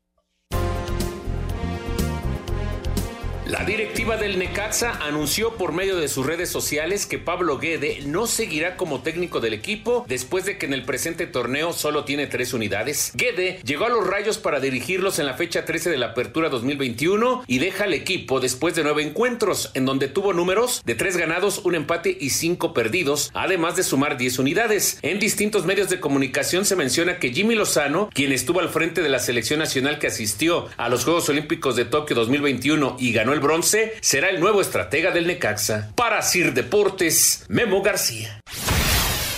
La 3.53 3.63
directiva 3.65 4.17
del 4.17 4.39
Necaxa 4.39 4.97
anunció 4.99 5.57
por 5.57 5.73
medio 5.73 5.95
de 5.97 6.07
sus 6.07 6.25
redes 6.25 6.49
sociales 6.49 7.05
que 7.05 7.19
Pablo 7.19 7.59
Guede 7.59 7.99
no 8.03 8.25
seguirá 8.25 8.77
como 8.77 9.03
técnico 9.03 9.41
del 9.41 9.53
equipo 9.53 10.05
después 10.09 10.45
de 10.45 10.57
que 10.57 10.65
en 10.65 10.73
el 10.73 10.85
presente 10.85 11.27
torneo 11.27 11.71
solo 11.71 12.03
tiene 12.03 12.25
tres 12.25 12.55
unidades. 12.55 13.11
Guede 13.13 13.59
llegó 13.63 13.85
a 13.85 13.89
los 13.89 14.07
Rayos 14.07 14.39
para 14.39 14.59
dirigirlos 14.59 15.19
en 15.19 15.27
la 15.27 15.35
fecha 15.35 15.65
13 15.65 15.91
de 15.91 15.99
la 15.99 16.07
Apertura 16.07 16.49
2021 16.49 17.43
y 17.45 17.59
deja 17.59 17.83
al 17.83 17.93
equipo 17.93 18.39
después 18.39 18.73
de 18.73 18.81
nueve 18.81 19.03
encuentros, 19.03 19.69
en 19.75 19.85
donde 19.85 20.07
tuvo 20.07 20.33
números 20.33 20.81
de 20.83 20.95
tres 20.95 21.15
ganados, 21.15 21.61
un 21.63 21.75
empate 21.75 22.17
y 22.19 22.31
cinco 22.31 22.73
perdidos, 22.73 23.29
además 23.35 23.75
de 23.75 23.83
sumar 23.83 24.17
10 24.17 24.39
unidades. 24.39 24.97
En 25.03 25.19
distintos 25.19 25.63
medios 25.63 25.91
de 25.91 25.99
comunicación 25.99 26.65
se 26.65 26.75
menciona 26.75 27.19
que 27.19 27.31
Jimmy 27.31 27.53
Lozano, 27.53 28.09
quien 28.15 28.31
estuvo 28.31 28.61
al 28.61 28.69
frente 28.69 29.03
de 29.03 29.09
la 29.09 29.19
selección 29.19 29.59
nacional 29.59 29.99
que 29.99 30.07
asistió 30.07 30.69
a 30.75 30.89
los 30.89 31.03
Juegos 31.03 31.29
Olímpicos 31.29 31.75
de 31.75 31.85
Tokio 31.85 32.15
2021 32.15 32.97
y 32.97 33.13
ganó 33.13 33.33
el 33.33 33.42
bronce, 33.43 33.93
será 34.01 34.29
el 34.29 34.39
nuevo 34.39 34.61
estratega 34.61 35.11
del 35.11 35.27
Necaxa. 35.27 35.91
Para 35.95 36.23
Sir 36.23 36.53
Deportes, 36.53 37.45
Memo 37.47 37.83
García. 37.83 38.39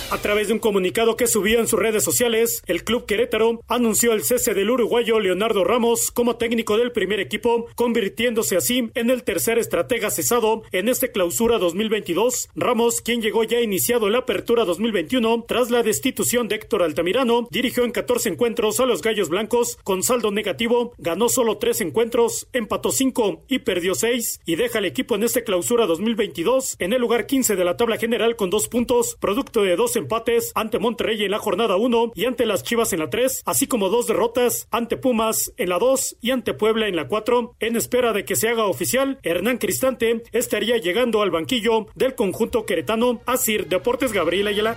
A 0.08 0.18
través 0.18 0.46
de 0.46 0.52
un 0.52 0.60
comunicado 0.60 1.16
que 1.16 1.26
subió 1.26 1.58
en 1.58 1.66
sus 1.66 1.80
redes 1.80 2.04
sociales, 2.04 2.62
el 2.66 2.84
club 2.84 3.06
Querétaro 3.06 3.60
anunció 3.66 4.12
el 4.12 4.22
cese 4.22 4.54
del 4.54 4.70
uruguayo 4.70 5.18
Leonardo 5.18 5.64
Ramos 5.64 6.12
como 6.12 6.36
técnico 6.36 6.76
del 6.76 6.92
primer 6.92 7.18
equipo, 7.18 7.66
convirtiéndose 7.74 8.56
así 8.56 8.88
en 8.94 9.10
el 9.10 9.24
tercer 9.24 9.58
estratega 9.58 10.12
cesado 10.12 10.62
en 10.70 10.88
este 10.88 11.10
clausura 11.10 11.58
2022. 11.58 12.50
Ramos, 12.54 13.00
quien 13.00 13.20
llegó 13.20 13.42
ya 13.42 13.60
iniciado 13.60 14.08
la 14.08 14.18
apertura 14.18 14.64
2021 14.64 15.44
tras 15.48 15.72
la 15.72 15.82
destitución 15.82 16.46
de 16.46 16.54
Héctor 16.54 16.84
Altamirano, 16.84 17.48
dirigió 17.50 17.84
en 17.84 17.90
14 17.90 18.28
encuentros 18.28 18.78
a 18.78 18.86
los 18.86 19.02
Gallos 19.02 19.28
Blancos 19.28 19.76
con 19.82 20.04
saldo 20.04 20.30
negativo, 20.30 20.92
ganó 20.98 21.28
solo 21.28 21.58
3 21.58 21.80
encuentros, 21.80 22.46
empató 22.52 22.92
5 22.92 23.42
y 23.48 23.58
perdió 23.58 23.96
6 23.96 24.42
y 24.46 24.54
deja 24.54 24.78
al 24.78 24.84
equipo 24.84 25.16
en 25.16 25.24
este 25.24 25.42
clausura 25.42 25.86
2022 25.86 26.76
en 26.78 26.92
el 26.92 27.00
lugar 27.00 27.26
15 27.26 27.56
de 27.56 27.64
la 27.64 27.76
tabla 27.76 27.96
general 27.96 28.36
con 28.36 28.50
dos 28.50 28.68
puntos, 28.68 29.16
producto 29.18 29.64
de 29.64 29.74
dos 29.74 29.95
empates 29.96 30.52
ante 30.54 30.78
Monterrey 30.78 31.24
en 31.24 31.30
la 31.30 31.38
jornada 31.38 31.76
1 31.76 32.12
y 32.14 32.24
ante 32.26 32.46
las 32.46 32.62
Chivas 32.62 32.92
en 32.92 33.00
la 33.00 33.10
3, 33.10 33.42
así 33.44 33.66
como 33.66 33.88
dos 33.88 34.06
derrotas 34.06 34.68
ante 34.70 34.96
Pumas 34.96 35.52
en 35.56 35.70
la 35.70 35.78
2 35.78 36.16
y 36.20 36.30
ante 36.30 36.54
Puebla 36.54 36.88
en 36.88 36.96
la 36.96 37.08
4. 37.08 37.56
En 37.60 37.76
espera 37.76 38.12
de 38.12 38.24
que 38.24 38.36
se 38.36 38.48
haga 38.48 38.66
oficial, 38.66 39.18
Hernán 39.22 39.58
Cristante 39.58 40.22
estaría 40.32 40.76
llegando 40.78 41.22
al 41.22 41.30
banquillo 41.30 41.86
del 41.94 42.14
conjunto 42.14 42.66
queretano. 42.66 43.20
Asir 43.26 43.66
Deportes 43.68 44.12
Gabriel 44.12 44.48
Ayala. 44.48 44.76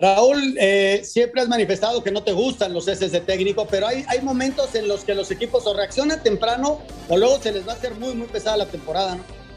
Raúl, 0.00 0.56
eh, 0.60 1.02
siempre 1.04 1.40
has 1.40 1.48
manifestado 1.48 2.04
que 2.04 2.12
no 2.12 2.22
te 2.22 2.32
gustan 2.32 2.72
los 2.72 2.84
ceses 2.84 3.10
de 3.10 3.20
técnico, 3.20 3.66
pero 3.68 3.88
hay, 3.88 4.04
hay 4.06 4.20
momentos 4.20 4.74
en 4.76 4.86
los 4.86 5.02
que 5.02 5.12
los 5.14 5.30
equipos 5.32 5.66
o 5.66 5.74
reaccionan 5.74 6.22
temprano 6.22 6.80
o 7.08 7.16
luego 7.16 7.40
se 7.42 7.50
les 7.50 7.66
va 7.66 7.72
a 7.72 7.76
hacer 7.76 7.94
muy, 7.94 8.14
muy 8.14 8.28
pesada 8.28 8.58
la 8.58 8.66
temporada, 8.66 9.16
¿no? 9.16 9.47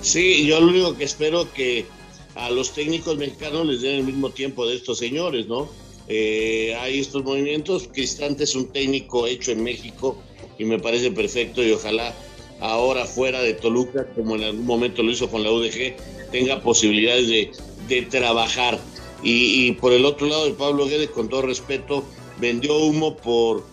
Sí, 0.00 0.46
yo 0.46 0.60
lo 0.60 0.68
único 0.68 0.96
que 0.96 1.04
espero 1.04 1.52
que 1.52 1.86
a 2.34 2.50
los 2.50 2.72
técnicos 2.72 3.16
mexicanos 3.16 3.66
les 3.66 3.82
den 3.82 3.96
el 3.96 4.04
mismo 4.04 4.30
tiempo 4.30 4.66
de 4.66 4.76
estos 4.76 4.98
señores, 4.98 5.46
¿no? 5.46 5.68
Eh, 6.06 6.76
hay 6.80 7.00
estos 7.00 7.24
movimientos. 7.24 7.88
Cristante 7.92 8.44
es 8.44 8.54
un 8.54 8.68
técnico 8.68 9.26
hecho 9.26 9.50
en 9.52 9.62
México 9.62 10.16
y 10.58 10.64
me 10.64 10.78
parece 10.78 11.10
perfecto 11.10 11.62
y 11.62 11.72
ojalá 11.72 12.14
ahora 12.60 13.04
fuera 13.04 13.40
de 13.40 13.54
Toluca, 13.54 14.06
como 14.14 14.36
en 14.36 14.44
algún 14.44 14.66
momento 14.66 15.02
lo 15.02 15.10
hizo 15.10 15.28
con 15.28 15.42
la 15.42 15.52
UDG, 15.52 15.96
tenga 16.30 16.62
posibilidades 16.62 17.28
de, 17.88 18.02
trabajar. 18.02 18.78
Y, 19.22 19.66
y 19.66 19.72
por 19.72 19.92
el 19.92 20.04
otro 20.04 20.26
lado, 20.26 20.46
el 20.46 20.54
Pablo 20.54 20.86
Guedes, 20.86 21.10
con 21.10 21.28
todo 21.28 21.42
respeto, 21.42 22.04
vendió 22.40 22.76
humo 22.76 23.16
por 23.16 23.64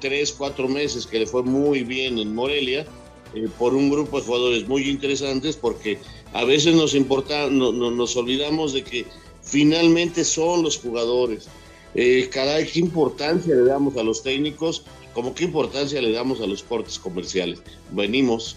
tres, 0.00 0.32
cuatro 0.32 0.68
meses, 0.68 1.06
que 1.06 1.20
le 1.20 1.26
fue 1.26 1.42
muy 1.42 1.82
bien 1.82 2.18
en 2.18 2.34
Morelia, 2.34 2.86
eh, 3.34 3.48
por 3.58 3.74
un 3.74 3.90
grupo 3.90 4.18
de 4.20 4.26
jugadores 4.26 4.68
muy 4.68 4.88
interesantes, 4.88 5.56
porque 5.56 5.98
a 6.32 6.44
veces 6.44 6.74
nos 6.74 6.94
importa, 6.94 7.48
no- 7.48 7.72
no- 7.72 7.90
nos 7.90 8.16
olvidamos 8.16 8.72
de 8.72 8.82
que 8.84 9.06
finalmente 9.42 10.24
son 10.24 10.62
los 10.62 10.78
jugadores. 10.78 11.48
Eh, 11.94 12.28
caray, 12.32 12.66
qué 12.66 12.80
importancia 12.80 13.54
le 13.54 13.64
damos 13.64 13.96
a 13.96 14.02
los 14.02 14.22
técnicos, 14.22 14.82
como 15.14 15.34
qué 15.34 15.44
importancia 15.44 16.00
le 16.02 16.12
damos 16.12 16.40
a 16.40 16.46
los 16.46 16.62
cortes 16.62 16.98
comerciales. 16.98 17.60
Venimos. 17.90 18.56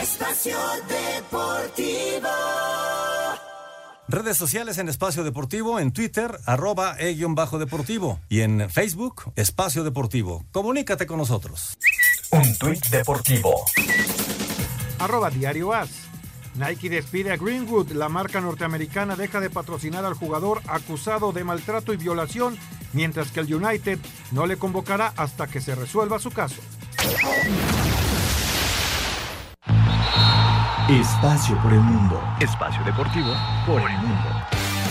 Espacio 0.00 0.56
Deportivo. 0.88 2.28
Redes 4.10 4.36
sociales 4.36 4.78
en 4.78 4.88
Espacio 4.88 5.22
Deportivo, 5.22 5.78
en 5.78 5.92
Twitter, 5.92 6.40
arroba 6.44 6.96
e-bajo 6.98 7.60
deportivo 7.60 8.18
y 8.28 8.40
en 8.40 8.68
Facebook, 8.68 9.32
Espacio 9.36 9.84
Deportivo. 9.84 10.44
Comunícate 10.50 11.06
con 11.06 11.18
nosotros. 11.18 11.78
Un 12.32 12.56
tuit 12.58 12.84
deportivo. 12.88 13.64
Arroba 14.98 15.30
Diario 15.30 15.72
As. 15.72 15.90
Nike 16.56 16.90
despide 16.90 17.30
a 17.30 17.36
Greenwood. 17.36 17.92
La 17.92 18.08
marca 18.08 18.40
norteamericana 18.40 19.14
deja 19.14 19.38
de 19.38 19.48
patrocinar 19.48 20.04
al 20.04 20.14
jugador 20.14 20.60
acusado 20.66 21.30
de 21.30 21.44
maltrato 21.44 21.92
y 21.92 21.96
violación, 21.96 22.58
mientras 22.92 23.30
que 23.30 23.38
el 23.38 23.54
United 23.54 24.00
no 24.32 24.46
le 24.46 24.56
convocará 24.56 25.12
hasta 25.16 25.46
que 25.46 25.60
se 25.60 25.76
resuelva 25.76 26.18
su 26.18 26.32
caso. 26.32 26.60
Espacio 30.90 31.56
por 31.62 31.72
el 31.72 31.78
mundo. 31.78 32.20
Espacio 32.40 32.82
deportivo 32.82 33.32
por 33.64 33.80
el 33.80 33.96
mundo. 33.98 34.28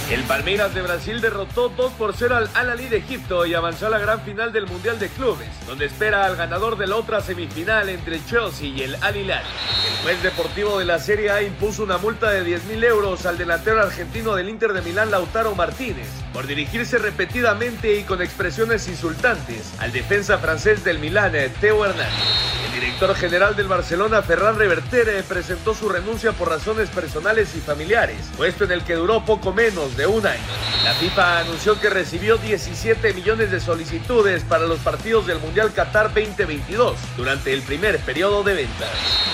El 0.09 0.23
Palmeiras 0.23 0.73
de 0.73 0.81
Brasil 0.81 1.19
derrotó 1.19 1.67
2 1.67 1.91
por 1.91 2.15
0 2.15 2.37
al 2.37 2.49
Al-Ali 2.55 2.87
de 2.87 2.99
Egipto 2.99 3.45
y 3.45 3.53
avanzó 3.53 3.87
a 3.87 3.89
la 3.89 3.99
gran 3.99 4.21
final 4.21 4.53
del 4.53 4.65
Mundial 4.65 4.97
de 4.97 5.09
Clubes, 5.09 5.49
donde 5.67 5.87
espera 5.87 6.23
al 6.23 6.37
ganador 6.37 6.77
de 6.77 6.87
la 6.87 6.95
otra 6.95 7.19
semifinal 7.19 7.89
entre 7.89 8.25
Chelsea 8.25 8.69
y 8.69 8.81
el 8.81 8.95
Al-Hilal. 9.03 9.43
El 9.43 10.03
juez 10.03 10.23
deportivo 10.23 10.79
de 10.79 10.85
la 10.85 10.99
Serie 10.99 11.31
A 11.31 11.41
impuso 11.41 11.83
una 11.83 11.97
multa 11.97 12.31
de 12.31 12.45
10 12.45 12.63
mil 12.67 12.83
euros 12.85 13.25
al 13.25 13.37
delantero 13.37 13.81
argentino 13.81 14.35
del 14.35 14.47
Inter 14.47 14.71
de 14.71 14.81
Milán, 14.81 15.11
Lautaro 15.11 15.53
Martínez, 15.53 16.07
por 16.33 16.47
dirigirse 16.47 16.97
repetidamente 16.97 17.99
y 17.99 18.03
con 18.03 18.21
expresiones 18.21 18.87
insultantes 18.87 19.73
al 19.79 19.91
defensa 19.91 20.37
francés 20.37 20.83
del 20.83 20.99
Milán, 20.99 21.33
Teo 21.59 21.85
Hernández. 21.85 22.49
El 22.65 22.79
director 22.79 23.15
general 23.15 23.55
del 23.55 23.67
Barcelona, 23.67 24.21
Ferran 24.21 24.57
Revertere, 24.57 25.23
presentó 25.23 25.73
su 25.73 25.89
renuncia 25.89 26.31
por 26.31 26.49
razones 26.49 26.89
personales 26.89 27.55
y 27.55 27.59
familiares, 27.59 28.17
puesto 28.37 28.63
en 28.63 28.71
el 28.71 28.83
que 28.83 28.95
duró 28.95 29.25
poco 29.25 29.53
menos 29.53 29.97
de 29.97 30.07
un 30.07 30.25
año. 30.25 30.39
La 30.83 30.93
FIFA 30.93 31.39
anunció 31.39 31.79
que 31.79 31.89
recibió 31.89 32.37
17 32.37 33.13
millones 33.13 33.51
de 33.51 33.59
solicitudes 33.59 34.43
para 34.43 34.65
los 34.65 34.79
partidos 34.79 35.27
del 35.27 35.39
Mundial 35.39 35.73
Qatar 35.73 36.13
2022 36.13 36.95
durante 37.17 37.53
el 37.53 37.61
primer 37.63 37.99
periodo 37.99 38.43
de 38.43 38.53
ventas. 38.53 38.89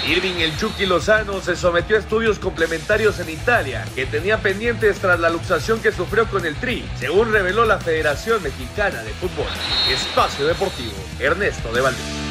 Irving 0.08 0.40
El 0.40 0.58
Chucky 0.58 0.86
Lozano 0.86 1.42
se 1.42 1.56
sometió 1.56 1.98
a 1.98 2.00
estudios 2.00 2.40
complementarios 2.40 3.20
en 3.20 3.30
Italia 3.30 3.86
que 3.96 4.06
tenía 4.06 4.40
pendientes 4.40 4.98
tras 4.98 5.20
la 5.20 5.30
luxación 5.30 5.80
que 5.82 5.92
sufrió 5.92 6.28
con 6.30 6.46
el 6.46 6.56
Tri, 6.56 6.85
según 6.96 7.32
reveló 7.32 7.66
la 7.66 7.80
Federación 7.80 8.42
Mexicana 8.44 9.04
de 9.04 9.12
Fútbol. 9.12 9.48
Espacio 9.92 10.48
Deportivo, 10.48 10.94
Ernesto 11.20 11.72
de 11.72 11.82
Valdés. 11.82 12.26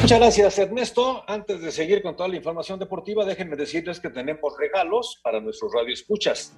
Muchas 0.00 0.20
gracias, 0.20 0.58
Ernesto. 0.58 1.24
Antes 1.26 1.60
de 1.60 1.70
seguir 1.70 2.02
con 2.02 2.16
toda 2.16 2.28
la 2.28 2.36
información 2.36 2.78
deportiva, 2.78 3.24
déjenme 3.24 3.56
decirles 3.56 4.00
que 4.00 4.08
tenemos 4.08 4.56
regalos 4.58 5.20
para 5.22 5.40
nuestros 5.40 5.72
radioescuchas. 5.74 6.54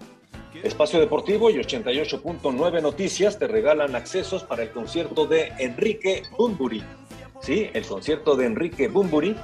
Espacio 0.63 1.01
Deportivo 1.01 1.51
y 1.51 1.55
88.9 1.55 2.83
Noticias 2.83 3.39
te 3.39 3.47
regalan 3.49 3.97
accesos 3.97 4.45
para 4.45 4.63
el 4.63 4.71
concierto 4.71 5.27
de 5.27 5.53
Enrique 5.59 6.23
Bumburi. 6.37 6.83
Sí, 7.41 7.71
el 7.73 7.87
concierto 7.87 8.37
de 8.37 8.47
Enrique 8.47 8.89
Bumburi. 8.89 9.35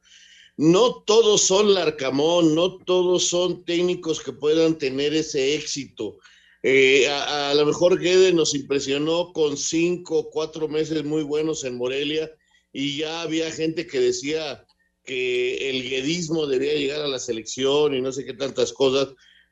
No 0.58 1.02
todos 1.06 1.42
son 1.42 1.74
Larcamón, 1.74 2.54
no 2.54 2.78
todos 2.78 3.28
son 3.30 3.64
técnicos 3.64 4.22
que 4.22 4.34
puedan 4.34 4.78
tener 4.78 5.14
ese 5.14 5.56
éxito. 5.56 6.18
Eh, 6.64 7.08
a, 7.08 7.54
lo 7.56 7.66
mejor 7.66 8.00
Guede 8.00 8.34
nos 8.34 8.54
impresionó 8.54 9.34
con 9.34 9.58
cinco, 9.58 10.30
cuatro 10.30 10.68
meses 10.68 11.04
muy 11.04 11.24
buenos 11.24 11.64
en 11.64 11.76
Morelia 11.76 12.32
y 12.72 12.98
ya 12.98 13.24
había 13.24 13.52
gente 13.52 13.88
que 13.88 14.00
decía 14.00 14.66
que 15.04 15.70
el 15.70 15.90
guedismo 15.90 16.46
debía 16.46 16.76
llegar 16.76 17.02
a 17.02 17.08
la 17.08 17.18
selección 17.18 17.96
y 17.96 18.02
no 18.02 18.12
sé 18.12 18.26
qué 18.26 18.34
tantas 18.34 18.72
cosas, 18.74 19.10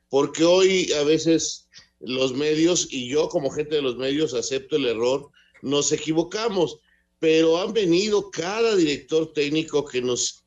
porque 0.08 0.44
hoy 0.44 0.92
a 0.92 1.02
veces 1.02 1.68
los 1.98 2.32
medios, 2.32 2.86
y 2.90 3.08
yo 3.08 3.28
como 3.28 3.50
gente 3.50 3.74
de 3.74 3.82
los 3.82 3.96
medios 3.96 4.32
acepto 4.32 4.76
el 4.76 4.86
error, 4.86 5.30
nos 5.62 5.90
equivocamos, 5.90 6.78
pero 7.18 7.60
han 7.60 7.72
venido 7.72 8.30
cada 8.30 8.76
director 8.76 9.32
técnico 9.32 9.84
que 9.84 10.00
nos, 10.00 10.44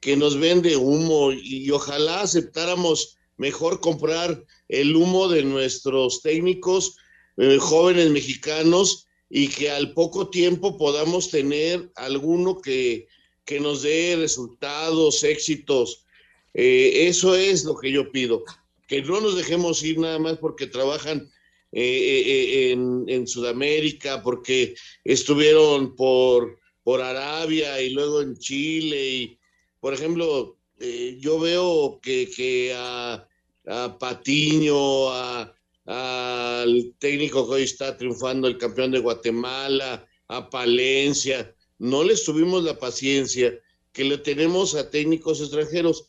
que 0.00 0.16
nos 0.16 0.38
vende 0.40 0.74
humo 0.76 1.32
y 1.32 1.70
ojalá 1.70 2.22
aceptáramos 2.22 3.18
mejor 3.36 3.80
comprar 3.80 4.44
el 4.68 4.94
humo 4.96 5.28
de 5.28 5.42
nuestros 5.42 6.22
técnicos 6.22 6.96
eh, 7.36 7.58
jóvenes 7.58 8.10
mexicanos 8.10 9.06
y 9.28 9.48
que 9.48 9.70
al 9.70 9.94
poco 9.94 10.28
tiempo 10.28 10.76
podamos 10.76 11.30
tener 11.30 11.90
alguno 11.96 12.60
que, 12.60 13.08
que 13.44 13.60
nos 13.60 13.82
dé 13.82 14.16
resultados, 14.16 15.24
éxitos. 15.24 16.04
Eh, 16.54 17.08
eso 17.08 17.34
es 17.34 17.64
lo 17.64 17.76
que 17.78 17.90
yo 17.90 18.12
pido, 18.12 18.44
que 18.86 19.00
no 19.00 19.20
nos 19.20 19.36
dejemos 19.36 19.82
ir 19.82 19.98
nada 19.98 20.18
más 20.18 20.36
porque 20.36 20.66
trabajan 20.66 21.30
eh, 21.72 22.72
en, 22.72 23.04
en, 23.08 23.26
Sudamérica, 23.26 24.22
porque 24.22 24.74
estuvieron 25.02 25.96
por, 25.96 26.58
por 26.82 27.00
Arabia 27.00 27.80
y 27.80 27.90
luego 27.90 28.20
en 28.20 28.36
Chile. 28.36 29.08
Y, 29.08 29.38
por 29.80 29.94
ejemplo, 29.94 30.58
yo 31.18 31.38
veo 31.38 32.00
que, 32.00 32.74
a 32.74 33.98
Patiño, 33.98 35.10
al 35.86 36.94
técnico 36.98 37.46
que 37.46 37.54
hoy 37.54 37.62
está 37.62 37.96
triunfando, 37.96 38.48
el 38.48 38.58
campeón 38.58 38.90
de 38.90 38.98
Guatemala, 38.98 40.06
a 40.28 40.50
Palencia. 40.50 41.54
No 41.78 42.04
les 42.04 42.24
tuvimos 42.24 42.64
la 42.64 42.78
paciencia 42.78 43.58
que 43.92 44.04
le 44.04 44.18
tenemos 44.18 44.74
a 44.74 44.90
técnicos 44.90 45.40
extranjeros. 45.40 46.06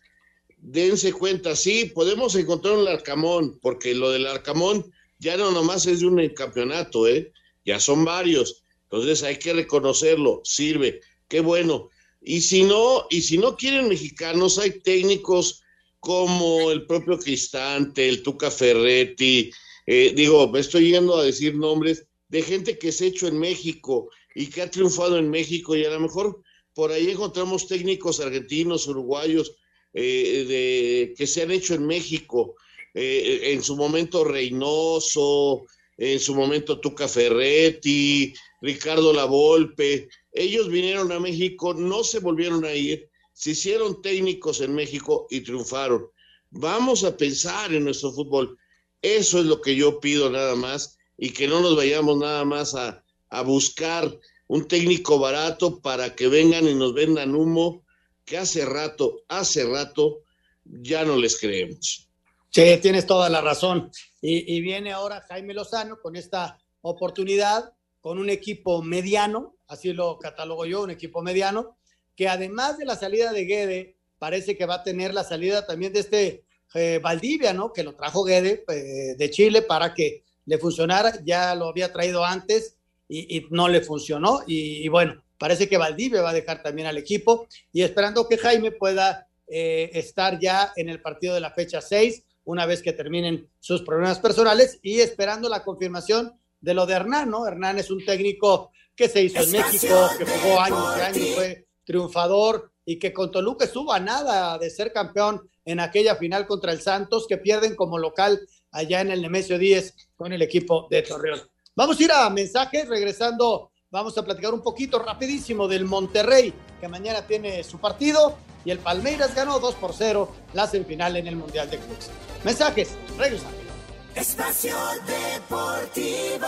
Dense 0.57 1.11
cuenta, 1.11 1.55
sí, 1.55 1.91
podemos 1.93 2.35
encontrar 2.35 2.77
un 2.77 2.87
Arcamón, 2.87 3.59
porque 3.61 3.93
lo 3.93 4.11
del 4.11 4.27
Arcamón 4.27 4.91
ya 5.19 5.37
no 5.37 5.51
nomás 5.51 5.85
es 5.85 5.99
de 5.99 6.07
un 6.07 6.29
campeonato, 6.29 7.07
¿eh? 7.07 7.31
ya 7.65 7.79
son 7.79 8.05
varios. 8.05 8.63
Entonces 8.83 9.23
hay 9.23 9.37
que 9.37 9.53
reconocerlo, 9.53 10.41
sirve, 10.43 11.01
qué 11.27 11.41
bueno. 11.41 11.89
Y 12.23 12.41
si 12.41 12.63
no, 12.63 13.05
y 13.09 13.21
si 13.21 13.37
no 13.37 13.55
quieren 13.55 13.89
mexicanos, 13.89 14.57
hay 14.57 14.79
técnicos 14.79 15.61
como 15.99 16.71
el 16.71 16.85
propio 16.85 17.17
Cristante, 17.17 18.07
el 18.07 18.23
Tuca 18.23 18.51
Ferretti, 18.51 19.51
eh, 19.85 20.13
digo, 20.15 20.49
me 20.49 20.59
estoy 20.59 20.91
yendo 20.91 21.17
a 21.17 21.23
decir 21.23 21.55
nombres 21.55 22.05
de 22.29 22.41
gente 22.41 22.77
que 22.77 22.91
se 22.91 23.05
ha 23.05 23.07
hecho 23.07 23.27
en 23.27 23.37
México 23.37 24.09
y 24.35 24.47
que 24.47 24.61
ha 24.61 24.71
triunfado 24.71 25.17
en 25.17 25.29
México 25.29 25.75
y 25.75 25.85
a 25.85 25.91
lo 25.91 25.99
mejor 25.99 26.41
por 26.73 26.91
ahí 26.91 27.11
encontramos 27.11 27.67
técnicos 27.67 28.19
argentinos, 28.19 28.87
uruguayos, 28.87 29.55
eh, 29.93 30.45
de, 30.47 31.13
que 31.15 31.27
se 31.27 31.43
han 31.43 31.51
hecho 31.51 31.75
en 31.75 31.85
México, 31.85 32.55
eh, 32.93 33.41
en 33.53 33.61
su 33.61 33.75
momento 33.75 34.23
Reynoso, 34.23 35.65
en 35.97 36.19
su 36.19 36.33
momento 36.33 36.79
Tuca 36.79 37.07
Ferretti, 37.07 38.33
Ricardo 38.63 39.11
Lavolpe, 39.11 40.07
ellos 40.31 40.69
vinieron 40.69 41.11
a 41.11 41.19
México, 41.19 41.73
no 41.73 42.01
se 42.01 42.19
volvieron 42.19 42.63
a 42.63 42.71
ir, 42.71 43.09
se 43.33 43.51
hicieron 43.51 44.01
técnicos 44.01 44.61
en 44.61 44.73
México 44.73 45.27
y 45.29 45.41
triunfaron. 45.41 46.07
Vamos 46.49 47.03
a 47.03 47.17
pensar 47.17 47.73
en 47.73 47.83
nuestro 47.83 48.13
fútbol. 48.13 48.57
Eso 49.01 49.39
es 49.39 49.45
lo 49.47 49.59
que 49.59 49.75
yo 49.75 49.99
pido 49.99 50.29
nada 50.29 50.55
más 50.55 50.97
y 51.17 51.31
que 51.31 51.45
no 51.45 51.59
nos 51.59 51.75
vayamos 51.75 52.17
nada 52.19 52.45
más 52.45 52.73
a, 52.73 53.03
a 53.29 53.41
buscar 53.41 54.09
un 54.47 54.65
técnico 54.65 55.19
barato 55.19 55.81
para 55.81 56.15
que 56.15 56.29
vengan 56.29 56.65
y 56.65 56.73
nos 56.73 56.93
vendan 56.93 57.35
humo 57.35 57.83
que 58.23 58.37
hace 58.37 58.63
rato, 58.63 59.23
hace 59.27 59.65
rato 59.65 60.21
ya 60.63 61.03
no 61.03 61.17
les 61.17 61.37
creemos. 61.37 62.07
Sí, 62.49 62.79
tienes 62.81 63.05
toda 63.05 63.29
la 63.29 63.41
razón. 63.41 63.91
Y, 64.21 64.55
y, 64.55 64.61
viene 64.61 64.93
ahora 64.93 65.25
Jaime 65.27 65.53
Lozano 65.53 65.99
con 65.99 66.15
esta 66.15 66.57
oportunidad, 66.79 67.73
con 68.03 68.19
un 68.19 68.29
equipo 68.29 68.83
mediano, 68.83 69.55
así 69.65 69.93
lo 69.93 70.19
catalogo 70.19 70.65
yo, 70.65 70.83
un 70.83 70.91
equipo 70.91 71.21
mediano, 71.21 71.77
que 72.17 72.27
además 72.27 72.77
de 72.77 72.83
la 72.83 72.97
salida 72.97 73.31
de 73.31 73.45
Guede, 73.45 73.95
parece 74.19 74.57
que 74.57 74.65
va 74.65 74.75
a 74.75 74.83
tener 74.83 75.13
la 75.13 75.23
salida 75.23 75.65
también 75.65 75.93
de 75.93 76.01
este 76.01 76.43
eh, 76.73 76.99
Valdivia, 77.01 77.53
¿no? 77.53 77.71
Que 77.71 77.81
lo 77.81 77.95
trajo 77.95 78.25
Guede 78.25 78.65
eh, 78.67 79.15
de 79.17 79.29
Chile 79.31 79.61
para 79.61 79.93
que 79.93 80.25
le 80.43 80.57
funcionara, 80.57 81.17
ya 81.23 81.55
lo 81.55 81.69
había 81.69 81.93
traído 81.93 82.25
antes 82.25 82.75
y, 83.07 83.45
no 83.51 83.69
le 83.69 83.79
funcionó. 83.79 84.41
Y, 84.47 84.85
bueno, 84.89 85.23
parece 85.37 85.69
que 85.69 85.77
Valdivia 85.77 86.21
va 86.21 86.31
a 86.31 86.33
dejar 86.33 86.61
también 86.61 86.89
al 86.89 86.97
equipo 86.97 87.47
y 87.71 87.83
esperando 87.83 88.27
que 88.27 88.37
Jaime 88.37 88.71
pueda 88.71 89.29
eh, 89.47 89.91
estar 89.93 90.37
ya 90.41 90.73
en 90.75 90.89
el 90.89 91.01
partido 91.01 91.35
de 91.35 91.39
la 91.39 91.51
fecha 91.51 91.79
6, 91.79 92.21
una 92.43 92.65
vez 92.65 92.81
que 92.81 92.91
terminen 92.91 93.47
sus 93.61 93.81
problemas 93.81 94.19
personales 94.19 94.77
y 94.81 94.99
esperando 94.99 95.47
la 95.47 95.63
confirmación 95.63 96.37
de 96.63 96.73
lo 96.73 96.85
de 96.85 96.93
Hernán, 96.93 97.29
¿no? 97.29 97.45
Hernán 97.45 97.77
es 97.77 97.91
un 97.91 98.03
técnico 98.05 98.71
que 98.95 99.09
se 99.09 99.21
hizo 99.21 99.43
en 99.43 99.51
México, 99.51 100.09
que 100.17 100.25
jugó 100.25 100.61
años 100.61 100.95
y 100.97 101.01
años, 101.01 101.35
fue 101.35 101.67
triunfador 101.83 102.71
y 102.85 102.97
que 102.97 103.11
con 103.11 103.31
Toluca 103.31 103.65
estuvo 103.65 103.91
a 103.91 103.99
nada 103.99 104.57
de 104.57 104.69
ser 104.69 104.93
campeón 104.93 105.49
en 105.65 105.81
aquella 105.81 106.15
final 106.15 106.47
contra 106.47 106.71
el 106.71 106.81
Santos 106.81 107.27
que 107.27 107.37
pierden 107.37 107.75
como 107.75 107.97
local 107.97 108.39
allá 108.71 109.01
en 109.01 109.11
el 109.11 109.21
Nemesio 109.21 109.57
10 109.57 109.93
con 110.15 110.31
el 110.31 110.41
equipo 110.41 110.87
de 110.89 111.01
Torreón. 111.01 111.41
Vamos 111.75 111.99
a 111.99 112.03
ir 112.03 112.11
a 112.13 112.29
mensajes, 112.29 112.87
regresando, 112.87 113.71
vamos 113.91 114.17
a 114.17 114.23
platicar 114.23 114.53
un 114.53 114.61
poquito 114.61 114.99
rapidísimo 114.99 115.67
del 115.67 115.83
Monterrey, 115.83 116.53
que 116.79 116.87
mañana 116.87 117.27
tiene 117.27 117.61
su 117.65 117.77
partido, 117.77 118.37
y 118.63 118.71
el 118.71 118.79
Palmeiras 118.79 119.35
ganó 119.35 119.59
2 119.59 119.75
por 119.75 119.93
0 119.93 120.33
la 120.53 120.65
semifinal 120.65 121.17
en 121.17 121.27
el 121.27 121.35
Mundial 121.35 121.69
de 121.69 121.77
Clubes. 121.77 122.09
Mensajes, 122.45 122.95
regresando. 123.17 123.72
Espacio 124.15 124.75
Deportivo. 125.07 126.47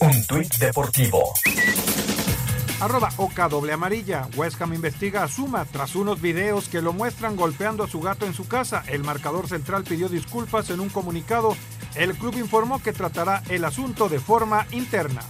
Un 0.00 0.26
tuit 0.26 0.54
deportivo. 0.58 1.32
Arroba 2.80 3.08
Oca 3.16 3.48
doble 3.48 3.72
amarilla. 3.72 4.28
West 4.36 4.60
Ham 4.60 4.74
investiga 4.74 5.24
a 5.24 5.28
Suma 5.28 5.64
tras 5.64 5.94
unos 5.96 6.20
videos 6.20 6.68
que 6.68 6.82
lo 6.82 6.92
muestran 6.92 7.34
golpeando 7.34 7.84
a 7.84 7.88
su 7.88 8.00
gato 8.00 8.26
en 8.26 8.34
su 8.34 8.46
casa. 8.46 8.84
El 8.88 9.04
marcador 9.04 9.48
central 9.48 9.84
pidió 9.84 10.08
disculpas 10.08 10.68
en 10.68 10.80
un 10.80 10.90
comunicado. 10.90 11.56
El 11.94 12.14
club 12.14 12.36
informó 12.36 12.82
que 12.82 12.92
tratará 12.92 13.42
el 13.48 13.64
asunto 13.64 14.10
de 14.10 14.20
forma 14.20 14.66
interna. 14.70 15.22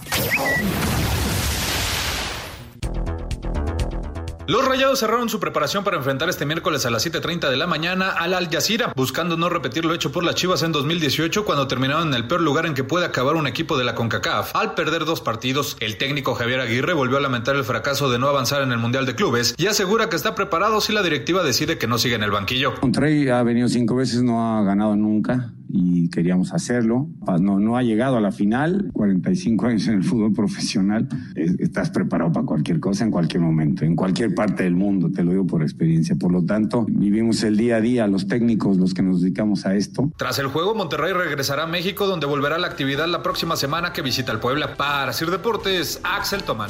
Los 4.47 4.63
Rayados 4.63 4.99
cerraron 4.99 5.27
su 5.27 5.41
preparación 5.41 5.83
para 5.83 5.97
enfrentar 5.97 6.29
este 6.29 6.45
miércoles 6.45 6.85
a 6.85 6.89
las 6.89 7.05
7.30 7.05 7.49
de 7.49 7.57
la 7.57 7.67
mañana 7.67 8.11
al 8.11 8.33
Al 8.33 8.47
Jazeera, 8.47 8.93
buscando 8.95 9.35
no 9.35 9.49
repetir 9.49 9.83
lo 9.83 9.93
hecho 9.93 10.13
por 10.13 10.23
las 10.23 10.35
Chivas 10.35 10.63
en 10.63 10.71
2018 10.71 11.43
cuando 11.43 11.67
terminaron 11.67 12.07
en 12.07 12.13
el 12.13 12.27
peor 12.27 12.39
lugar 12.39 12.65
en 12.65 12.73
que 12.73 12.85
puede 12.85 13.05
acabar 13.05 13.35
un 13.35 13.45
equipo 13.45 13.77
de 13.77 13.83
la 13.83 13.93
CONCACAF. 13.93 14.55
Al 14.55 14.73
perder 14.73 15.03
dos 15.03 15.19
partidos, 15.19 15.75
el 15.81 15.97
técnico 15.97 16.33
Javier 16.33 16.61
Aguirre 16.61 16.93
volvió 16.93 17.17
a 17.17 17.19
lamentar 17.19 17.57
el 17.57 17.65
fracaso 17.65 18.09
de 18.09 18.19
no 18.19 18.29
avanzar 18.29 18.61
en 18.61 18.71
el 18.71 18.77
Mundial 18.77 19.05
de 19.05 19.15
Clubes 19.15 19.53
y 19.57 19.67
asegura 19.67 20.07
que 20.07 20.15
está 20.15 20.33
preparado 20.33 20.79
si 20.79 20.93
la 20.93 21.03
directiva 21.03 21.43
decide 21.43 21.77
que 21.77 21.87
no 21.87 21.97
sigue 21.97 22.15
en 22.15 22.23
el 22.23 22.31
banquillo. 22.31 22.73
Monterrey 22.81 23.27
ha 23.27 23.43
venido 23.43 23.67
cinco 23.67 23.97
veces, 23.97 24.23
no 24.23 24.59
ha 24.59 24.63
ganado 24.63 24.95
nunca 24.95 25.51
y 25.69 26.09
queríamos 26.09 26.53
hacerlo. 26.53 27.09
No, 27.39 27.59
no 27.59 27.77
ha 27.77 27.83
llegado 27.83 28.17
a 28.17 28.21
la 28.21 28.31
final, 28.31 28.89
45 28.93 29.65
años 29.65 29.87
en 29.87 29.95
el 29.95 30.03
fútbol 30.03 30.33
profesional, 30.33 31.07
estás 31.35 31.89
preparado 31.89 32.31
para 32.31 32.45
cualquier 32.45 32.79
cosa 32.79 33.03
en 33.03 33.11
cualquier 33.11 33.41
momento, 33.41 33.85
en 33.85 33.95
cualquier 33.95 34.33
parte 34.33 34.63
del 34.63 34.75
mundo, 34.75 35.11
te 35.11 35.23
lo 35.23 35.31
digo 35.31 35.47
por 35.47 35.61
experiencia. 35.61 36.15
Por 36.15 36.31
lo 36.31 36.43
tanto, 36.45 36.85
vivimos 36.89 37.43
el 37.43 37.57
día 37.57 37.77
a 37.77 37.81
día, 37.81 38.07
los 38.07 38.27
técnicos, 38.27 38.77
los 38.77 38.93
que 38.93 39.01
nos 39.01 39.21
dedicamos 39.21 39.65
a 39.65 39.75
esto. 39.75 40.11
Tras 40.17 40.39
el 40.39 40.47
juego, 40.47 40.75
Monterrey 40.75 41.13
regresará 41.13 41.63
a 41.63 41.67
México, 41.67 42.07
donde 42.07 42.25
volverá 42.25 42.57
la 42.57 42.67
actividad 42.67 43.07
la 43.07 43.23
próxima 43.23 43.55
semana 43.55 43.93
que 43.93 44.01
visita 44.01 44.31
el 44.31 44.39
Puebla. 44.39 44.75
Para 44.75 45.13
Sir 45.13 45.31
Deportes, 45.31 45.99
Axel 46.03 46.43
Tomán. 46.43 46.69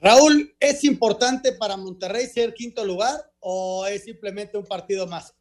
Raúl, 0.00 0.52
¿es 0.58 0.82
importante 0.82 1.52
para 1.52 1.76
Monterrey 1.76 2.26
ser 2.26 2.54
quinto 2.54 2.84
lugar 2.84 3.14
o 3.38 3.86
es 3.86 4.02
simplemente 4.02 4.58
un 4.58 4.64
partido 4.64 5.06
más? 5.06 5.32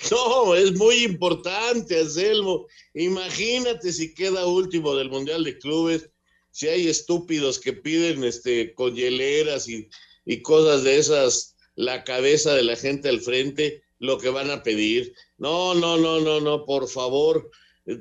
No, 0.10 0.54
es 0.54 0.74
muy 0.76 1.04
importante, 1.04 2.00
Anselmo. 2.00 2.66
Imagínate 2.94 3.92
si 3.92 4.14
queda 4.14 4.46
último 4.46 4.94
del 4.94 5.10
Mundial 5.10 5.44
de 5.44 5.58
Clubes, 5.58 6.08
si 6.50 6.68
hay 6.68 6.88
estúpidos 6.88 7.58
que 7.58 7.72
piden 7.72 8.24
este, 8.24 8.74
con 8.74 8.94
hieleras 8.94 9.68
y, 9.68 9.88
y 10.24 10.42
cosas 10.42 10.84
de 10.84 10.98
esas, 10.98 11.56
la 11.76 12.02
cabeza 12.04 12.54
de 12.54 12.62
la 12.62 12.76
gente 12.76 13.08
al 13.08 13.20
frente, 13.20 13.82
lo 13.98 14.18
que 14.18 14.30
van 14.30 14.50
a 14.50 14.62
pedir. 14.62 15.14
No, 15.38 15.74
no, 15.74 15.96
no, 15.96 16.20
no, 16.20 16.40
no, 16.40 16.64
por 16.64 16.88
favor. 16.88 17.50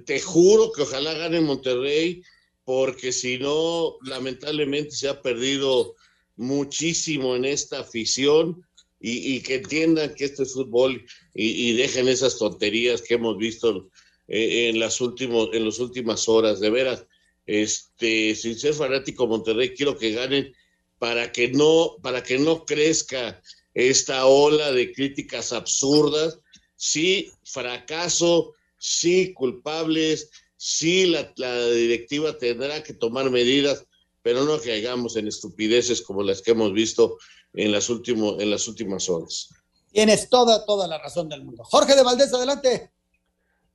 Te 0.05 0.19
juro 0.19 0.71
que 0.71 0.83
ojalá 0.83 1.13
gane 1.13 1.41
Monterrey, 1.41 2.23
porque 2.63 3.11
si 3.11 3.37
no, 3.37 3.97
lamentablemente 4.03 4.91
se 4.91 5.09
ha 5.09 5.21
perdido 5.21 5.95
muchísimo 6.37 7.35
en 7.35 7.45
esta 7.45 7.81
afición 7.81 8.63
y, 8.99 9.39
que 9.41 9.55
entiendan 9.55 10.13
que 10.13 10.25
esto 10.25 10.43
es 10.43 10.53
fútbol 10.53 11.05
y, 11.33 11.73
dejen 11.73 12.07
esas 12.07 12.37
tonterías 12.37 13.01
que 13.01 13.13
hemos 13.13 13.37
visto 13.37 13.89
eh, 14.27 14.69
en 14.69 14.79
las 14.79 14.99
últimos, 14.99 15.49
en 15.53 15.65
las 15.65 15.79
últimas 15.79 16.27
horas, 16.27 16.59
de 16.59 16.69
veras. 16.69 17.05
Este, 17.45 18.35
sin 18.35 18.59
ser 18.59 18.73
fanático 18.73 19.25
Monterrey, 19.25 19.73
quiero 19.73 19.97
que 19.97 20.11
ganen 20.11 20.53
para 20.99 21.31
que 21.31 21.47
no, 21.47 21.95
para 22.03 22.21
que 22.21 22.37
no 22.37 22.65
crezca 22.65 23.41
esta 23.73 24.25
ola 24.25 24.71
de 24.71 24.91
críticas 24.91 25.53
absurdas. 25.53 26.39
Sí, 26.75 27.31
fracaso, 27.43 28.53
sí, 28.77 29.33
culpables, 29.33 30.29
sí, 30.57 31.07
la, 31.07 31.33
la 31.37 31.69
directiva 31.69 32.37
tendrá 32.37 32.83
que 32.83 32.93
tomar 32.93 33.29
medidas, 33.31 33.85
pero 34.21 34.43
no 34.43 34.59
caigamos 34.59 35.15
en 35.15 35.27
estupideces 35.27 36.01
como 36.01 36.21
las 36.21 36.41
que 36.41 36.51
hemos 36.51 36.73
visto 36.73 37.17
en 37.65 37.71
las, 37.71 37.89
último, 37.89 38.39
en 38.39 38.51
las 38.51 38.67
últimas 38.67 39.09
horas. 39.09 39.49
Tienes 39.91 40.29
toda, 40.29 40.65
toda 40.65 40.87
la 40.87 40.97
razón 40.97 41.27
del 41.29 41.43
mundo. 41.43 41.63
Jorge 41.63 41.95
de 41.95 42.03
Valdés, 42.03 42.33
adelante. 42.33 42.91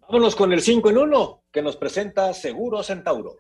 Vámonos 0.01 0.37
con 0.37 0.53
el 0.53 0.61
5 0.61 0.91
en 0.91 0.99
1 0.99 1.45
que 1.51 1.62
nos 1.62 1.76
presenta 1.76 2.32
Seguro 2.35 2.82
Centauro. 2.82 3.39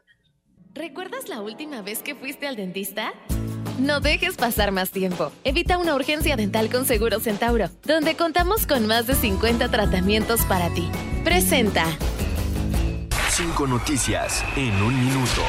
¿Recuerdas 0.72 1.28
la 1.28 1.40
última 1.40 1.82
vez 1.82 2.02
que 2.02 2.14
fuiste 2.14 2.46
al 2.46 2.56
dentista? 2.56 3.14
No 3.78 4.00
dejes 4.00 4.36
pasar 4.36 4.72
más 4.72 4.90
tiempo. 4.90 5.30
Evita 5.44 5.78
una 5.78 5.94
urgencia 5.94 6.36
dental 6.36 6.70
con 6.70 6.84
Seguro 6.84 7.20
Centauro, 7.20 7.70
donde 7.84 8.16
contamos 8.16 8.66
con 8.66 8.86
más 8.86 9.06
de 9.06 9.14
50 9.14 9.70
tratamientos 9.70 10.40
para 10.46 10.72
ti. 10.74 10.88
Presenta. 11.24 11.86
Cinco 13.36 13.66
noticias 13.66 14.44
en 14.54 14.80
un 14.80 14.96
minuto. 14.96 15.42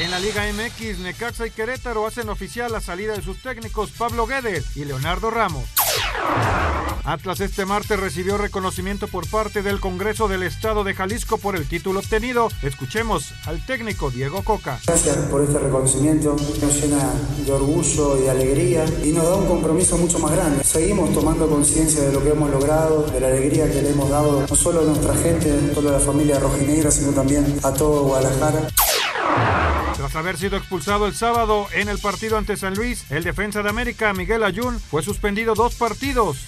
En 0.00 0.10
la 0.10 0.18
Liga 0.18 0.42
MX, 0.52 0.98
Necaxa 0.98 1.46
y 1.46 1.52
Querétaro 1.52 2.04
hacen 2.04 2.28
oficial 2.30 2.72
la 2.72 2.80
salida 2.80 3.12
de 3.12 3.22
sus 3.22 3.40
técnicos 3.40 3.92
Pablo 3.92 4.26
Guedes 4.26 4.76
y 4.76 4.84
Leonardo 4.84 5.30
Ramos. 5.30 5.77
Atlas 7.08 7.40
este 7.40 7.64
martes 7.64 7.98
recibió 7.98 8.36
reconocimiento 8.36 9.08
por 9.08 9.26
parte 9.26 9.62
del 9.62 9.80
Congreso 9.80 10.28
del 10.28 10.42
Estado 10.42 10.84
de 10.84 10.92
Jalisco 10.92 11.38
por 11.38 11.56
el 11.56 11.66
título 11.66 12.00
obtenido. 12.00 12.48
Escuchemos 12.60 13.32
al 13.46 13.64
técnico 13.64 14.10
Diego 14.10 14.42
Coca. 14.44 14.78
Gracias 14.86 15.16
por 15.30 15.40
este 15.40 15.58
reconocimiento, 15.58 16.36
nos 16.60 16.74
llena 16.74 17.10
de 17.46 17.50
orgullo 17.50 18.18
y 18.18 18.22
de 18.24 18.30
alegría 18.30 18.84
y 19.02 19.12
nos 19.12 19.24
da 19.24 19.36
un 19.36 19.46
compromiso 19.46 19.96
mucho 19.96 20.18
más 20.18 20.32
grande. 20.32 20.62
Seguimos 20.62 21.14
tomando 21.14 21.48
conciencia 21.48 22.02
de 22.02 22.12
lo 22.12 22.22
que 22.22 22.28
hemos 22.28 22.50
logrado, 22.50 23.04
de 23.04 23.20
la 23.20 23.28
alegría 23.28 23.72
que 23.72 23.80
le 23.80 23.88
hemos 23.88 24.10
dado 24.10 24.44
no 24.46 24.54
solo 24.54 24.80
a 24.80 24.84
nuestra 24.84 25.14
gente, 25.16 25.50
no 25.66 25.74
solo 25.74 25.88
a 25.88 25.92
la 25.92 26.00
familia 26.00 26.38
rojinegra, 26.38 26.90
sino 26.90 27.12
también 27.12 27.58
a 27.62 27.72
todo 27.72 28.02
Guadalajara. 28.02 28.68
Tras 29.96 30.14
haber 30.14 30.36
sido 30.36 30.58
expulsado 30.58 31.06
el 31.06 31.14
sábado 31.14 31.68
en 31.72 31.88
el 31.88 31.98
partido 31.98 32.36
ante 32.36 32.58
San 32.58 32.74
Luis, 32.74 33.04
el 33.10 33.24
defensa 33.24 33.62
de 33.62 33.70
América, 33.70 34.12
Miguel 34.12 34.44
Ayun, 34.44 34.78
fue 34.78 35.02
suspendido 35.02 35.54
dos 35.54 35.74
partidos. 35.74 36.44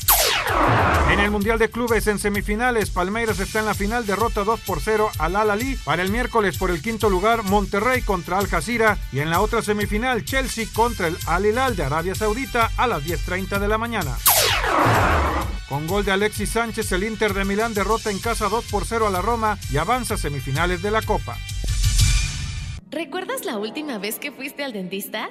En 1.11 1.19
el 1.19 1.31
Mundial 1.31 1.59
de 1.59 1.71
Clubes 1.71 2.07
en 2.07 2.19
semifinales, 2.19 2.91
Palmeiras 2.91 3.41
está 3.41 3.59
en 3.59 3.67
la 3.67 3.75
final, 3.75 4.07
derrota 4.07 4.45
2 4.45 4.61
por 4.61 4.81
0 4.81 5.11
al 5.19 5.37
Al 5.37 5.51
Ali. 5.51 5.77
Para 5.85 6.03
el 6.03 6.11
miércoles 6.11 6.57
por 6.57 6.71
el 6.71 6.81
quinto 6.81 7.11
lugar, 7.11 7.43
Monterrey 7.43 8.03
contra 8.03 8.39
Al 8.39 8.47
Jazeera. 8.47 8.97
Y 9.13 9.19
en 9.19 9.31
la 9.31 9.41
otra 9.41 9.61
semifinal, 9.61 10.25
Chelsea 10.25 10.67
contra 10.73 11.09
el 11.09 11.19
Al 11.27 11.47
Hilal 11.47 11.75
de 11.75 11.85
Arabia 11.85 12.15
Saudita 12.15 12.71
a 12.77 12.87
las 12.87 13.03
10.30 13.03 13.59
de 13.59 13.69
la 13.69 13.77
mañana. 13.77 14.17
Con 15.69 15.87
gol 15.87 16.05
de 16.05 16.13
Alexis 16.13 16.51
Sánchez, 16.51 16.91
el 16.93 17.05
Inter 17.05 17.35
de 17.35 17.45
Milán 17.45 17.75
derrota 17.75 18.11
en 18.11 18.19
casa 18.19 18.49
2 18.49 18.65
por 18.67 18.85
0 18.85 19.07
a 19.07 19.11
la 19.11 19.23
Roma 19.23 19.59
y 19.71 19.77
avanza 19.77 20.15
a 20.15 20.19
semifinales 20.19 20.83
de 20.83 20.91
la 20.91 21.03
Copa. 21.03 21.37
¿Recuerdas 22.91 23.45
la 23.45 23.57
última 23.57 23.99
vez 23.99 24.19
que 24.19 24.33
fuiste 24.33 24.65
al 24.65 24.73
dentista? 24.73 25.31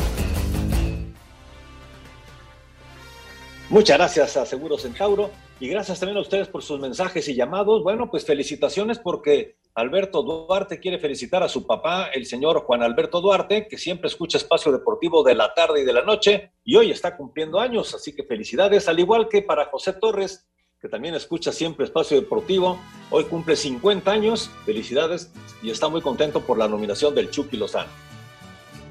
Muchas 3.71 3.97
gracias 3.97 4.35
a 4.35 4.45
Seguro 4.45 4.77
Centauro 4.77 5.31
y 5.57 5.69
gracias 5.69 5.97
también 5.97 6.17
a 6.17 6.21
ustedes 6.21 6.49
por 6.49 6.61
sus 6.61 6.77
mensajes 6.77 7.25
y 7.29 7.35
llamados. 7.35 7.83
Bueno, 7.83 8.11
pues 8.11 8.25
felicitaciones 8.25 8.99
porque 8.99 9.55
Alberto 9.75 10.23
Duarte 10.23 10.81
quiere 10.81 10.99
felicitar 10.99 11.41
a 11.41 11.47
su 11.47 11.65
papá, 11.65 12.07
el 12.13 12.25
señor 12.25 12.65
Juan 12.65 12.83
Alberto 12.83 13.21
Duarte, 13.21 13.69
que 13.69 13.77
siempre 13.77 14.09
escucha 14.09 14.37
Espacio 14.37 14.73
Deportivo 14.73 15.23
de 15.23 15.35
la 15.35 15.53
tarde 15.53 15.83
y 15.83 15.85
de 15.85 15.93
la 15.93 16.01
noche 16.01 16.51
y 16.65 16.75
hoy 16.75 16.91
está 16.91 17.15
cumpliendo 17.15 17.61
años, 17.61 17.95
así 17.95 18.13
que 18.13 18.25
felicidades, 18.25 18.89
al 18.89 18.99
igual 18.99 19.29
que 19.29 19.41
para 19.41 19.67
José 19.67 19.93
Torres, 19.93 20.45
que 20.81 20.89
también 20.89 21.15
escucha 21.15 21.53
siempre 21.53 21.85
Espacio 21.85 22.19
Deportivo. 22.19 22.77
Hoy 23.09 23.23
cumple 23.23 23.55
50 23.55 24.11
años, 24.11 24.51
felicidades 24.65 25.31
y 25.63 25.71
está 25.71 25.87
muy 25.87 26.01
contento 26.01 26.41
por 26.41 26.57
la 26.57 26.67
nominación 26.67 27.15
del 27.15 27.31
Chucky 27.31 27.55
Lozano. 27.55 27.89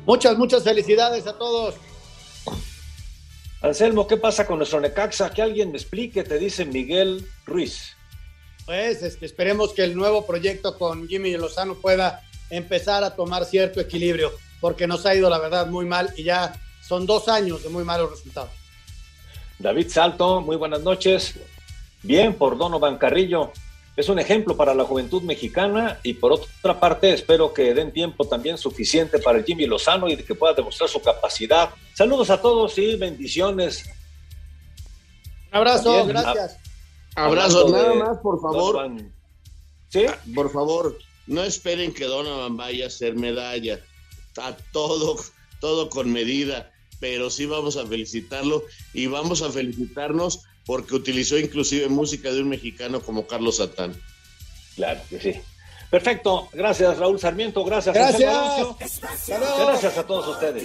Muchas, 0.07 0.39
muchas 0.39 0.65
felicidades 0.65 1.27
a 1.27 1.37
todos. 1.37 1.75
Anselmo, 3.63 4.07
¿qué 4.07 4.17
pasa 4.17 4.47
con 4.47 4.59
nuestro 4.59 4.81
Necaxa? 4.81 5.31
Que 5.31 5.43
alguien 5.43 5.71
me 5.71 5.77
explique, 5.77 6.25
te 6.25 6.39
dice 6.39 6.65
Miguel 6.65 7.27
Ruiz. 7.45 7.95
Pues 8.65 9.03
este, 9.03 9.27
esperemos 9.27 9.75
que 9.75 9.85
el 9.85 9.95
nuevo 9.95 10.27
proyecto 10.27 10.79
con 10.79 11.07
Jimmy 11.09 11.37
Lozano 11.37 11.75
pueda 11.75 12.23
empezar 12.49 13.05
a 13.05 13.15
tomar 13.15 13.45
cierto 13.45 13.81
equilibrio, 13.81 14.33
porque 14.61 14.87
nos 14.87 15.05
ha 15.05 15.15
ido 15.15 15.29
la 15.29 15.39
verdad 15.39 15.67
muy 15.67 15.85
mal 15.85 16.11
y 16.17 16.25
ya 16.25 16.55
son 16.81 17.05
dos 17.05 17.29
años 17.29 17.63
de 17.63 17.69
muy 17.69 17.85
malos 17.85 18.11
resultados. 18.11 18.51
David 19.59 19.89
Salto, 19.91 20.41
muy 20.41 20.57
buenas 20.57 20.81
noches. 20.81 21.35
Bien 22.03 22.33
por 22.35 22.57
Donovan 22.57 22.97
Carrillo. 22.97 23.53
Es 23.97 24.09
un 24.09 24.19
ejemplo 24.19 24.57
para 24.57 24.75
la 24.75 24.85
juventud 24.85 25.23
mexicana 25.23 25.99
y 26.03 26.15
por 26.15 26.33
otra 26.33 26.79
parte 26.79 27.13
espero 27.13 27.53
que 27.53 27.75
den 27.75 27.93
tiempo 27.93 28.27
también 28.27 28.57
suficiente 28.57 29.19
para 29.19 29.43
Jimmy 29.43 29.67
Lozano 29.67 30.09
y 30.09 30.17
que 30.17 30.35
pueda 30.35 30.55
demostrar 30.55 30.89
su 30.89 31.03
capacidad. 31.03 31.71
Saludos 31.95 32.31
a 32.31 32.41
todos 32.41 32.79
y 32.79 32.97
bendiciones. 32.97 33.85
Un 35.51 35.59
abrazo, 35.59 36.07
gracias. 36.07 36.57
abrazo, 37.17 37.69
nada 37.69 37.95
más, 37.95 38.19
por 38.19 38.41
favor. 38.41 38.91
¿Sí? 39.89 40.07
Ah, 40.09 40.17
por 40.35 40.53
favor, 40.53 40.97
no 41.27 41.43
esperen 41.43 41.93
que 41.93 42.05
Donovan 42.05 42.57
vaya 42.57 42.87
a 42.87 42.91
ser 42.91 43.17
medalla. 43.17 43.81
Está 44.29 44.57
todo, 44.73 45.17
todo 45.61 45.91
con 45.91 46.13
medida. 46.13 46.73
pero 47.01 47.31
sí 47.31 47.47
vamos 47.47 47.77
a 47.77 47.87
felicitarlo 47.87 48.63
y 48.93 49.07
vamos 49.07 49.43
a 49.43 49.51
felicitarnos 49.51 50.43
porque 50.71 50.95
utilizó 50.95 51.37
inclusive 51.37 51.89
música 51.89 52.31
de 52.31 52.41
un 52.41 52.49
mexicano 52.49 53.03
como 53.03 53.27
Carlos 53.27 53.57
Satán. 53.57 53.93
Claro 54.77 55.01
que 55.11 55.19
sí. 55.19 55.35
Perfecto, 55.91 56.49
gracias 56.53 56.97
Raúl 56.97 57.19
Sarmiento, 57.19 57.65
gracias. 57.65 57.93
Gracias. 57.93 59.27
Gracias 59.27 59.99
a 59.99 60.07
todos 60.07 60.29
ustedes. 60.29 60.63